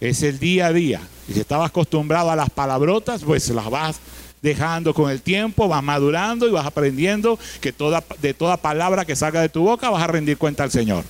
Es 0.00 0.22
el 0.22 0.38
día 0.38 0.66
a 0.66 0.74
día. 0.74 1.00
Y 1.28 1.32
si 1.32 1.40
estabas 1.40 1.70
acostumbrado 1.70 2.30
a 2.30 2.36
las 2.36 2.50
palabrotas, 2.50 3.24
pues 3.24 3.48
las 3.48 3.70
vas 3.70 4.00
dejando 4.42 4.92
con 4.92 5.10
el 5.10 5.22
tiempo, 5.22 5.66
vas 5.66 5.82
madurando 5.82 6.46
y 6.46 6.50
vas 6.50 6.66
aprendiendo 6.66 7.38
que 7.62 7.72
toda, 7.72 8.04
de 8.20 8.34
toda 8.34 8.58
palabra 8.58 9.06
que 9.06 9.16
salga 9.16 9.40
de 9.40 9.48
tu 9.48 9.62
boca 9.62 9.88
vas 9.88 10.02
a 10.02 10.08
rendir 10.08 10.36
cuenta 10.36 10.62
al 10.62 10.70
Señor. 10.70 11.04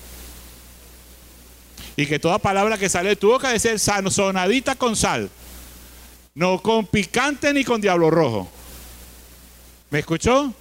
Y 1.97 2.07
que 2.07 2.19
toda 2.19 2.39
palabra 2.39 2.79
que 2.79 2.89
sale 2.89 3.11
de 3.11 3.17
tu 3.17 3.29
boca 3.29 3.49
debe 3.49 3.59
ser 3.59 3.79
sonadita 3.79 4.75
con 4.75 4.97
sal. 4.97 5.31
No 6.35 6.63
con 6.63 6.87
picante 6.87 7.53
ni 7.53 7.65
con 7.65 7.81
diablo 7.81 8.11
rojo. 8.11 8.49
¿Me 9.91 9.99
escuchó? 9.99 10.55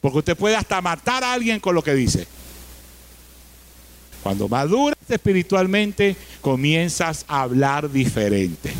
Porque 0.00 0.18
usted 0.18 0.36
puede 0.36 0.56
hasta 0.56 0.80
matar 0.80 1.22
a 1.22 1.32
alguien 1.32 1.60
con 1.60 1.74
lo 1.74 1.82
que 1.82 1.94
dice. 1.94 2.26
Cuando 4.22 4.48
maduras 4.48 4.98
espiritualmente, 5.08 6.16
comienzas 6.40 7.26
a 7.28 7.42
hablar 7.42 7.90
diferente. 7.90 8.72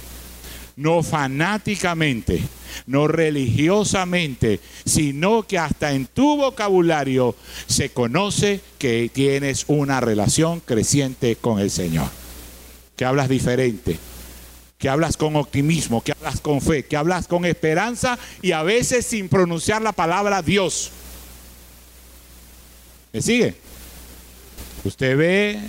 No 0.77 1.03
fanáticamente, 1.03 2.43
no 2.87 3.07
religiosamente, 3.07 4.61
sino 4.85 5.45
que 5.45 5.59
hasta 5.59 5.93
en 5.93 6.07
tu 6.07 6.37
vocabulario 6.37 7.37
se 7.67 7.91
conoce 7.91 8.61
que 8.79 9.11
tienes 9.13 9.65
una 9.69 10.01
relación 10.01 10.61
creciente 10.61 11.37
con 11.37 11.61
el 11.61 11.71
Señor. 11.71 12.09
Que 12.97 13.05
hablas 13.05 13.29
diferente, 13.29 13.99
que 14.79 14.89
hablas 14.89 15.17
con 15.17 15.37
optimismo, 15.37 16.03
que 16.03 16.13
hablas 16.13 16.41
con 16.41 16.61
fe, 16.61 16.85
que 16.85 16.97
hablas 16.97 17.29
con 17.29 17.45
esperanza 17.45 18.19
y 18.43 18.53
a 18.53 18.63
veces 18.63 19.07
sin 19.07 19.29
pronunciar 19.29 19.81
la 19.81 19.93
palabra 19.93 20.43
Dios. 20.43 20.91
¿Me 23.13 23.23
sigue? 23.23 23.55
Usted 24.85 25.17
ve 25.17 25.61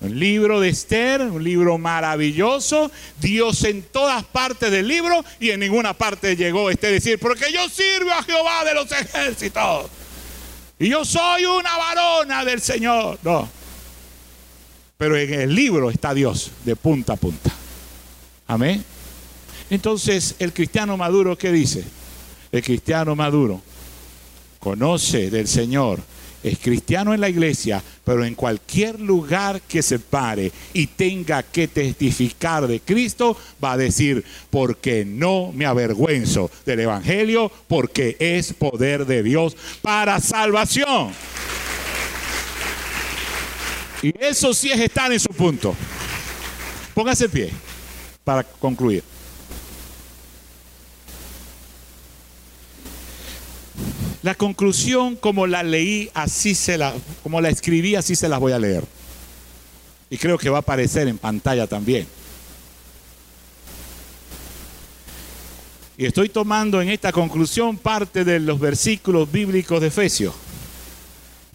un 0.00 0.18
libro 0.18 0.60
de 0.60 0.68
Esther, 0.68 1.22
un 1.22 1.42
libro 1.42 1.78
maravilloso, 1.78 2.90
Dios 3.20 3.64
en 3.64 3.82
todas 3.82 4.24
partes 4.24 4.70
del 4.70 4.86
libro 4.86 5.24
y 5.40 5.50
en 5.50 5.60
ninguna 5.60 5.94
parte 5.94 6.36
llegó 6.36 6.70
este 6.70 6.90
decir, 6.90 7.18
porque 7.18 7.52
yo 7.52 7.68
sirvo 7.68 8.12
a 8.12 8.22
Jehová 8.22 8.64
de 8.64 8.74
los 8.74 8.92
ejércitos 8.92 9.90
y 10.78 10.88
yo 10.90 11.04
soy 11.04 11.46
una 11.46 11.76
varona 11.76 12.44
del 12.44 12.60
Señor. 12.60 13.18
No. 13.22 13.48
Pero 14.98 15.16
en 15.16 15.32
el 15.32 15.54
libro 15.54 15.90
está 15.90 16.12
Dios 16.14 16.50
de 16.64 16.76
punta 16.76 17.14
a 17.14 17.16
punta. 17.16 17.50
Amén. 18.46 18.84
Entonces, 19.70 20.36
el 20.38 20.52
cristiano 20.52 20.96
maduro, 20.96 21.36
¿qué 21.36 21.50
dice? 21.50 21.84
El 22.52 22.62
cristiano 22.62 23.16
maduro 23.16 23.60
conoce 24.60 25.30
del 25.30 25.48
Señor 25.48 26.02
es 26.46 26.58
cristiano 26.58 27.12
en 27.12 27.20
la 27.20 27.28
iglesia, 27.28 27.82
pero 28.04 28.24
en 28.24 28.36
cualquier 28.36 29.00
lugar 29.00 29.60
que 29.62 29.82
se 29.82 29.98
pare 29.98 30.52
y 30.72 30.86
tenga 30.86 31.42
que 31.42 31.66
testificar 31.66 32.68
de 32.68 32.78
Cristo, 32.78 33.36
va 33.62 33.72
a 33.72 33.76
decir, 33.76 34.24
porque 34.48 35.04
no 35.04 35.50
me 35.52 35.66
avergüenzo 35.66 36.50
del 36.64 36.80
Evangelio, 36.80 37.50
porque 37.66 38.16
es 38.20 38.52
poder 38.52 39.06
de 39.06 39.24
Dios 39.24 39.56
para 39.82 40.20
salvación. 40.20 41.10
Y 44.02 44.14
eso 44.20 44.54
sí 44.54 44.70
es 44.70 44.78
estar 44.78 45.12
en 45.12 45.18
su 45.18 45.30
punto. 45.30 45.74
Póngase 46.94 47.28
pie 47.28 47.50
para 48.22 48.44
concluir. 48.44 49.15
La 54.26 54.34
conclusión, 54.34 55.14
como 55.14 55.46
la 55.46 55.62
leí, 55.62 56.10
así 56.12 56.56
se 56.56 56.76
la, 56.76 56.92
como 57.22 57.40
la 57.40 57.48
escribí, 57.48 57.94
así 57.94 58.16
se 58.16 58.28
las 58.28 58.40
voy 58.40 58.50
a 58.50 58.58
leer. 58.58 58.82
Y 60.10 60.18
creo 60.18 60.36
que 60.36 60.50
va 60.50 60.56
a 60.56 60.60
aparecer 60.62 61.06
en 61.06 61.16
pantalla 61.16 61.68
también. 61.68 62.08
Y 65.96 66.06
estoy 66.06 66.28
tomando 66.28 66.82
en 66.82 66.88
esta 66.88 67.12
conclusión 67.12 67.78
parte 67.78 68.24
de 68.24 68.40
los 68.40 68.58
versículos 68.58 69.30
bíblicos 69.30 69.80
de 69.80 69.86
Efesios. 69.86 70.34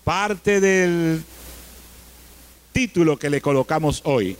Parte 0.05 0.61
del 0.61 1.21
título 2.71 3.19
que 3.19 3.29
le 3.29 3.41
colocamos 3.41 3.99
hoy. 4.05 4.37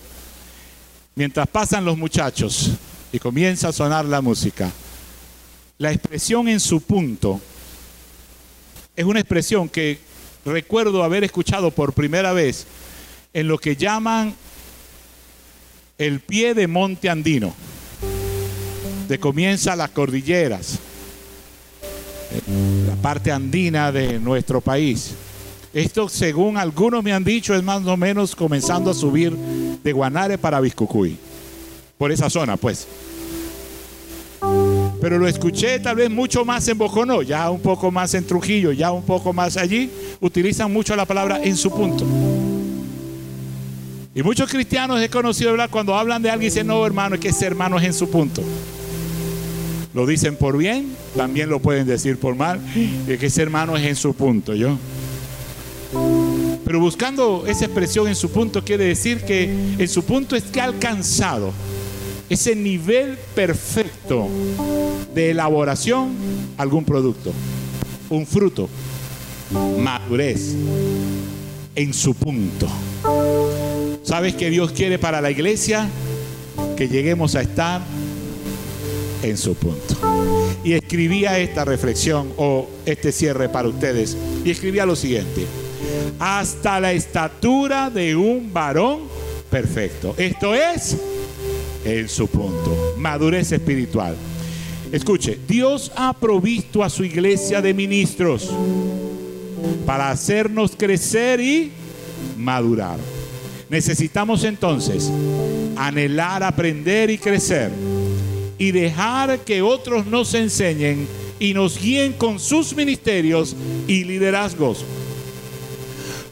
Mientras 1.16 1.50
pasan 1.50 1.84
los 1.84 1.98
muchachos 1.98 2.72
y 3.12 3.20
comienza 3.20 3.68
a 3.68 3.74
sonar 3.74 4.06
la 4.06 4.22
música, 4.22 4.72
la 5.80 5.92
expresión 5.92 6.48
en 6.48 6.62
su 6.62 6.80
punto 6.80 7.42
es 9.02 9.08
una 9.08 9.20
expresión 9.20 9.68
que 9.68 9.98
recuerdo 10.46 11.04
haber 11.04 11.24
escuchado 11.24 11.72
por 11.72 11.94
primera 11.94 12.34
vez 12.34 12.68
en 13.34 13.48
lo 13.48 13.58
que 13.58 13.76
llaman 13.76 14.36
el 15.98 16.20
pie 16.20 16.54
de 16.54 16.68
monte 16.68 17.10
andino, 17.10 17.52
de 19.08 19.20
comienza 19.20 19.76
las 19.76 19.90
cordilleras, 19.90 20.78
la 22.88 22.96
parte 22.98 23.32
andina 23.32 23.92
de 23.92 24.20
nuestro 24.20 24.62
país. 24.62 25.16
Esto, 25.74 26.08
según 26.08 26.58
algunos 26.58 27.04
me 27.04 27.12
han 27.12 27.24
dicho, 27.24 27.56
es 27.56 27.64
más 27.64 27.84
o 27.88 27.98
menos 27.98 28.36
comenzando 28.36 28.92
a 28.92 28.94
subir 28.94 29.36
de 29.36 29.94
Guanare 29.94 30.38
para 30.38 30.60
Biscucuy, 30.60 31.18
por 31.98 32.12
esa 32.12 32.30
zona, 32.30 32.56
pues 32.56 32.88
pero 35.02 35.18
lo 35.18 35.28
escuché 35.28 35.80
tal 35.80 35.96
vez 35.96 36.12
mucho 36.12 36.46
más 36.46 36.68
en 36.68 36.78
Boconó, 36.78 37.24
ya 37.24 37.50
un 37.50 37.60
poco 37.60 37.90
más 37.90 38.14
en 38.14 38.24
Trujillo, 38.24 38.72
ya 38.72 38.92
un 38.92 39.04
poco 39.04 39.34
más 39.34 39.58
allí, 39.58 39.90
utilizan 40.20 40.72
mucho 40.72 40.96
la 40.96 41.06
palabra 41.06 41.42
en 41.44 41.58
su 41.58 41.72
punto. 41.72 42.06
Y 44.14 44.22
muchos 44.22 44.48
cristianos 44.48 45.02
he 45.02 45.10
conocido 45.10 45.50
hablar 45.50 45.72
cuando 45.72 45.96
hablan 45.96 46.22
de 46.22 46.30
alguien 46.30 46.52
dicen, 46.52 46.68
no 46.68 46.86
hermano, 46.86 47.16
es 47.16 47.22
que 47.22 47.30
ese 47.30 47.48
hermano 47.48 47.80
es 47.80 47.86
en 47.86 47.94
su 47.94 48.12
punto. 48.12 48.44
Lo 49.96 50.06
dicen 50.06 50.36
por 50.36 50.56
bien, 50.56 50.96
también 51.18 51.50
lo 51.50 51.60
pueden 51.60 51.88
decir 51.88 52.20
por 52.20 52.36
mal, 52.36 52.62
es 53.08 53.18
que 53.18 53.26
ese 53.26 53.42
hermano 53.42 53.76
es 53.76 53.86
en 53.86 53.96
su 53.96 54.14
punto, 54.14 54.54
yo. 54.54 54.78
Pero 56.64 56.80
buscando 56.80 57.46
esa 57.48 57.66
expresión 57.66 58.08
en 58.08 58.16
su 58.16 58.30
punto 58.30 58.64
quiere 58.64 58.86
decir 58.86 59.22
que 59.22 59.46
en 59.80 59.88
su 59.88 60.04
punto 60.04 60.36
es 60.36 60.44
que 60.44 60.62
ha 60.62 60.66
alcanzado 60.66 61.52
ese 62.32 62.56
nivel 62.56 63.18
perfecto 63.36 64.30
de 65.14 65.32
elaboración 65.32 66.16
algún 66.58 66.86
producto, 66.86 67.34
un 68.10 68.26
fruto, 68.26 68.70
madurez 69.78 70.56
en 71.76 71.94
su 71.94 72.14
punto. 72.14 72.70
¿Sabes 74.04 74.36
que 74.36 74.50
Dios 74.50 74.72
quiere 74.72 74.98
para 74.98 75.20
la 75.20 75.30
iglesia? 75.30 75.90
Que 76.78 76.88
lleguemos 76.88 77.36
a 77.36 77.42
estar 77.42 77.82
en 79.24 79.38
su 79.38 79.54
punto. 79.56 79.98
Y 80.64 80.72
escribía 80.72 81.38
esta 81.38 81.66
reflexión 81.66 82.32
o 82.38 82.70
este 82.86 83.12
cierre 83.12 83.50
para 83.50 83.68
ustedes. 83.68 84.16
Y 84.46 84.52
escribía 84.52 84.86
lo 84.86 84.96
siguiente. 84.96 85.46
Hasta 86.18 86.80
la 86.80 86.94
estatura 86.94 87.90
de 87.90 88.16
un 88.16 88.54
varón 88.54 89.02
perfecto. 89.50 90.16
Esto 90.18 90.56
es 90.56 90.96
en 91.86 92.10
su 92.10 92.28
punto. 92.28 92.96
Madurez 92.98 93.52
espiritual. 93.52 94.16
Escuche, 94.92 95.40
Dios 95.48 95.92
ha 95.96 96.14
provisto 96.14 96.84
a 96.84 96.90
su 96.90 97.04
iglesia 97.04 97.62
de 97.62 97.74
ministros 97.74 98.50
para 99.86 100.12
hacernos 100.12 100.74
crecer 100.78 101.40
y 101.40 101.72
madurar. 102.38 102.98
Necesitamos 103.70 104.44
entonces 104.44 105.10
anhelar, 105.78 106.44
aprender 106.44 107.10
y 107.10 107.18
crecer 107.18 107.72
y 108.58 108.72
dejar 108.72 109.40
que 109.40 109.62
otros 109.62 110.06
nos 110.06 110.34
enseñen 110.34 111.08
y 111.40 111.54
nos 111.54 111.82
guíen 111.82 112.14
con 112.14 112.40
sus 112.40 112.76
ministerios 112.76 113.56
y 113.88 114.04
liderazgos. 114.04 114.86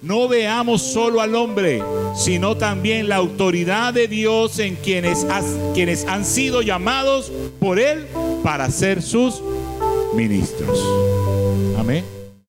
No 0.09 0.27
veamos 0.27 0.81
solo 0.81 1.21
al 1.21 1.35
hombre, 1.35 1.83
sino 2.15 2.57
también 2.57 3.09
la 3.09 3.17
autoridad 3.17 3.93
de 3.93 4.07
Dios 4.07 4.57
en 4.57 4.75
quienes, 4.75 5.23
quienes 5.75 6.03
han 6.05 6.25
sido 6.25 6.63
llamados 6.63 7.31
por 7.59 7.79
Él 7.79 8.07
para 8.43 8.71
ser 8.71 9.03
sus 9.03 9.43
ministros. 10.15 10.83
Amén. 11.77 12.18